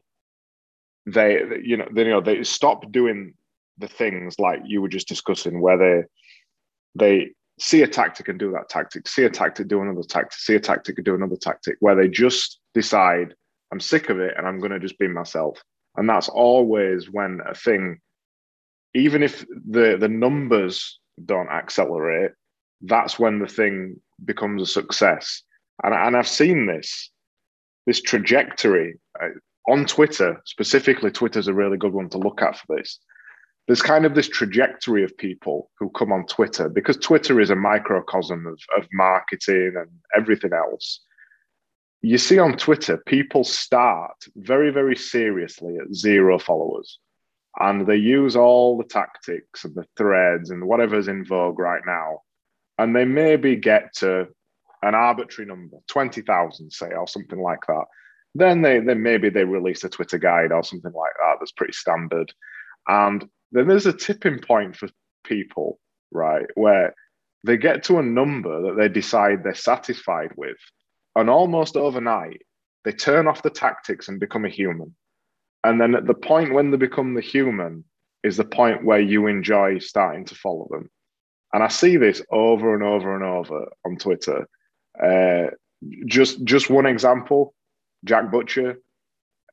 they, 1.06 1.42
you 1.64 1.78
know, 1.78 1.88
they, 1.92 2.04
you 2.04 2.10
know, 2.10 2.22
they 2.22 2.44
stop 2.44 2.92
doing 2.92 3.36
the 3.78 3.88
things 3.88 4.40
like 4.40 4.62
you 4.66 4.82
were 4.82 4.90
just 4.90 5.08
discussing, 5.08 5.62
where 5.62 5.78
they 5.78 6.04
they 6.96 7.30
see 7.60 7.84
a 7.84 7.88
tactic 7.88 8.28
and 8.28 8.40
do 8.40 8.52
that 8.52 8.70
tactic, 8.70 9.08
see 9.08 9.24
a 9.24 9.30
tactic, 9.30 9.68
do 9.68 9.82
another 9.82 10.02
tactic, 10.02 10.34
see 10.34 10.56
a 10.56 10.60
tactic 10.60 10.98
and 10.98 11.06
do 11.06 11.16
another 11.16 11.36
tactic, 11.36 11.76
where 11.80 11.96
they 11.96 12.08
just 12.08 12.60
decide, 12.74 13.36
I'm 13.72 13.80
sick 13.80 14.10
of 14.10 14.20
it 14.20 14.34
and 14.38 14.48
I'm 14.48 14.60
going 14.60 14.72
to 14.72 14.80
just 14.80 14.98
be 14.98 15.08
myself. 15.08 15.62
And 15.98 16.08
that's 16.08 16.30
always 16.30 17.10
when 17.10 17.42
a 17.48 17.56
thing, 17.56 18.00
even 18.94 19.24
if 19.24 19.46
the, 19.50 19.98
the 20.00 20.08
numbers 20.08 21.00
don't 21.26 21.50
accelerate, 21.50 22.32
that's 22.82 23.18
when 23.18 23.40
the 23.40 23.48
thing 23.48 24.00
becomes 24.24 24.62
a 24.62 24.66
success. 24.68 25.42
And, 25.84 25.94
and 25.94 26.16
I've 26.16 26.28
seen 26.28 26.68
this, 26.68 27.12
this 27.88 28.02
trajectory 28.02 29.00
uh, 29.22 29.30
on 29.68 29.86
Twitter, 29.86 30.42
specifically, 30.46 31.12
Twitter's 31.12 31.48
a 31.48 31.54
really 31.54 31.78
good 31.78 31.94
one 31.94 32.10
to 32.10 32.18
look 32.20 32.42
at 32.42 32.58
for 32.58 32.78
this. 32.78 33.00
There's 33.66 33.82
kind 33.82 34.06
of 34.06 34.16
this 34.16 34.30
trajectory 34.30 35.04
of 35.04 35.18
people 35.18 35.70
who 35.78 35.90
come 35.90 36.14
on 36.14 36.26
Twitter 36.28 36.70
because 36.70 36.96
Twitter 36.96 37.42
is 37.42 37.50
a 37.50 37.56
microcosm 37.56 38.48
of, 38.48 38.60
of 38.78 38.88
marketing 38.94 39.74
and 39.76 39.90
everything 40.16 40.52
else 40.54 41.02
you 42.02 42.18
see 42.18 42.40
on 42.40 42.58
Twitter, 42.58 42.98
people 42.98 43.44
start 43.44 44.16
very, 44.36 44.72
very 44.72 44.96
seriously 44.96 45.78
at 45.78 45.94
zero 45.94 46.38
followers. 46.38 47.00
And 47.60 47.88
they 47.88 47.96
use 47.96 48.36
all 48.36 48.78
the 48.78 48.84
tactics 48.84 49.66
and 49.66 49.74
the 49.74 49.86
threads 49.98 50.52
and 50.52 50.68
whatever's 50.68 51.08
in 51.08 51.26
vogue 51.26 51.58
right 51.58 51.82
now. 51.86 52.22
And 52.78 52.96
they 52.96 53.06
maybe 53.06 53.56
get 53.56 53.96
to 53.96 54.28
an 54.84 54.94
arbitrary 54.94 55.48
number, 55.48 55.78
20,000, 55.88 56.72
say, 56.72 56.92
or 56.92 57.08
something 57.08 57.42
like 57.42 57.66
that. 57.68 57.86
Then 58.36 58.62
they 58.62 58.80
then 58.80 59.02
maybe 59.02 59.30
they 59.30 59.44
release 59.44 59.84
a 59.84 59.90
Twitter 59.90 60.20
guide 60.20 60.52
or 60.52 60.64
something 60.64 60.94
like 60.94 61.14
that 61.20 61.38
that's 61.40 61.52
pretty 61.52 61.74
standard. 61.74 62.32
And 62.88 63.28
then 63.52 63.68
there's 63.68 63.88
a 63.88 63.94
tipping 63.94 64.40
point 64.40 64.76
for 64.76 64.90
people, 65.24 65.80
right, 66.12 66.46
where 66.54 66.94
they 67.44 67.58
get 67.58 67.84
to 67.86 67.98
a 67.98 68.04
number 68.04 68.62
that 68.62 68.78
they 68.78 68.90
decide 68.90 69.44
they're 69.44 69.56
satisfied 69.56 70.32
with 70.36 70.58
and 71.18 71.30
almost 71.30 71.76
overnight, 71.76 72.42
they 72.84 72.94
turn 72.94 73.28
off 73.28 73.44
the 73.44 73.50
tactics 73.50 74.08
and 74.08 74.20
become 74.20 74.46
a 74.46 74.50
human. 74.50 74.96
And 75.64 75.82
then 75.82 75.96
at 75.96 76.08
the 76.08 76.14
point 76.14 76.54
when 76.54 76.72
they 76.72 76.78
become 76.78 77.14
the 77.14 77.22
human 77.22 77.84
is 78.24 78.38
the 78.38 78.46
point 78.46 78.86
where 78.86 79.02
you 79.02 79.28
enjoy 79.28 79.80
starting 79.80 80.26
to 80.26 80.36
follow 80.36 80.68
them. 80.72 80.90
And 81.54 81.64
I 81.64 81.68
see 81.68 81.98
this 81.98 82.22
over 82.32 82.74
and 82.74 82.84
over 82.84 83.16
and 83.16 83.24
over 83.24 83.68
on 83.86 83.98
Twitter 83.98 84.48
Uh, 85.02 85.48
just 86.06 86.44
just 86.44 86.70
one 86.70 86.86
example, 86.86 87.54
Jack 88.04 88.32
Butcher. 88.32 88.80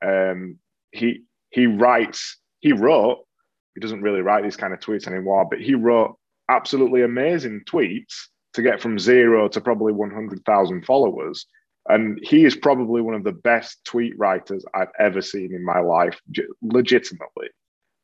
Um, 0.01 0.59
he 0.91 1.23
he 1.51 1.67
writes. 1.67 2.39
He 2.61 2.73
wrote. 2.73 3.27
He 3.75 3.81
doesn't 3.81 4.03
really 4.03 4.23
write 4.23 4.45
these 4.45 4.57
kind 4.57 4.73
of 4.73 4.81
tweets 4.81 5.07
anymore, 5.07 5.47
but 5.51 5.61
he 5.61 5.75
wrote 5.75 6.17
absolutely 6.49 7.03
amazing 7.03 7.63
tweets 7.67 8.29
to 8.55 8.63
get 8.63 8.81
from 8.81 8.99
zero 8.99 9.49
to 9.49 9.61
probably 9.61 9.93
100,000 9.93 10.85
followers. 10.85 11.47
And 11.89 12.19
he 12.23 12.45
is 12.45 12.57
probably 12.57 13.03
one 13.03 13.15
of 13.15 13.25
the 13.25 13.33
best 13.33 13.85
tweet 13.85 14.19
writers 14.19 14.65
I've 14.75 14.93
ever 14.99 15.21
seen 15.21 15.55
in 15.55 15.65
my 15.65 15.81
life, 15.81 16.19
legitimately. 16.63 17.49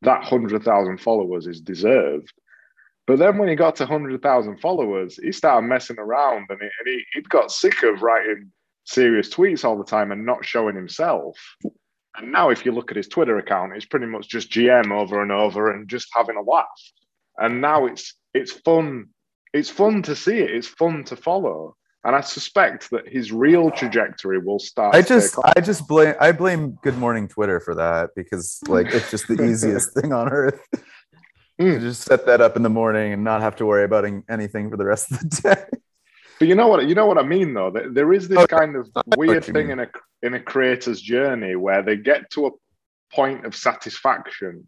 That 0.03 0.19
100,000 0.19 0.97
followers 0.99 1.47
is 1.47 1.61
deserved. 1.61 2.31
But 3.07 3.17
then 3.17 3.37
when 3.37 3.49
he 3.49 3.55
got 3.55 3.75
to 3.77 3.83
100,000 3.83 4.57
followers, 4.59 5.17
he 5.17 5.31
started 5.31 5.67
messing 5.67 5.97
around 5.97 6.45
and, 6.49 6.59
he, 6.61 6.67
and 6.79 6.87
he, 6.87 7.03
he 7.13 7.21
got 7.21 7.51
sick 7.51 7.81
of 7.83 8.01
writing 8.01 8.51
serious 8.85 9.29
tweets 9.29 9.65
all 9.65 9.77
the 9.77 9.83
time 9.83 10.11
and 10.11 10.25
not 10.25 10.45
showing 10.45 10.75
himself. 10.75 11.37
And 12.17 12.31
now, 12.31 12.49
if 12.49 12.65
you 12.65 12.71
look 12.71 12.91
at 12.91 12.97
his 12.97 13.07
Twitter 13.07 13.37
account, 13.37 13.75
it's 13.75 13.85
pretty 13.85 14.05
much 14.05 14.29
just 14.29 14.51
GM 14.51 14.91
over 14.91 15.21
and 15.21 15.31
over 15.31 15.71
and 15.71 15.89
just 15.89 16.09
having 16.13 16.35
a 16.35 16.41
laugh. 16.41 16.67
And 17.37 17.61
now 17.61 17.85
it's 17.85 18.15
it's 18.33 18.51
fun. 18.51 19.07
It's 19.53 19.69
fun 19.69 20.01
to 20.03 20.15
see 20.15 20.39
it. 20.39 20.51
It's 20.51 20.67
fun 20.67 21.03
to 21.05 21.15
follow. 21.15 21.75
And 22.03 22.15
I 22.15 22.21
suspect 22.21 22.89
that 22.89 23.07
his 23.07 23.31
real 23.31 23.69
trajectory 23.69 24.39
will 24.39 24.57
start. 24.57 24.95
I 24.95 25.03
just, 25.03 25.37
I 25.55 25.61
just 25.61 25.87
blame, 25.87 26.15
I 26.19 26.31
blame 26.31 26.79
Good 26.81 26.97
Morning 26.97 27.27
Twitter 27.27 27.59
for 27.59 27.75
that 27.75 28.11
because, 28.15 28.59
like, 28.67 28.87
it's 28.87 29.11
just 29.11 29.27
the 29.27 29.43
easiest 29.49 29.93
thing 29.93 30.11
on 30.11 30.29
earth. 30.29 30.59
Mm. 31.59 31.79
just 31.79 32.01
set 32.01 32.25
that 32.25 32.41
up 32.41 32.55
in 32.55 32.63
the 32.63 32.69
morning 32.69 33.13
and 33.13 33.23
not 33.23 33.41
have 33.41 33.55
to 33.57 33.67
worry 33.67 33.83
about 33.83 34.05
anything 34.29 34.71
for 34.71 34.77
the 34.77 34.85
rest 34.85 35.11
of 35.11 35.19
the 35.19 35.41
day. 35.55 35.77
But 36.39 36.47
you 36.47 36.55
know 36.55 36.67
what? 36.67 36.87
You 36.87 36.95
know 36.95 37.05
what 37.05 37.19
I 37.19 37.23
mean, 37.23 37.53
though. 37.53 37.69
There 37.69 38.13
is 38.13 38.27
this 38.27 38.39
oh, 38.39 38.47
kind 38.47 38.75
of 38.75 38.89
weird 39.15 39.45
thing 39.45 39.69
in 39.69 39.79
a 39.79 39.87
in 40.23 40.33
a 40.33 40.39
creator's 40.39 40.99
journey 40.99 41.55
where 41.55 41.83
they 41.83 41.97
get 41.97 42.31
to 42.31 42.47
a 42.47 42.51
point 43.13 43.45
of 43.45 43.55
satisfaction, 43.55 44.67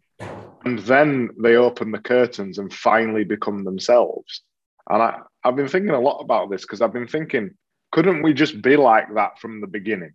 and 0.64 0.78
then 0.80 1.30
they 1.36 1.56
open 1.56 1.90
the 1.90 1.98
curtains 1.98 2.58
and 2.58 2.72
finally 2.72 3.24
become 3.24 3.64
themselves. 3.64 4.42
And 4.90 5.02
I, 5.02 5.20
I've 5.42 5.56
been 5.56 5.68
thinking 5.68 5.90
a 5.90 6.00
lot 6.00 6.20
about 6.20 6.50
this 6.50 6.62
because 6.62 6.80
I've 6.80 6.92
been 6.92 7.08
thinking, 7.08 7.50
couldn't 7.92 8.22
we 8.22 8.34
just 8.34 8.60
be 8.60 8.76
like 8.76 9.12
that 9.14 9.38
from 9.38 9.60
the 9.60 9.66
beginning? 9.66 10.14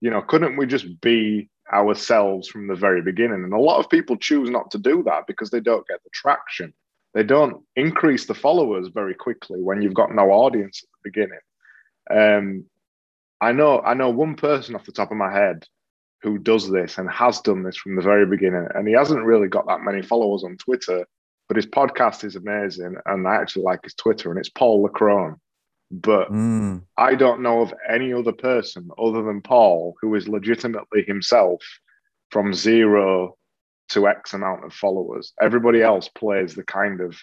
You 0.00 0.10
know, 0.10 0.22
couldn't 0.22 0.56
we 0.56 0.66
just 0.66 1.00
be 1.00 1.50
ourselves 1.72 2.48
from 2.48 2.68
the 2.68 2.74
very 2.74 3.02
beginning? 3.02 3.44
And 3.44 3.52
a 3.52 3.58
lot 3.58 3.80
of 3.80 3.90
people 3.90 4.16
choose 4.16 4.50
not 4.50 4.70
to 4.70 4.78
do 4.78 5.02
that 5.04 5.26
because 5.26 5.50
they 5.50 5.60
don't 5.60 5.86
get 5.88 6.02
the 6.04 6.10
traction. 6.12 6.72
They 7.14 7.24
don't 7.24 7.64
increase 7.76 8.26
the 8.26 8.34
followers 8.34 8.88
very 8.88 9.14
quickly 9.14 9.60
when 9.60 9.82
you've 9.82 9.94
got 9.94 10.14
no 10.14 10.30
audience 10.30 10.82
at 10.82 10.88
the 10.90 11.10
beginning. 11.10 11.40
Um, 12.10 12.64
I 13.40 13.52
know, 13.52 13.80
I 13.80 13.94
know 13.94 14.10
one 14.10 14.34
person 14.34 14.74
off 14.74 14.86
the 14.86 14.92
top 14.92 15.10
of 15.10 15.16
my 15.16 15.32
head 15.32 15.64
who 16.22 16.38
does 16.38 16.70
this 16.70 16.98
and 16.98 17.08
has 17.10 17.40
done 17.40 17.62
this 17.62 17.76
from 17.76 17.96
the 17.96 18.02
very 18.02 18.26
beginning, 18.26 18.66
and 18.74 18.86
he 18.86 18.94
hasn't 18.94 19.24
really 19.24 19.48
got 19.48 19.66
that 19.68 19.82
many 19.82 20.02
followers 20.02 20.44
on 20.44 20.56
Twitter 20.56 21.06
but 21.48 21.56
his 21.56 21.66
podcast 21.66 22.24
is 22.24 22.36
amazing, 22.36 22.96
and 23.06 23.26
I 23.26 23.36
actually 23.36 23.62
like 23.62 23.82
his 23.82 23.94
Twitter, 23.94 24.30
and 24.30 24.38
it's 24.38 24.50
Paul 24.50 24.86
Lacrone. 24.86 25.36
But 25.90 26.30
mm. 26.30 26.82
I 26.98 27.14
don't 27.14 27.42
know 27.42 27.62
of 27.62 27.72
any 27.88 28.12
other 28.12 28.32
person 28.32 28.90
other 28.98 29.22
than 29.22 29.40
Paul 29.40 29.94
who 30.02 30.14
is 30.14 30.28
legitimately 30.28 31.04
himself 31.04 31.62
from 32.30 32.52
zero 32.52 33.36
to 33.90 34.06
X 34.06 34.34
amount 34.34 34.66
of 34.66 34.74
followers. 34.74 35.32
Everybody 35.40 35.80
else 35.80 36.08
plays 36.08 36.54
the 36.54 36.62
kind 36.62 37.00
of 37.00 37.18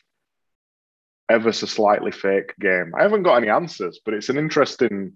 ever 1.29 1.51
so 1.51 1.67
slightly 1.67 2.11
fake 2.11 2.53
game. 2.59 2.93
I 2.97 3.03
haven't 3.03 3.23
got 3.23 3.37
any 3.37 3.49
answers, 3.49 3.99
but 4.03 4.15
it's 4.15 4.29
an 4.29 4.37
interesting 4.37 5.15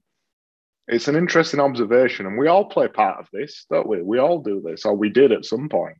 it's 0.87 1.07
an 1.07 1.15
interesting 1.15 1.59
observation, 1.59 2.25
and 2.25 2.37
we 2.37 2.47
all 2.47 2.65
play 2.65 2.87
part 2.87 3.19
of 3.19 3.27
this, 3.31 3.65
don't 3.69 3.87
we? 3.87 4.01
We 4.01 4.17
all 4.17 4.41
do 4.41 4.59
this, 4.59 4.85
or 4.85 4.95
we 4.95 5.09
did 5.09 5.31
at 5.31 5.45
some 5.45 5.69
point. 5.69 5.97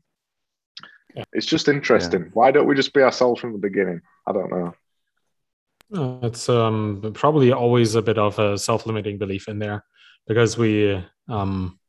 It's 1.34 1.46
just 1.46 1.68
interesting. 1.68 2.22
Yeah. 2.22 2.30
Why 2.34 2.52
don't 2.52 2.68
we 2.68 2.76
just 2.76 2.94
be 2.94 3.02
ourselves 3.02 3.42
from 3.42 3.54
the 3.54 3.60
beginning? 3.60 4.02
I 4.28 4.32
don't 4.32 4.52
know. 4.52 4.74
It's 6.22 6.48
um, 6.50 7.12
probably 7.14 7.52
always 7.52 7.96
a 7.96 8.02
bit 8.02 8.18
of 8.18 8.38
a 8.38 8.58
self-limiting 8.58 9.18
belief 9.18 9.48
in 9.48 9.58
there 9.58 9.84
because 10.28 10.58
we, 10.58 11.04
um, 11.28 11.80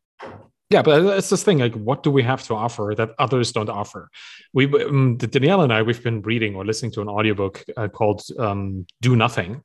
yeah, 0.70 0.80
but 0.82 1.04
it's 1.18 1.28
this 1.28 1.42
thing 1.42 1.58
like, 1.58 1.74
what 1.74 2.02
do 2.02 2.10
we 2.10 2.22
have 2.22 2.42
to 2.44 2.54
offer 2.54 2.94
that 2.96 3.10
others 3.18 3.52
don't 3.52 3.68
offer? 3.68 4.08
We, 4.54 4.66
um, 4.82 5.18
Danielle 5.18 5.62
and 5.62 5.72
I, 5.72 5.82
we've 5.82 6.02
been 6.02 6.22
reading 6.22 6.54
or 6.54 6.64
listening 6.64 6.92
to 6.92 7.02
an 7.02 7.08
audiobook 7.08 7.62
uh, 7.76 7.88
called 7.88 8.22
um, 8.38 8.86
"Do 9.02 9.16
Nothing," 9.16 9.62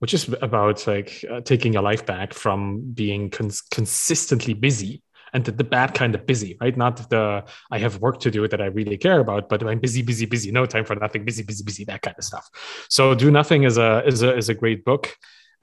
which 0.00 0.12
is 0.12 0.28
about 0.42 0.86
like 0.86 1.24
uh, 1.30 1.40
taking 1.40 1.72
your 1.72 1.82
life 1.82 2.04
back 2.04 2.34
from 2.34 2.92
being 2.92 3.30
cons- 3.30 3.62
consistently 3.62 4.52
busy 4.52 5.02
and 5.32 5.44
the, 5.44 5.52
the, 5.52 5.64
bad 5.64 5.94
kind 5.94 6.14
of 6.14 6.26
busy, 6.26 6.56
right? 6.60 6.76
Not 6.76 7.08
the 7.10 7.44
I 7.70 7.78
have 7.78 7.98
work 7.98 8.20
to 8.20 8.30
do 8.30 8.46
that 8.48 8.60
I 8.60 8.66
really 8.66 8.96
care 8.96 9.20
about, 9.20 9.48
but 9.48 9.62
I'm 9.66 9.78
busy, 9.78 10.02
busy, 10.02 10.26
busy, 10.26 10.50
no 10.50 10.66
time 10.66 10.84
for 10.84 10.96
nothing, 10.96 11.24
busy, 11.24 11.42
busy, 11.42 11.64
busy, 11.64 11.84
that 11.84 12.02
kind 12.02 12.16
of 12.18 12.24
stuff. 12.24 12.48
So 12.88 13.14
do 13.14 13.30
nothing 13.30 13.64
is 13.64 13.78
a 13.78 14.02
is 14.06 14.22
a 14.22 14.36
is 14.36 14.48
a 14.48 14.54
great 14.54 14.84
book, 14.84 15.16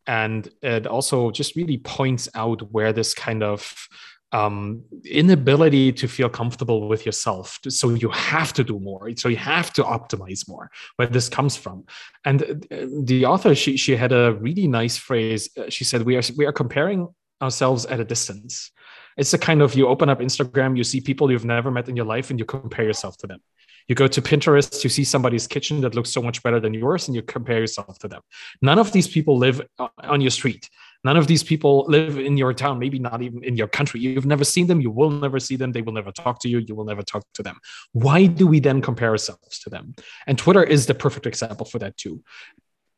and 0.06 0.50
it 0.62 0.88
also 0.88 1.32
just 1.32 1.56
really 1.56 1.78
points 1.78 2.30
out 2.36 2.62
where 2.72 2.94
this 2.94 3.14
kind 3.14 3.44
of 3.44 3.88
um, 4.32 4.84
inability 5.06 5.94
to 5.94 6.08
feel 6.08 6.30
comfortable 6.30 6.88
with 6.88 7.06
yourself. 7.06 7.60
So 7.70 7.90
you 7.92 8.10
have 8.10 8.52
to 8.54 8.64
do 8.64 8.80
more. 8.80 9.10
So 9.16 9.30
you 9.30 9.38
have 9.38 9.72
to 9.74 9.84
optimize 9.84 10.48
more. 10.48 10.70
Where 10.98 11.08
this 11.08 11.30
comes 11.30 11.56
from, 11.56 11.86
and 12.26 12.66
uh, 12.72 12.86
the 13.04 13.26
author 13.26 13.56
she 13.56 13.78
she 13.78 13.96
had 13.96 14.12
a 14.12 14.34
really 14.34 14.68
nice 14.68 14.98
phrase. 14.98 15.50
She 15.70 15.84
said, 15.84 16.04
"We 16.04 16.18
are 16.18 16.24
we 16.36 16.46
are 16.46 16.54
comparing 16.54 17.08
ourselves 17.42 17.86
at 17.86 18.00
a 18.00 18.06
distance." 18.06 18.72
It's 19.18 19.34
a 19.34 19.38
kind 19.38 19.62
of 19.62 19.76
you 19.76 19.88
open 19.88 20.10
up 20.10 20.20
Instagram, 20.20 20.78
you 20.78 20.84
see 20.84 21.02
people 21.02 21.32
you've 21.32 21.46
never 21.46 21.72
met 21.72 21.90
in 21.90 21.96
your 21.96 22.06
life, 22.06 22.30
and 22.30 22.40
you 22.40 22.46
compare 22.46 22.86
yourself 22.86 23.18
to 23.18 23.28
them. 23.28 23.40
You 23.88 23.96
go 23.96 24.08
to 24.08 24.22
Pinterest, 24.22 24.84
you 24.84 24.90
see 24.90 25.06
somebody's 25.06 25.48
kitchen 25.48 25.82
that 25.82 25.96
looks 25.96 26.12
so 26.12 26.22
much 26.22 26.44
better 26.44 26.60
than 26.60 26.74
yours, 26.74 27.08
and 27.08 27.16
you 27.16 27.22
compare 27.22 27.60
yourself 27.60 27.98
to 28.00 28.08
them. 28.08 28.22
None 28.62 28.80
of 28.80 28.92
these 28.92 29.08
people 29.08 29.38
live 29.38 29.62
on 30.04 30.22
your 30.22 30.32
street. 30.32 30.70
None 31.04 31.16
of 31.16 31.28
these 31.28 31.44
people 31.44 31.86
live 31.88 32.18
in 32.18 32.38
your 32.38 32.54
town, 32.54 32.80
maybe 32.80 33.00
not 33.00 33.22
even 33.22 33.44
in 33.44 33.56
your 33.56 33.68
country. 33.68 34.02
You've 34.02 34.26
never 34.26 34.44
seen 34.44 34.68
them. 34.68 34.82
You 34.82 34.92
will 34.92 35.10
never 35.10 35.40
see 35.40 35.56
them. 35.56 35.72
They 35.72 35.82
will 35.82 35.94
never 35.94 36.12
talk 36.12 36.42
to 36.42 36.50
you. 36.50 36.58
You 36.58 36.76
will 36.76 36.86
never 36.86 37.04
talk 37.04 37.24
to 37.36 37.44
them. 37.44 37.58
Why 37.94 38.26
do 38.26 38.46
we 38.46 38.60
then 38.60 38.82
compare 38.82 39.12
ourselves 39.12 39.60
to 39.60 39.70
them? 39.70 39.96
And 40.26 40.38
Twitter 40.38 40.64
is 40.64 40.86
the 40.86 40.96
perfect 40.96 41.26
example 41.26 41.66
for 41.66 41.80
that, 41.80 41.96
too. 41.96 42.24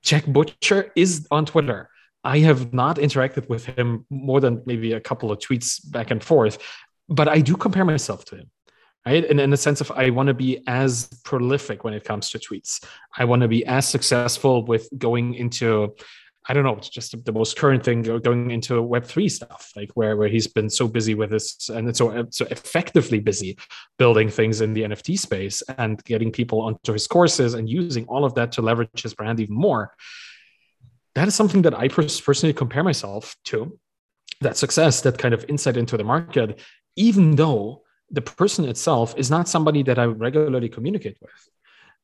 Jack 0.02 0.26
Butcher 0.26 0.92
is 0.96 1.28
on 1.30 1.46
Twitter. 1.46 1.90
I 2.24 2.40
have 2.40 2.74
not 2.74 2.98
interacted 2.98 3.48
with 3.50 3.66
him 3.66 4.06
more 4.10 4.42
than 4.42 4.62
maybe 4.66 4.94
a 4.94 5.00
couple 5.00 5.32
of 5.32 5.40
tweets 5.40 5.80
back 5.90 6.12
and 6.12 6.24
forth, 6.24 6.58
but 7.08 7.28
I 7.28 7.40
do 7.40 7.56
compare 7.56 7.86
myself 7.86 8.26
to 8.26 8.38
him. 8.38 8.52
Right. 9.06 9.26
And 9.26 9.40
in 9.40 9.50
the 9.50 9.58
sense 9.58 9.80
of 9.80 9.92
I 9.92 10.10
want 10.10 10.28
to 10.28 10.34
be 10.34 10.62
as 10.68 11.08
prolific 11.24 11.84
when 11.84 11.94
it 11.94 12.04
comes 12.04 12.30
to 12.32 12.38
tweets. 12.38 12.84
I 13.18 13.26
want 13.26 13.42
to 13.42 13.48
be 13.48 13.66
as 13.66 13.88
successful 13.88 14.66
with 14.66 14.90
going 14.98 15.36
into 15.36 15.96
I 16.48 16.54
don't 16.54 16.64
know, 16.64 16.78
just 16.82 17.24
the 17.26 17.32
most 17.32 17.58
current 17.58 17.84
thing 17.84 18.02
going 18.02 18.50
into 18.50 18.82
Web 18.82 19.06
three 19.06 19.30
stuff, 19.30 19.72
like 19.76 19.92
where 19.94 20.18
where 20.18 20.28
he's 20.28 20.48
been 20.48 20.70
so 20.70 20.88
busy 20.88 21.14
with 21.14 21.30
this 21.30 21.70
and 21.70 21.96
so 21.96 22.26
so 22.32 22.46
effectively 22.50 23.20
busy 23.20 23.58
building 23.98 24.30
things 24.30 24.60
in 24.60 24.74
the 24.74 24.82
NFT 24.82 25.18
space 25.18 25.62
and 25.78 26.04
getting 26.04 26.32
people 26.32 26.62
onto 26.62 26.92
his 26.92 27.08
courses 27.08 27.54
and 27.54 27.70
using 27.70 28.06
all 28.06 28.26
of 28.26 28.34
that 28.36 28.52
to 28.54 28.62
leverage 28.62 29.02
his 29.02 29.14
brand 29.14 29.40
even 29.40 29.56
more 29.56 29.94
that 31.20 31.28
is 31.28 31.36
something 31.36 31.64
that 31.64 31.74
I 31.74 31.90
personally 31.90 32.54
compare 32.54 32.84
myself 32.84 33.36
to. 33.46 33.78
That 34.42 34.56
success, 34.56 35.02
that 35.02 35.18
kind 35.18 35.34
of 35.34 35.46
insight 35.50 35.76
into 35.76 35.98
the 35.98 36.04
market, 36.06 36.62
even 36.96 37.36
though 37.36 37.84
the 38.10 38.22
person 38.22 38.64
itself 38.66 39.14
is 39.18 39.30
not 39.30 39.50
somebody 39.50 39.84
that 39.84 40.00
I 40.00 40.06
regularly 40.06 40.70
communicate 40.70 41.18
with. 41.22 41.50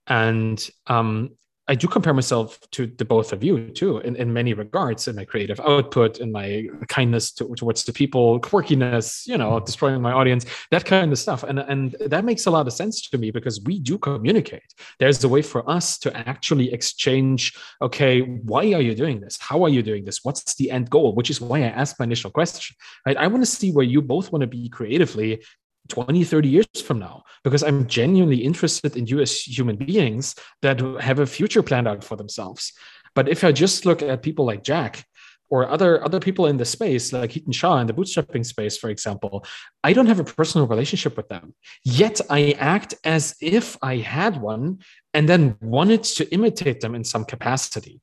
And 0.07 0.69
um, 0.87 1.31
I 1.67 1.73
do 1.73 1.87
compare 1.87 2.13
myself 2.13 2.59
to 2.71 2.85
the 2.85 3.05
both 3.05 3.33
of 3.33 3.43
you 3.43 3.69
too, 3.69 3.97
in, 3.99 4.15
in 4.15 4.31
many 4.31 4.53
regards, 4.53 5.07
in 5.07 5.15
my 5.15 5.25
creative 5.25 5.59
output, 5.61 6.19
in 6.19 6.31
my 6.31 6.67
kindness 6.89 7.31
to, 7.33 7.55
towards 7.55 7.83
the 7.83 7.93
people, 7.93 8.39
quirkiness, 8.39 9.25
you 9.25 9.37
know, 9.37 9.59
destroying 9.59 10.01
my 10.01 10.11
audience, 10.11 10.45
that 10.69 10.85
kind 10.85 11.11
of 11.11 11.17
stuff. 11.17 11.43
And, 11.43 11.59
and 11.59 11.95
that 11.99 12.23
makes 12.23 12.45
a 12.45 12.51
lot 12.51 12.67
of 12.67 12.73
sense 12.73 13.09
to 13.09 13.17
me 13.17 13.31
because 13.31 13.61
we 13.61 13.79
do 13.79 13.97
communicate. 13.97 14.75
There's 14.99 15.23
a 15.23 15.29
way 15.29 15.41
for 15.41 15.67
us 15.67 15.97
to 15.99 16.15
actually 16.15 16.71
exchange, 16.71 17.57
okay, 17.81 18.21
why 18.21 18.73
are 18.73 18.81
you 18.81 18.93
doing 18.93 19.19
this? 19.19 19.37
How 19.39 19.63
are 19.63 19.69
you 19.69 19.81
doing 19.81 20.05
this? 20.05 20.23
What's 20.23 20.53
the 20.55 20.69
end 20.69 20.91
goal? 20.91 21.15
Which 21.15 21.31
is 21.31 21.41
why 21.41 21.59
I 21.59 21.69
asked 21.69 21.99
my 21.99 22.05
initial 22.05 22.29
question, 22.29 22.75
right? 23.07 23.17
I 23.17 23.25
want 23.25 23.41
to 23.41 23.49
see 23.49 23.71
where 23.71 23.85
you 23.85 24.03
both 24.03 24.31
want 24.31 24.41
to 24.41 24.47
be 24.47 24.69
creatively 24.69 25.41
20 25.89 26.23
30 26.23 26.49
years 26.49 26.81
from 26.83 26.99
now 26.99 27.23
because 27.43 27.63
i'm 27.63 27.87
genuinely 27.87 28.37
interested 28.37 28.95
in 28.95 29.05
you 29.07 29.19
as 29.19 29.41
human 29.41 29.75
beings 29.75 30.35
that 30.61 30.79
have 31.01 31.19
a 31.19 31.25
future 31.25 31.63
planned 31.63 31.87
out 31.87 32.03
for 32.03 32.15
themselves 32.15 32.73
but 33.13 33.29
if 33.29 33.43
i 33.43 33.51
just 33.51 33.85
look 33.85 34.01
at 34.01 34.23
people 34.23 34.45
like 34.45 34.63
jack 34.63 35.05
or 35.49 35.69
other 35.69 36.03
other 36.03 36.19
people 36.19 36.47
in 36.47 36.57
the 36.57 36.65
space 36.65 37.13
like 37.13 37.31
Hiten 37.31 37.53
Shah 37.53 37.77
in 37.77 37.87
the 37.87 37.93
bootstrapping 37.93 38.45
space 38.45 38.77
for 38.77 38.89
example 38.89 39.45
i 39.83 39.93
don't 39.93 40.07
have 40.07 40.19
a 40.19 40.23
personal 40.23 40.67
relationship 40.67 41.15
with 41.15 41.29
them 41.29 41.53
yet 41.83 42.19
i 42.29 42.55
act 42.57 42.95
as 43.03 43.35
if 43.41 43.77
i 43.81 43.97
had 43.97 44.41
one 44.41 44.79
and 45.13 45.29
then 45.29 45.55
wanted 45.61 46.03
to 46.03 46.31
imitate 46.33 46.81
them 46.81 46.95
in 46.95 47.03
some 47.03 47.25
capacity 47.25 48.01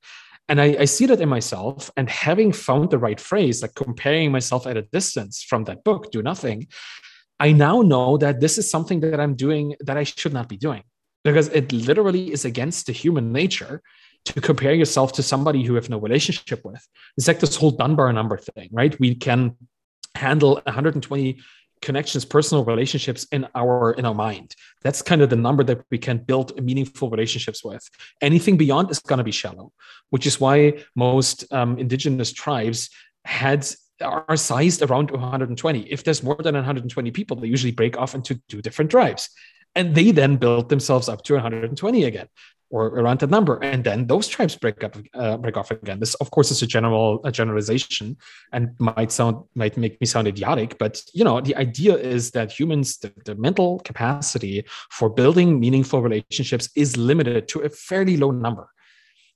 And 0.49 0.61
I, 0.61 0.77
I 0.81 0.85
see 0.87 1.07
that 1.07 1.21
in 1.21 1.29
myself. 1.29 1.91
And 1.97 2.11
having 2.11 2.53
found 2.53 2.91
the 2.91 2.99
right 2.99 3.21
phrase, 3.21 3.63
like 3.63 3.75
comparing 3.75 4.33
myself 4.33 4.67
at 4.67 4.77
a 4.77 4.83
distance 4.83 5.43
from 5.43 5.65
that 5.65 5.85
book, 5.85 6.11
do 6.11 6.23
nothing, 6.23 6.67
I 7.43 7.51
now 7.51 7.83
know 7.83 8.19
that 8.19 8.39
this 8.39 8.57
is 8.57 8.71
something 8.71 9.01
that 9.01 9.19
I'm 9.19 9.35
doing 9.35 9.75
that 9.81 9.97
I 9.97 10.05
should 10.05 10.33
not 10.33 10.49
be 10.49 10.57
doing 10.57 10.85
because 11.25 11.49
it 11.49 11.73
literally 11.73 12.33
is 12.33 12.45
against 12.45 12.87
the 12.87 12.93
human 12.93 13.33
nature 13.33 13.83
to 14.27 14.41
compare 14.41 14.75
yourself 14.75 15.13
to 15.15 15.25
somebody 15.25 15.65
who 15.65 15.75
have 15.75 15.91
no 15.91 15.99
relationship 15.99 16.61
with. 16.65 16.87
It's 17.17 17.27
like 17.27 17.41
this 17.41 17.57
whole 17.57 17.73
Dunbar 17.73 18.13
number 18.13 18.39
thing, 18.39 18.69
right? 18.71 18.99
We 19.01 19.17
can 19.17 19.57
handle 20.15 20.61
120 20.67 21.41
connections 21.81 22.25
personal 22.25 22.65
relationships 22.65 23.27
in 23.33 23.49
our 23.57 23.91
in 23.95 24.05
our 24.05 24.15
mind 24.15 24.55
that's 24.83 25.03
kind 25.03 25.21
of 25.21 25.31
the 25.31 25.43
number 25.47 25.65
that 25.65 25.81
we 25.91 25.99
can 25.99 26.19
build 26.19 26.49
meaningful 26.63 27.11
relationships 27.11 27.65
with 27.65 27.83
anything 28.21 28.57
beyond 28.57 28.89
is 28.89 29.01
going 29.01 29.19
to 29.19 29.25
be 29.25 29.33
shallow 29.33 29.73
which 30.11 30.25
is 30.25 30.39
why 30.41 30.73
most 30.95 31.53
um, 31.53 31.77
indigenous 31.79 32.33
tribes 32.33 32.89
had 33.25 33.67
are 34.03 34.37
sized 34.37 34.83
around 34.83 35.11
120 35.11 35.81
if 35.91 36.05
there's 36.05 36.23
more 36.23 36.37
than 36.41 36.55
120 36.55 37.11
people 37.11 37.37
they 37.37 37.49
usually 37.49 37.73
break 37.73 37.97
off 37.97 38.15
into 38.15 38.41
two 38.49 38.61
different 38.61 38.91
tribes 38.91 39.31
and 39.75 39.95
they 39.95 40.11
then 40.11 40.37
build 40.37 40.69
themselves 40.69 41.09
up 41.09 41.23
to 41.23 41.35
120 41.35 42.05
again 42.05 42.29
or 42.73 42.87
around 42.87 43.21
that 43.21 43.31
number. 43.31 43.63
And 43.63 43.85
then 43.85 44.07
those 44.07 44.27
tribes 44.27 44.57
break 44.57 44.83
up 44.83 44.97
uh, 45.15 45.37
break 45.37 45.57
off 45.57 45.71
again. 45.71 46.01
This 46.01 46.15
of 46.15 46.31
course 46.31 46.51
is 46.51 46.63
a 46.63 46.67
general 46.67 47.21
a 47.25 47.31
generalization 47.31 48.17
and 48.53 48.71
might 48.79 49.13
sound 49.13 49.45
might 49.55 49.77
make 49.77 50.01
me 50.01 50.07
sound 50.07 50.27
idiotic 50.27 50.79
but 50.79 51.03
you 51.13 51.23
know 51.23 51.41
the 51.41 51.55
idea 51.57 51.95
is 51.95 52.31
that 52.33 52.51
humans 52.51 52.99
the, 52.99 53.13
the 53.27 53.35
mental 53.35 53.79
capacity 53.81 54.65
for 54.91 55.09
building 55.11 55.61
meaningful 55.61 56.03
relationships 56.03 56.69
is 56.75 56.97
limited 56.97 57.47
to 57.49 57.61
a 57.61 57.69
fairly 57.69 58.17
low 58.17 58.31
number 58.31 58.69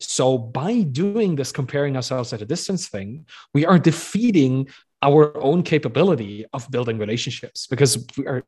so 0.00 0.36
by 0.36 0.82
doing 0.82 1.36
this 1.36 1.52
comparing 1.52 1.96
ourselves 1.96 2.32
at 2.32 2.42
a 2.42 2.46
distance 2.46 2.88
thing 2.88 3.24
we 3.54 3.64
are 3.64 3.78
defeating 3.78 4.66
our 5.02 5.36
own 5.42 5.62
capability 5.62 6.44
of 6.52 6.70
building 6.70 6.98
relationships 6.98 7.66
because 7.66 8.06
we 8.16 8.26
are 8.26 8.42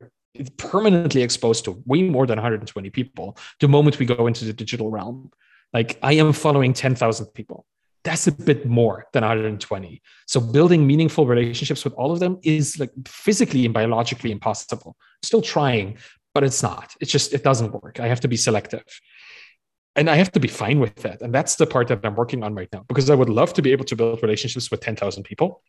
permanently 0.56 1.22
exposed 1.22 1.64
to 1.64 1.82
way 1.86 2.02
more 2.02 2.26
than 2.26 2.36
120 2.36 2.90
people 2.90 3.36
the 3.60 3.68
moment 3.68 3.98
we 3.98 4.06
go 4.06 4.26
into 4.26 4.44
the 4.44 4.52
digital 4.52 4.90
realm. 4.90 5.30
Like 5.72 5.98
I 6.02 6.14
am 6.14 6.32
following 6.32 6.72
10,000 6.72 7.26
people. 7.34 7.66
That's 8.04 8.26
a 8.26 8.32
bit 8.32 8.64
more 8.64 9.06
than 9.12 9.22
120. 9.22 10.00
So 10.26 10.40
building 10.40 10.86
meaningful 10.86 11.26
relationships 11.26 11.84
with 11.84 11.92
all 11.94 12.12
of 12.12 12.20
them 12.20 12.38
is 12.42 12.78
like 12.78 12.90
physically 13.06 13.64
and 13.64 13.74
biologically 13.74 14.30
impossible. 14.30 14.96
Still 15.22 15.42
trying, 15.42 15.98
but 16.34 16.44
it's 16.44 16.62
not. 16.62 16.94
It's 17.00 17.10
just 17.10 17.34
it 17.34 17.44
doesn't 17.44 17.72
work. 17.82 18.00
I 18.00 18.06
have 18.06 18.20
to 18.20 18.28
be 18.28 18.36
selective. 18.36 18.84
And 19.96 20.08
I 20.08 20.16
have 20.16 20.30
to 20.32 20.40
be 20.40 20.48
fine 20.48 20.78
with 20.78 20.94
that. 20.96 21.22
And 21.22 21.34
that's 21.34 21.56
the 21.56 21.66
part 21.66 21.88
that 21.88 22.04
I'm 22.04 22.14
working 22.14 22.44
on 22.44 22.54
right 22.54 22.68
now 22.72 22.84
because 22.86 23.10
I 23.10 23.14
would 23.14 23.28
love 23.28 23.52
to 23.54 23.62
be 23.62 23.72
able 23.72 23.84
to 23.86 23.96
build 23.96 24.22
relationships 24.22 24.70
with 24.70 24.80
10,000 24.80 25.24
people 25.24 25.62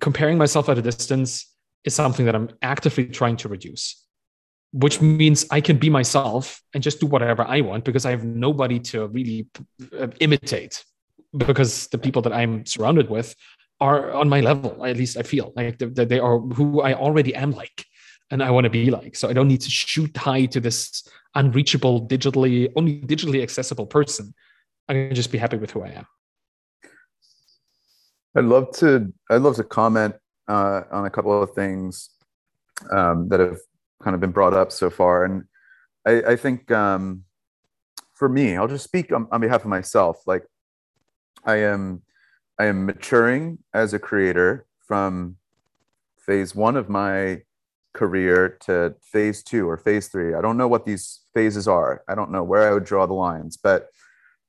comparing 0.00 0.36
myself 0.36 0.68
at 0.68 0.76
a 0.76 0.82
distance 0.82 1.50
is 1.84 1.94
something 1.94 2.26
that 2.26 2.34
I'm 2.34 2.50
actively 2.60 3.06
trying 3.06 3.38
to 3.38 3.48
reduce, 3.48 4.04
which 4.72 5.00
means 5.00 5.46
I 5.50 5.62
can 5.62 5.78
be 5.78 5.88
myself 5.88 6.60
and 6.74 6.82
just 6.82 7.00
do 7.00 7.06
whatever 7.06 7.42
I 7.42 7.62
want 7.62 7.84
because 7.84 8.04
I 8.04 8.10
have 8.10 8.24
nobody 8.24 8.78
to 8.80 9.06
really 9.06 9.48
uh, 9.98 10.08
imitate 10.20 10.84
because 11.36 11.88
the 11.88 11.98
people 11.98 12.22
that 12.22 12.32
I'm 12.32 12.64
surrounded 12.66 13.10
with 13.10 13.34
are 13.80 14.12
on 14.12 14.28
my 14.28 14.40
level. 14.40 14.84
At 14.84 14.96
least 14.96 15.16
I 15.16 15.22
feel 15.22 15.52
like 15.56 15.78
they 15.78 16.18
are 16.18 16.38
who 16.38 16.80
I 16.80 16.94
already 16.94 17.34
am 17.34 17.52
like 17.52 17.84
and 18.30 18.42
I 18.42 18.50
want 18.50 18.64
to 18.64 18.70
be 18.70 18.90
like. 18.90 19.16
So 19.16 19.28
I 19.28 19.32
don't 19.32 19.48
need 19.48 19.60
to 19.62 19.70
shoot 19.70 20.16
high 20.16 20.46
to 20.46 20.60
this 20.60 21.08
unreachable, 21.34 22.06
digitally, 22.06 22.70
only 22.76 23.00
digitally 23.00 23.42
accessible 23.42 23.86
person. 23.86 24.34
I 24.88 24.94
can 24.94 25.14
just 25.14 25.32
be 25.32 25.38
happy 25.38 25.56
with 25.56 25.70
who 25.70 25.82
I 25.82 25.88
am. 25.88 26.06
I'd 28.36 28.44
love 28.44 28.70
to. 28.76 29.12
I'd 29.30 29.42
love 29.42 29.56
to 29.56 29.64
comment 29.64 30.14
uh, 30.46 30.82
on 30.90 31.06
a 31.06 31.10
couple 31.10 31.42
of 31.42 31.52
things 31.52 32.10
um, 32.90 33.28
that 33.28 33.40
have 33.40 33.58
kind 34.02 34.14
of 34.14 34.20
been 34.20 34.30
brought 34.30 34.54
up 34.54 34.70
so 34.70 34.90
far, 34.90 35.24
and 35.24 35.44
I, 36.06 36.32
I 36.32 36.36
think 36.36 36.70
um, 36.70 37.24
for 38.14 38.28
me, 38.28 38.56
I'll 38.56 38.68
just 38.68 38.84
speak 38.84 39.12
on, 39.12 39.26
on 39.32 39.40
behalf 39.40 39.62
of 39.62 39.66
myself. 39.66 40.22
Like, 40.26 40.44
I 41.44 41.56
am, 41.56 42.02
I 42.58 42.66
am 42.66 42.86
maturing 42.86 43.58
as 43.72 43.94
a 43.94 43.98
creator 43.98 44.66
from 44.86 45.36
phase 46.18 46.54
one 46.54 46.76
of 46.76 46.88
my 46.88 47.42
career 47.94 48.58
to 48.60 48.94
phase 49.02 49.42
two 49.42 49.68
or 49.68 49.76
phase 49.76 50.08
three. 50.08 50.34
I 50.34 50.40
don't 50.40 50.56
know 50.56 50.68
what 50.68 50.84
these 50.84 51.20
phases 51.34 51.66
are. 51.66 52.02
I 52.08 52.14
don't 52.14 52.30
know 52.30 52.44
where 52.44 52.68
I 52.68 52.72
would 52.72 52.84
draw 52.84 53.06
the 53.06 53.14
lines, 53.14 53.56
but 53.56 53.88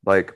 like 0.05 0.33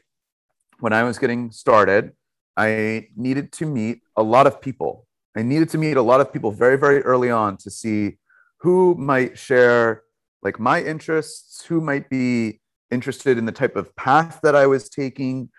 when 0.80 0.94
I 0.94 1.04
was 1.04 1.20
getting 1.20 1.52
started, 1.52 2.14
I 2.56 3.08
needed 3.16 3.52
to 3.54 3.66
meet 3.66 4.02
a 4.16 4.24
lot 4.24 4.48
of 4.48 4.62
people. 4.62 5.08
I 5.36 5.42
needed 5.42 5.70
to 5.70 5.78
meet 5.78 5.98
a 5.98 6.02
lot 6.02 6.22
of 6.22 6.32
people 6.32 6.52
very, 6.52 6.78
very 6.78 7.02
early 7.02 7.32
on 7.32 7.58
to 7.58 7.72
see 7.72 8.18
who 8.58 8.96
might 8.96 9.38
share 9.38 10.04
like 10.42 10.60
my 10.60 10.82
interests, 10.84 11.66
who 11.66 11.82
might 11.82 12.10
be 12.10 12.62
interested 12.92 13.38
in 13.38 13.46
the 13.46 13.52
type 13.52 13.76
of 13.76 13.96
path 13.96 14.40
that 14.44 14.56
I 14.56 14.68
was 14.68 14.90
taking, 14.90 15.50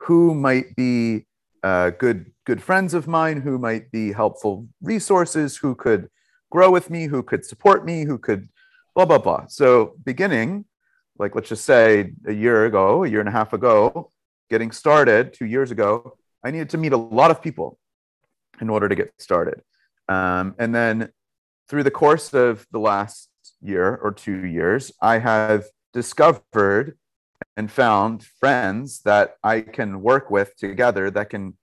who 0.00 0.34
might 0.34 0.74
be 0.76 1.26
uh, 1.62 1.90
good 1.90 2.32
good 2.44 2.62
friends 2.62 2.94
of 2.94 3.08
mine, 3.08 3.40
who 3.40 3.58
might 3.58 3.90
be 3.90 4.12
helpful 4.12 4.68
resources, 4.82 5.56
who 5.56 5.74
could 5.74 6.08
grow 6.50 6.70
with 6.70 6.90
me, 6.90 7.06
who 7.06 7.22
could 7.22 7.44
support 7.44 7.84
me, 7.84 8.04
who 8.04 8.18
could 8.18 8.48
blah, 8.94 9.04
blah, 9.04 9.18
blah. 9.18 9.46
So, 9.48 9.94
beginning, 10.04 10.66
like 11.18 11.34
let's 11.34 11.48
just 11.48 11.64
say 11.64 12.12
a 12.26 12.32
year 12.32 12.66
ago, 12.66 13.04
a 13.04 13.08
year 13.08 13.20
and 13.20 13.28
a 13.28 13.32
half 13.32 13.52
ago, 13.52 14.12
getting 14.50 14.70
started 14.70 15.32
two 15.32 15.46
years 15.46 15.70
ago, 15.70 16.16
I 16.44 16.50
needed 16.50 16.70
to 16.70 16.78
meet 16.78 16.92
a 16.92 16.96
lot 16.96 17.30
of 17.30 17.42
people 17.42 17.78
in 18.60 18.70
order 18.70 18.88
to 18.88 18.94
get 18.94 19.12
started. 19.18 19.62
Um, 20.08 20.54
and 20.58 20.74
then 20.74 21.10
through 21.68 21.82
the 21.82 21.90
course 21.90 22.34
of 22.34 22.66
the 22.70 22.78
last 22.78 23.30
year 23.62 23.96
or 23.96 24.12
two 24.12 24.46
years, 24.46 24.92
I 25.00 25.18
have 25.18 25.64
discovered 25.92 26.98
and 27.56 27.70
found 27.70 28.24
friends 28.40 29.00
that 29.02 29.36
I 29.42 29.60
can 29.60 30.02
work 30.02 30.30
with 30.30 30.56
together 30.56 31.10
that 31.10 31.30
can 31.30 31.56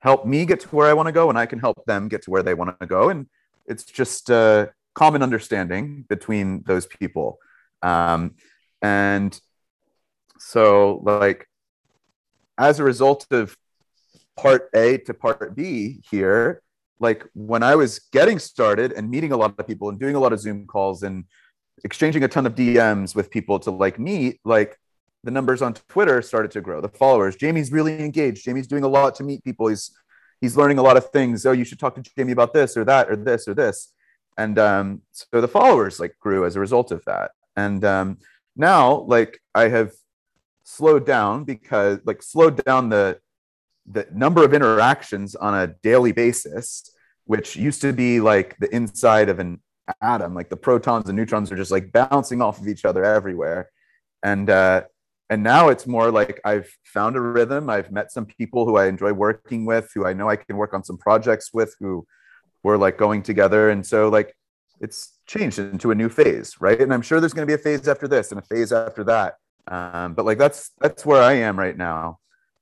help 0.00 0.26
me 0.26 0.44
get 0.44 0.60
to 0.60 0.68
where 0.68 0.86
I 0.86 0.92
want 0.92 1.06
to 1.06 1.12
go 1.12 1.28
and 1.28 1.38
I 1.38 1.46
can 1.46 1.58
help 1.58 1.84
them 1.86 2.08
get 2.08 2.22
to 2.22 2.30
where 2.30 2.42
they 2.42 2.54
want 2.54 2.78
to 2.80 2.86
go. 2.86 3.08
And 3.08 3.26
it's 3.66 3.84
just 3.84 4.30
a 4.30 4.72
common 4.94 5.22
understanding 5.22 6.04
between 6.08 6.62
those 6.66 6.86
people. 6.86 7.38
Um, 7.82 8.34
and 8.82 9.38
so, 10.38 11.00
like, 11.04 11.48
as 12.58 12.78
a 12.78 12.84
result 12.84 13.26
of 13.30 13.56
part 14.36 14.68
A 14.74 14.98
to 14.98 15.14
part 15.14 15.56
B 15.56 16.02
here, 16.10 16.62
like 17.00 17.24
when 17.34 17.62
I 17.62 17.74
was 17.74 17.98
getting 18.12 18.38
started 18.38 18.92
and 18.92 19.10
meeting 19.10 19.32
a 19.32 19.36
lot 19.36 19.54
of 19.58 19.66
people 19.66 19.88
and 19.88 19.98
doing 19.98 20.14
a 20.14 20.20
lot 20.20 20.32
of 20.32 20.40
Zoom 20.40 20.66
calls 20.66 21.02
and 21.02 21.24
exchanging 21.82 22.22
a 22.24 22.28
ton 22.28 22.46
of 22.46 22.54
DMs 22.54 23.14
with 23.14 23.30
people 23.30 23.58
to 23.60 23.70
like 23.70 23.98
meet, 23.98 24.40
like 24.44 24.78
the 25.24 25.30
numbers 25.30 25.62
on 25.62 25.74
Twitter 25.88 26.20
started 26.22 26.50
to 26.52 26.60
grow. 26.60 26.80
The 26.80 26.88
followers, 26.88 27.36
Jamie's 27.36 27.72
really 27.72 28.00
engaged. 28.00 28.44
Jamie's 28.44 28.66
doing 28.66 28.84
a 28.84 28.88
lot 28.88 29.14
to 29.16 29.24
meet 29.24 29.42
people. 29.42 29.68
He's 29.68 29.90
he's 30.40 30.56
learning 30.56 30.78
a 30.78 30.82
lot 30.82 30.96
of 30.96 31.10
things. 31.10 31.46
Oh, 31.46 31.52
you 31.52 31.64
should 31.64 31.78
talk 31.78 31.94
to 31.94 32.02
Jamie 32.02 32.32
about 32.32 32.52
this 32.52 32.76
or 32.76 32.84
that 32.84 33.10
or 33.10 33.16
this 33.16 33.48
or 33.48 33.54
this. 33.54 33.92
And 34.36 34.58
um, 34.58 35.02
so 35.12 35.40
the 35.40 35.48
followers 35.48 35.98
like 35.98 36.16
grew 36.20 36.44
as 36.44 36.56
a 36.56 36.60
result 36.60 36.92
of 36.92 37.02
that. 37.06 37.30
And 37.56 37.84
um, 37.84 38.18
now, 38.56 39.00
like 39.00 39.40
I 39.54 39.68
have 39.68 39.92
slowed 40.64 41.06
down 41.06 41.44
because 41.44 42.00
like 42.04 42.22
slowed 42.22 42.62
down 42.64 42.88
the 42.88 43.18
the 43.86 44.06
number 44.12 44.44
of 44.44 44.54
interactions 44.54 45.34
on 45.34 45.54
a 45.54 45.74
daily 45.82 46.12
basis, 46.12 46.90
which 47.24 47.56
used 47.56 47.80
to 47.82 47.92
be 47.92 48.20
like 48.20 48.56
the 48.58 48.74
inside 48.74 49.28
of 49.28 49.38
an 49.38 49.60
atom. 50.02 50.34
Like 50.34 50.50
the 50.50 50.56
protons 50.56 51.08
and 51.08 51.16
neutrons 51.16 51.50
are 51.52 51.56
just 51.56 51.70
like 51.70 51.92
bouncing 51.92 52.42
off 52.42 52.60
of 52.60 52.68
each 52.68 52.84
other 52.84 53.04
everywhere. 53.04 53.70
And 54.22 54.48
uh, 54.48 54.84
and 55.30 55.42
now 55.42 55.68
it's 55.68 55.86
more 55.86 56.10
like 56.10 56.40
I've 56.44 56.70
found 56.84 57.16
a 57.16 57.20
rhythm. 57.20 57.70
I've 57.70 57.90
met 57.90 58.12
some 58.12 58.26
people 58.26 58.66
who 58.66 58.76
I 58.76 58.86
enjoy 58.86 59.12
working 59.12 59.64
with, 59.64 59.90
who 59.94 60.06
I 60.06 60.12
know 60.12 60.28
I 60.28 60.36
can 60.36 60.56
work 60.56 60.74
on 60.74 60.84
some 60.84 60.98
projects 60.98 61.50
with, 61.52 61.74
who 61.80 62.06
we're 62.62 62.76
like 62.76 62.98
going 62.98 63.22
together. 63.22 63.70
And 63.70 63.86
so 63.86 64.08
like 64.08 64.36
it's 64.80 65.18
changed 65.26 65.58
into 65.58 65.90
a 65.90 65.94
new 65.94 66.08
phase, 66.08 66.56
right? 66.60 66.80
And 66.80 66.92
I'm 66.92 67.02
sure 67.02 67.20
there's 67.20 67.32
going 67.32 67.46
to 67.46 67.50
be 67.50 67.58
a 67.58 67.62
phase 67.62 67.88
after 67.88 68.06
this 68.06 68.32
and 68.32 68.38
a 68.38 68.42
phase 68.42 68.72
after 68.72 69.04
that. 69.04 69.36
Um, 69.66 70.12
but 70.12 70.26
like 70.26 70.36
that's 70.36 70.70
that's 70.78 71.06
where 71.06 71.22
I 71.22 71.34
am 71.34 71.58
right 71.58 71.76
now. 71.76 72.18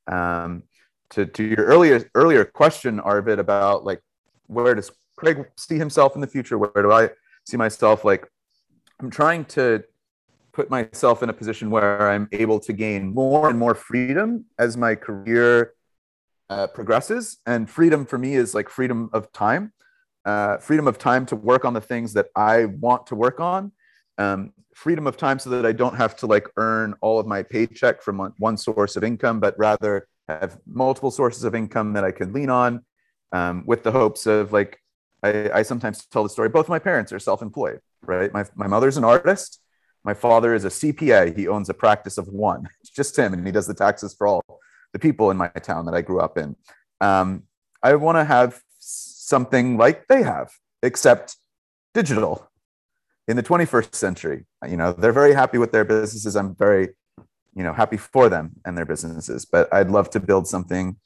Um, 0.06 0.62
to 1.10 1.26
to 1.26 1.44
your 1.44 1.64
earlier 1.64 2.08
earlier 2.14 2.44
question, 2.44 3.00
Arvid, 3.00 3.40
about 3.40 3.84
like 3.84 4.00
where 4.46 4.74
does 4.74 4.92
Craig 5.16 5.48
see 5.56 5.78
himself 5.78 6.14
in 6.14 6.20
the 6.20 6.28
future? 6.28 6.58
Where 6.58 6.82
do 6.82 6.92
I 6.92 7.10
see 7.44 7.56
myself? 7.56 8.04
Like 8.04 8.28
I'm 9.00 9.10
trying 9.10 9.46
to 9.46 9.82
put 10.52 10.70
myself 10.70 11.22
in 11.22 11.30
a 11.30 11.32
position 11.32 11.70
where 11.70 12.10
I'm 12.10 12.28
able 12.32 12.60
to 12.60 12.72
gain 12.72 13.12
more 13.14 13.48
and 13.48 13.58
more 13.58 13.74
freedom 13.74 14.44
as 14.58 14.76
my 14.76 14.94
career 14.94 15.74
uh, 16.50 16.66
progresses. 16.66 17.38
And 17.46 17.68
freedom 17.68 18.04
for 18.04 18.18
me 18.18 18.34
is 18.34 18.54
like 18.54 18.68
freedom 18.68 19.08
of 19.12 19.32
time, 19.32 19.72
uh, 20.24 20.58
freedom 20.58 20.86
of 20.86 20.98
time 20.98 21.24
to 21.26 21.36
work 21.36 21.64
on 21.64 21.72
the 21.72 21.80
things 21.80 22.12
that 22.12 22.26
I 22.36 22.66
want 22.66 23.06
to 23.08 23.14
work 23.14 23.40
on. 23.40 23.72
Um, 24.18 24.52
freedom 24.74 25.06
of 25.06 25.16
time 25.16 25.38
so 25.38 25.50
that 25.50 25.66
I 25.66 25.72
don't 25.72 25.96
have 25.96 26.16
to 26.16 26.26
like 26.26 26.48
earn 26.56 26.94
all 27.00 27.18
of 27.18 27.26
my 27.26 27.42
paycheck 27.42 28.02
from 28.02 28.32
one, 28.38 28.56
source 28.56 28.96
of 28.96 29.04
income, 29.04 29.40
but 29.40 29.58
rather 29.58 30.08
have 30.28 30.58
multiple 30.66 31.10
sources 31.10 31.44
of 31.44 31.54
income 31.54 31.92
that 31.94 32.04
I 32.04 32.10
can 32.10 32.32
lean 32.32 32.50
on 32.50 32.84
um, 33.32 33.64
with 33.66 33.82
the 33.82 33.92
hopes 33.92 34.26
of 34.26 34.52
like, 34.52 34.78
I, 35.22 35.50
I 35.52 35.62
sometimes 35.62 36.04
tell 36.06 36.22
the 36.22 36.28
story, 36.28 36.48
both 36.48 36.68
my 36.68 36.78
parents 36.78 37.12
are 37.12 37.18
self-employed, 37.18 37.80
right? 38.02 38.32
My, 38.32 38.44
my 38.54 38.66
mother's 38.66 38.96
an 38.96 39.04
artist. 39.04 39.60
My 40.04 40.14
father 40.14 40.54
is 40.54 40.64
a 40.64 40.68
CPA. 40.68 41.36
He 41.36 41.46
owns 41.46 41.68
a 41.68 41.74
practice 41.74 42.18
of 42.18 42.28
one. 42.28 42.68
It's 42.80 42.90
just 42.90 43.16
him, 43.16 43.32
and 43.32 43.46
he 43.46 43.52
does 43.52 43.66
the 43.66 43.74
taxes 43.74 44.14
for 44.14 44.26
all 44.26 44.42
the 44.92 44.98
people 44.98 45.30
in 45.30 45.36
my 45.36 45.48
town 45.48 45.86
that 45.86 45.94
I 45.94 46.02
grew 46.02 46.20
up 46.20 46.36
in. 46.36 46.56
Um, 47.00 47.44
I 47.82 47.94
want 47.94 48.16
to 48.16 48.24
have 48.24 48.60
something 48.78 49.76
like 49.76 50.06
they 50.08 50.22
have, 50.22 50.52
except 50.82 51.36
digital 51.94 52.50
in 53.28 53.36
the 53.36 53.42
21st 53.42 53.94
century. 53.94 54.46
You 54.68 54.76
know, 54.76 54.92
they're 54.92 55.12
very 55.12 55.34
happy 55.34 55.58
with 55.58 55.72
their 55.72 55.84
businesses. 55.84 56.36
I'm 56.36 56.54
very, 56.54 56.90
you 57.54 57.62
know, 57.62 57.72
happy 57.72 57.96
for 57.96 58.28
them 58.28 58.52
and 58.64 58.76
their 58.76 58.84
businesses, 58.84 59.44
but 59.44 59.72
I'd 59.72 59.90
love 59.90 60.10
to 60.10 60.20
build 60.20 60.46
something 60.46 60.96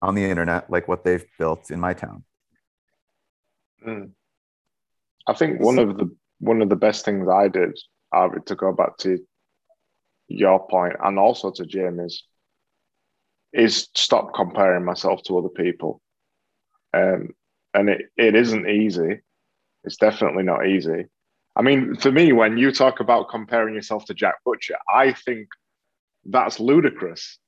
on 0.00 0.14
the 0.14 0.24
internet 0.24 0.68
like 0.68 0.88
what 0.88 1.04
they've 1.04 1.24
built 1.38 1.70
in 1.70 1.80
my 1.80 1.94
town. 1.94 2.24
Mm. 3.86 4.10
I 5.26 5.32
think 5.34 5.60
one 5.60 5.78
of 5.78 5.96
the 5.96 6.14
one 6.40 6.60
of 6.60 6.68
the 6.68 6.76
best 6.76 7.04
things 7.04 7.28
I 7.28 7.46
did, 7.46 7.78
Arvid, 8.12 8.46
to 8.46 8.54
go 8.54 8.72
back 8.72 8.98
to 8.98 9.18
your 10.28 10.66
point 10.68 10.94
and 11.02 11.18
also 11.18 11.50
to 11.52 11.66
Jamie's, 11.66 12.24
is 13.52 13.88
stop 13.94 14.34
comparing 14.34 14.84
myself 14.84 15.22
to 15.24 15.38
other 15.38 15.48
people. 15.48 16.00
Um, 16.94 17.30
and 17.74 17.88
it, 17.88 18.02
it 18.16 18.34
isn't 18.34 18.68
easy. 18.68 19.20
It's 19.84 19.96
definitely 19.96 20.42
not 20.42 20.66
easy. 20.66 21.06
I 21.54 21.62
mean, 21.62 21.96
for 21.96 22.10
me, 22.10 22.32
when 22.32 22.56
you 22.56 22.72
talk 22.72 23.00
about 23.00 23.28
comparing 23.28 23.74
yourself 23.74 24.06
to 24.06 24.14
Jack 24.14 24.36
Butcher, 24.44 24.76
I 24.92 25.12
think 25.12 25.48
that's 26.24 26.60
ludicrous. 26.60 27.38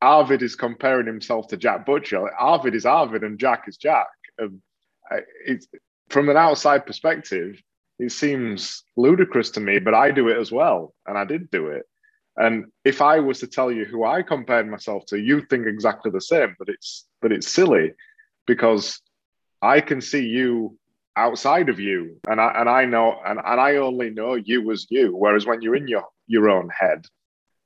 Arvid 0.00 0.42
is 0.42 0.56
comparing 0.56 1.06
himself 1.06 1.48
to 1.48 1.56
Jack 1.56 1.84
Butcher. 1.84 2.32
Arvid 2.34 2.74
is 2.74 2.86
Arvid 2.86 3.24
and 3.24 3.38
Jack 3.38 3.64
is 3.68 3.76
Jack. 3.76 4.06
Um, 4.40 4.62
it's, 5.44 5.66
from 6.08 6.28
an 6.28 6.36
outside 6.36 6.86
perspective, 6.86 7.60
it 7.98 8.12
seems 8.12 8.84
ludicrous 8.96 9.50
to 9.50 9.60
me, 9.60 9.78
but 9.78 9.94
I 9.94 10.10
do 10.10 10.28
it 10.28 10.38
as 10.38 10.52
well. 10.52 10.94
And 11.06 11.16
I 11.16 11.24
did 11.24 11.50
do 11.50 11.68
it. 11.68 11.84
And 12.36 12.66
if 12.84 13.00
I 13.00 13.20
was 13.20 13.40
to 13.40 13.46
tell 13.46 13.72
you 13.72 13.86
who 13.86 14.04
I 14.04 14.22
compared 14.22 14.68
myself 14.68 15.06
to, 15.06 15.18
you'd 15.18 15.48
think 15.48 15.66
exactly 15.66 16.10
the 16.10 16.20
same, 16.20 16.54
but 16.58 16.68
it's 16.68 17.06
but 17.22 17.32
it's 17.32 17.48
silly 17.48 17.92
because 18.46 19.00
I 19.62 19.80
can 19.80 20.00
see 20.02 20.26
you 20.26 20.78
outside 21.16 21.70
of 21.70 21.80
you, 21.80 22.20
and 22.28 22.38
I 22.38 22.52
and 22.60 22.68
I 22.68 22.84
know 22.84 23.18
and, 23.24 23.40
and 23.42 23.60
I 23.60 23.76
only 23.76 24.10
know 24.10 24.34
you 24.34 24.70
as 24.70 24.86
you. 24.90 25.16
Whereas 25.16 25.46
when 25.46 25.62
you're 25.62 25.76
in 25.76 25.88
your 25.88 26.04
your 26.26 26.50
own 26.50 26.68
head, 26.68 27.06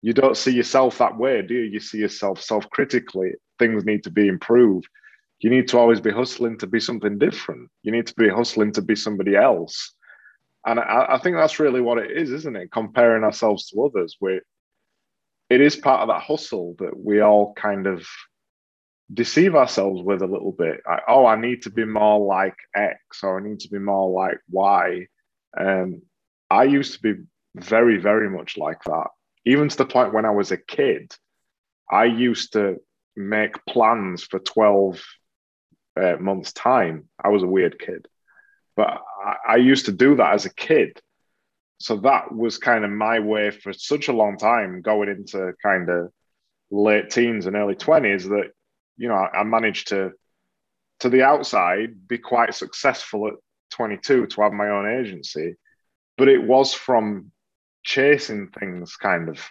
you 0.02 0.12
don't 0.12 0.36
see 0.36 0.52
yourself 0.52 0.98
that 0.98 1.18
way, 1.18 1.42
do 1.42 1.54
you? 1.54 1.62
You 1.62 1.80
see 1.80 1.98
yourself 1.98 2.40
self-critically. 2.40 3.32
Things 3.58 3.84
need 3.84 4.04
to 4.04 4.10
be 4.10 4.28
improved. 4.28 4.86
You 5.40 5.50
need 5.50 5.66
to 5.68 5.78
always 5.78 6.00
be 6.00 6.10
hustling 6.12 6.58
to 6.58 6.66
be 6.68 6.78
something 6.78 7.18
different. 7.18 7.70
You 7.82 7.90
need 7.90 8.06
to 8.06 8.14
be 8.14 8.28
hustling 8.28 8.72
to 8.72 8.82
be 8.82 8.94
somebody 8.94 9.34
else. 9.34 9.94
And 10.66 10.78
I, 10.78 11.06
I 11.10 11.18
think 11.18 11.36
that's 11.36 11.58
really 11.58 11.80
what 11.80 11.98
it 11.98 12.10
is, 12.10 12.30
isn't 12.30 12.56
it? 12.56 12.70
Comparing 12.70 13.24
ourselves 13.24 13.68
to 13.68 13.82
others. 13.84 14.16
We 14.20 14.40
it 15.48 15.60
is 15.60 15.74
part 15.74 16.02
of 16.02 16.08
that 16.08 16.22
hustle 16.22 16.76
that 16.78 16.96
we 16.96 17.20
all 17.20 17.52
kind 17.54 17.86
of 17.86 18.06
deceive 19.12 19.56
ourselves 19.56 20.00
with 20.02 20.22
a 20.22 20.26
little 20.26 20.52
bit. 20.52 20.80
I, 20.86 21.00
oh, 21.08 21.26
I 21.26 21.40
need 21.40 21.62
to 21.62 21.70
be 21.70 21.84
more 21.84 22.24
like 22.24 22.54
X 22.74 22.98
or 23.24 23.40
I 23.40 23.42
need 23.42 23.60
to 23.60 23.68
be 23.68 23.80
more 23.80 24.10
like 24.10 24.38
Y. 24.48 25.06
Um, 25.58 26.02
I 26.48 26.64
used 26.64 26.94
to 26.94 27.00
be 27.00 27.22
very, 27.56 27.98
very 27.98 28.30
much 28.30 28.56
like 28.56 28.82
that. 28.84 29.08
Even 29.44 29.68
to 29.68 29.76
the 29.76 29.86
point 29.86 30.14
when 30.14 30.24
I 30.24 30.30
was 30.30 30.52
a 30.52 30.56
kid, 30.56 31.12
I 31.90 32.04
used 32.04 32.52
to 32.52 32.76
make 33.16 33.64
plans 33.66 34.22
for 34.22 34.38
12 34.38 35.02
uh, 36.00 36.16
months' 36.20 36.52
time. 36.52 37.08
I 37.22 37.28
was 37.28 37.42
a 37.42 37.48
weird 37.48 37.78
kid, 37.78 38.06
but 38.80 39.02
I, 39.22 39.36
I 39.48 39.56
used 39.56 39.84
to 39.86 39.92
do 39.92 40.16
that 40.16 40.32
as 40.32 40.46
a 40.46 40.54
kid. 40.54 40.98
So 41.76 41.96
that 41.98 42.34
was 42.34 42.56
kind 42.56 42.82
of 42.82 42.90
my 42.90 43.20
way 43.20 43.50
for 43.50 43.74
such 43.74 44.08
a 44.08 44.14
long 44.14 44.38
time 44.38 44.80
going 44.80 45.10
into 45.10 45.52
kind 45.62 45.90
of 45.90 46.10
late 46.70 47.10
teens 47.10 47.44
and 47.44 47.56
early 47.56 47.74
20s 47.74 48.28
that 48.30 48.52
you 48.96 49.08
know 49.08 49.14
I, 49.14 49.42
managed 49.42 49.88
to 49.88 50.12
to 51.00 51.10
the 51.10 51.22
outside 51.22 52.08
be 52.08 52.16
quite 52.16 52.54
successful 52.54 53.28
at 53.28 53.34
22 53.72 54.28
to 54.28 54.42
have 54.42 54.52
my 54.52 54.70
own 54.70 54.88
agency. 54.88 55.56
But 56.16 56.28
it 56.28 56.42
was 56.42 56.72
from 56.72 57.32
chasing 57.82 58.48
things 58.48 58.96
kind 58.96 59.28
of 59.28 59.46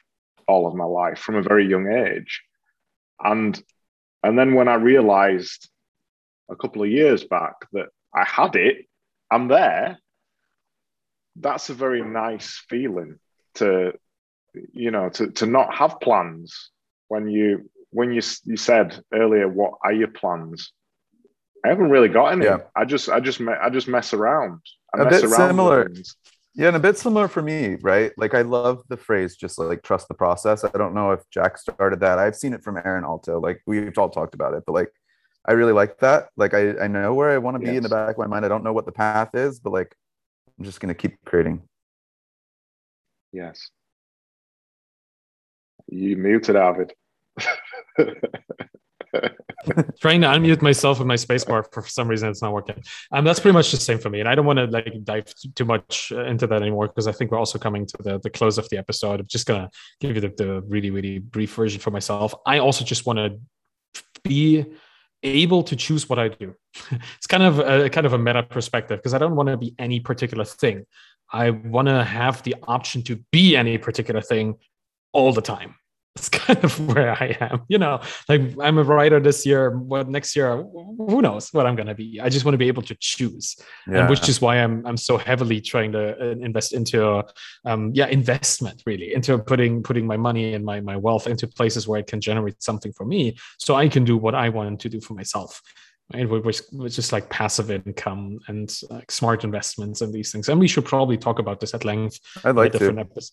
all 0.47 0.65
of 0.65 0.73
my 0.73 0.85
life 0.85 1.19
from 1.19 1.35
a 1.35 1.43
very 1.43 1.67
young 1.67 1.87
age. 1.91 2.41
And 3.23 3.61
and 4.23 4.37
then 4.37 4.55
when 4.55 4.67
i 4.67 4.75
realized 4.75 5.69
a 6.49 6.55
couple 6.55 6.81
of 6.81 6.89
years 6.89 7.23
back 7.23 7.53
that 7.73 7.87
i 8.13 8.23
had 8.23 8.55
it 8.55 8.88
i'm 9.31 9.47
there. 9.47 9.99
That's 11.35 11.69
a 11.69 11.73
very 11.73 12.01
nice 12.01 12.63
feeling 12.69 13.19
to 13.55 13.93
you 14.73 14.91
know 14.91 15.09
to, 15.09 15.31
to 15.31 15.45
not 15.45 15.73
have 15.75 15.99
plans 15.99 16.71
when 17.07 17.27
you 17.27 17.69
when 17.91 18.11
you 18.11 18.21
you 18.45 18.57
said 18.57 19.01
earlier 19.13 19.47
what 19.47 19.73
are 19.83 19.93
your 19.93 20.09
plans? 20.09 20.73
I 21.65 21.69
haven't 21.69 21.89
really 21.89 22.09
got 22.09 22.31
any. 22.31 22.45
Yeah. 22.45 22.59
i 22.75 22.85
just 22.85 23.09
i 23.09 23.19
just 23.19 23.41
i 23.41 23.69
just 23.69 23.87
mess 23.87 24.13
around. 24.13 24.61
I 24.95 25.01
a 25.01 25.05
mess 25.05 25.21
bit 25.21 25.29
around 25.31 25.49
similar. 25.49 25.91
yeah 26.55 26.67
and 26.67 26.75
a 26.75 26.79
bit 26.79 26.97
similar 26.97 27.27
for 27.27 27.41
me 27.41 27.77
right? 27.81 28.11
Like 28.17 28.33
i 28.33 28.41
love 28.41 28.83
the 28.89 28.97
phrase 28.97 29.35
just 29.35 29.59
like 29.59 29.83
trust 29.83 30.07
the 30.07 30.13
process. 30.13 30.63
I 30.63 30.77
don't 30.77 30.93
know 30.93 31.11
if 31.11 31.21
jack 31.31 31.57
started 31.57 31.99
that. 32.01 32.19
I've 32.19 32.35
seen 32.35 32.53
it 32.53 32.63
from 32.63 32.77
aaron 32.77 33.03
alto 33.03 33.39
like 33.39 33.61
we've 33.65 33.97
all 33.97 34.09
talked 34.09 34.35
about 34.35 34.53
it 34.53 34.63
but 34.65 34.73
like 34.73 34.91
i 35.49 35.51
really 35.51 35.73
like 35.73 35.97
that 35.99 36.29
like 36.37 36.53
i, 36.53 36.77
I 36.79 36.87
know 36.87 37.13
where 37.13 37.31
i 37.31 37.37
want 37.37 37.55
to 37.55 37.59
be 37.59 37.65
yes. 37.67 37.77
in 37.77 37.83
the 37.83 37.89
back 37.89 38.11
of 38.11 38.17
my 38.17 38.27
mind 38.27 38.45
i 38.45 38.47
don't 38.47 38.63
know 38.63 38.73
what 38.73 38.85
the 38.85 38.91
path 38.93 39.35
is 39.35 39.59
but 39.59 39.73
like 39.73 39.93
I'm 40.59 40.65
just 40.65 40.81
going 40.81 40.93
to 40.93 40.95
keep 40.95 41.17
creating. 41.25 41.61
Yes. 43.31 43.69
You 45.87 46.17
muted 46.17 46.55
Arvid. 46.57 46.93
trying 49.99 50.21
to 50.21 50.27
unmute 50.27 50.61
myself 50.61 50.99
with 50.99 51.07
my 51.07 51.15
spacebar 51.15 51.65
for 51.73 51.85
some 51.87 52.07
reason 52.07 52.29
it's 52.29 52.41
not 52.41 52.53
working 52.53 52.81
um 53.11 53.25
that's 53.25 53.39
pretty 53.39 53.53
much 53.53 53.71
the 53.71 53.77
same 53.77 53.97
for 53.97 54.09
me 54.09 54.19
and 54.19 54.29
i 54.29 54.35
don't 54.35 54.45
want 54.45 54.57
to 54.57 54.65
like 54.67 54.87
dive 55.03 55.25
too 55.55 55.65
much 55.65 56.11
uh, 56.15 56.23
into 56.25 56.45
that 56.45 56.61
anymore 56.61 56.87
because 56.87 57.07
i 57.07 57.11
think 57.11 57.31
we're 57.31 57.37
also 57.37 57.57
coming 57.57 57.85
to 57.85 57.97
the, 58.01 58.19
the 58.19 58.29
close 58.29 58.57
of 58.57 58.69
the 58.69 58.77
episode 58.77 59.19
i'm 59.19 59.27
just 59.27 59.47
gonna 59.47 59.69
give 59.99 60.15
you 60.15 60.21
the, 60.21 60.29
the 60.37 60.61
really 60.67 60.91
really 60.91 61.19
brief 61.19 61.53
version 61.55 61.79
for 61.79 61.91
myself 61.91 62.33
i 62.45 62.59
also 62.59 62.85
just 62.85 63.05
want 63.05 63.17
to 63.17 63.37
be 64.23 64.65
able 65.23 65.63
to 65.63 65.75
choose 65.75 66.09
what 66.09 66.19
I 66.19 66.29
do. 66.29 66.55
it's 66.91 67.27
kind 67.27 67.43
of 67.43 67.59
a 67.59 67.89
kind 67.89 68.05
of 68.05 68.13
a 68.13 68.17
meta 68.17 68.43
perspective 68.43 68.99
because 68.99 69.13
I 69.13 69.17
don't 69.17 69.35
want 69.35 69.49
to 69.49 69.57
be 69.57 69.75
any 69.77 69.99
particular 69.99 70.45
thing. 70.45 70.85
I 71.31 71.51
want 71.51 71.87
to 71.87 72.03
have 72.03 72.41
the 72.43 72.55
option 72.63 73.03
to 73.03 73.23
be 73.31 73.55
any 73.55 73.77
particular 73.77 74.21
thing 74.21 74.55
all 75.13 75.31
the 75.33 75.41
time 75.41 75.75
that's 76.19 76.29
kind 76.29 76.63
of 76.63 76.87
where 76.87 77.11
I 77.11 77.37
am. 77.39 77.61
You 77.67 77.77
know, 77.77 78.01
like 78.27 78.41
I'm 78.61 78.77
a 78.77 78.83
writer 78.83 79.19
this 79.19 79.45
year. 79.45 79.71
What 79.71 80.09
next 80.09 80.35
year? 80.35 80.57
Who 80.57 81.21
knows 81.21 81.53
what 81.53 81.65
I'm 81.65 81.75
gonna 81.75 81.95
be? 81.95 82.19
I 82.21 82.29
just 82.29 82.45
want 82.45 82.53
to 82.53 82.57
be 82.57 82.67
able 82.67 82.83
to 82.83 82.95
choose, 82.99 83.55
yeah. 83.87 83.99
and 83.99 84.09
which 84.09 84.27
is 84.27 84.41
why 84.41 84.57
I'm 84.57 84.85
I'm 84.85 84.97
so 84.97 85.17
heavily 85.17 85.61
trying 85.61 85.91
to 85.93 86.19
uh, 86.19 86.35
invest 86.41 86.73
into, 86.73 87.23
um, 87.65 87.91
yeah, 87.93 88.07
investment 88.07 88.83
really 88.85 89.13
into 89.13 89.37
putting 89.37 89.81
putting 89.81 90.05
my 90.05 90.17
money 90.17 90.53
and 90.53 90.65
my 90.65 90.81
my 90.81 90.97
wealth 90.97 91.27
into 91.27 91.47
places 91.47 91.87
where 91.87 91.99
it 91.99 92.07
can 92.07 92.19
generate 92.19 92.61
something 92.61 92.91
for 92.93 93.05
me, 93.05 93.37
so 93.57 93.75
I 93.75 93.87
can 93.87 94.03
do 94.03 94.17
what 94.17 94.35
I 94.35 94.49
want 94.49 94.81
to 94.81 94.89
do 94.89 94.99
for 94.99 95.13
myself. 95.13 95.61
Right, 96.11 96.27
which, 96.27 96.61
which 96.71 96.97
is 96.97 97.13
like 97.13 97.29
passive 97.29 97.69
income 97.69 98.39
and 98.47 98.75
like 98.89 99.11
smart 99.11 99.43
investments 99.43 100.01
and 100.01 100.11
these 100.11 100.31
things. 100.31 100.49
And 100.49 100.59
we 100.59 100.67
should 100.67 100.85
probably 100.85 101.17
talk 101.17 101.37
about 101.37 101.59
this 101.59 101.75
at 101.75 101.85
length. 101.85 102.19
I'd 102.43 102.55
like 102.55 102.71
to. 102.71 102.97
Episodes 102.97 103.31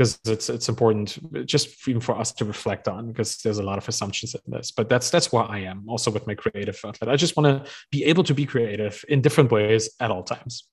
because 0.00 0.18
it's 0.24 0.48
it's 0.48 0.70
important 0.70 1.18
just 1.46 1.86
even 1.86 2.00
for 2.00 2.16
us 2.16 2.32
to 2.32 2.46
reflect 2.46 2.88
on 2.88 3.08
because 3.08 3.36
there's 3.42 3.58
a 3.58 3.62
lot 3.62 3.76
of 3.76 3.86
assumptions 3.86 4.34
in 4.34 4.40
this. 4.46 4.70
But 4.70 4.88
that's 4.88 5.10
that's 5.10 5.30
where 5.30 5.44
i 5.44 5.58
am 5.58 5.84
also 5.86 6.10
with 6.10 6.26
my 6.26 6.34
creative 6.34 6.80
outlet. 6.82 7.10
I 7.10 7.16
just 7.16 7.36
want 7.36 7.46
to 7.48 7.70
be 7.90 8.04
able 8.04 8.24
to 8.24 8.32
be 8.32 8.46
creative 8.46 9.04
in 9.10 9.20
different 9.20 9.52
ways 9.52 9.90
at 10.00 10.10
all 10.10 10.22
times. 10.22 10.64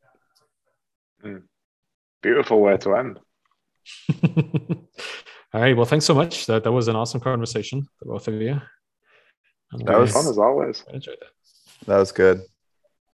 Mm. 1.26 1.44
beautiful 2.22 2.62
way 2.62 2.78
to 2.78 2.96
end. 2.96 3.20
All 5.54 5.62
right 5.62 5.76
well 5.76 5.86
thanks 5.86 6.06
so 6.06 6.14
much. 6.14 6.46
That 6.46 6.64
that 6.64 6.72
was 6.72 6.88
an 6.88 6.96
awesome 6.96 7.20
conversation 7.20 7.86
both 8.02 8.30
of 8.30 8.36
you. 8.36 8.62
That 9.72 10.00
was 10.00 10.14
fun 10.14 10.28
as 10.28 10.38
always. 10.38 10.86
I 10.90 10.96
enjoyed 10.96 11.18
that. 11.20 11.88
That 11.88 11.98
was 11.98 12.14
good 12.14 12.44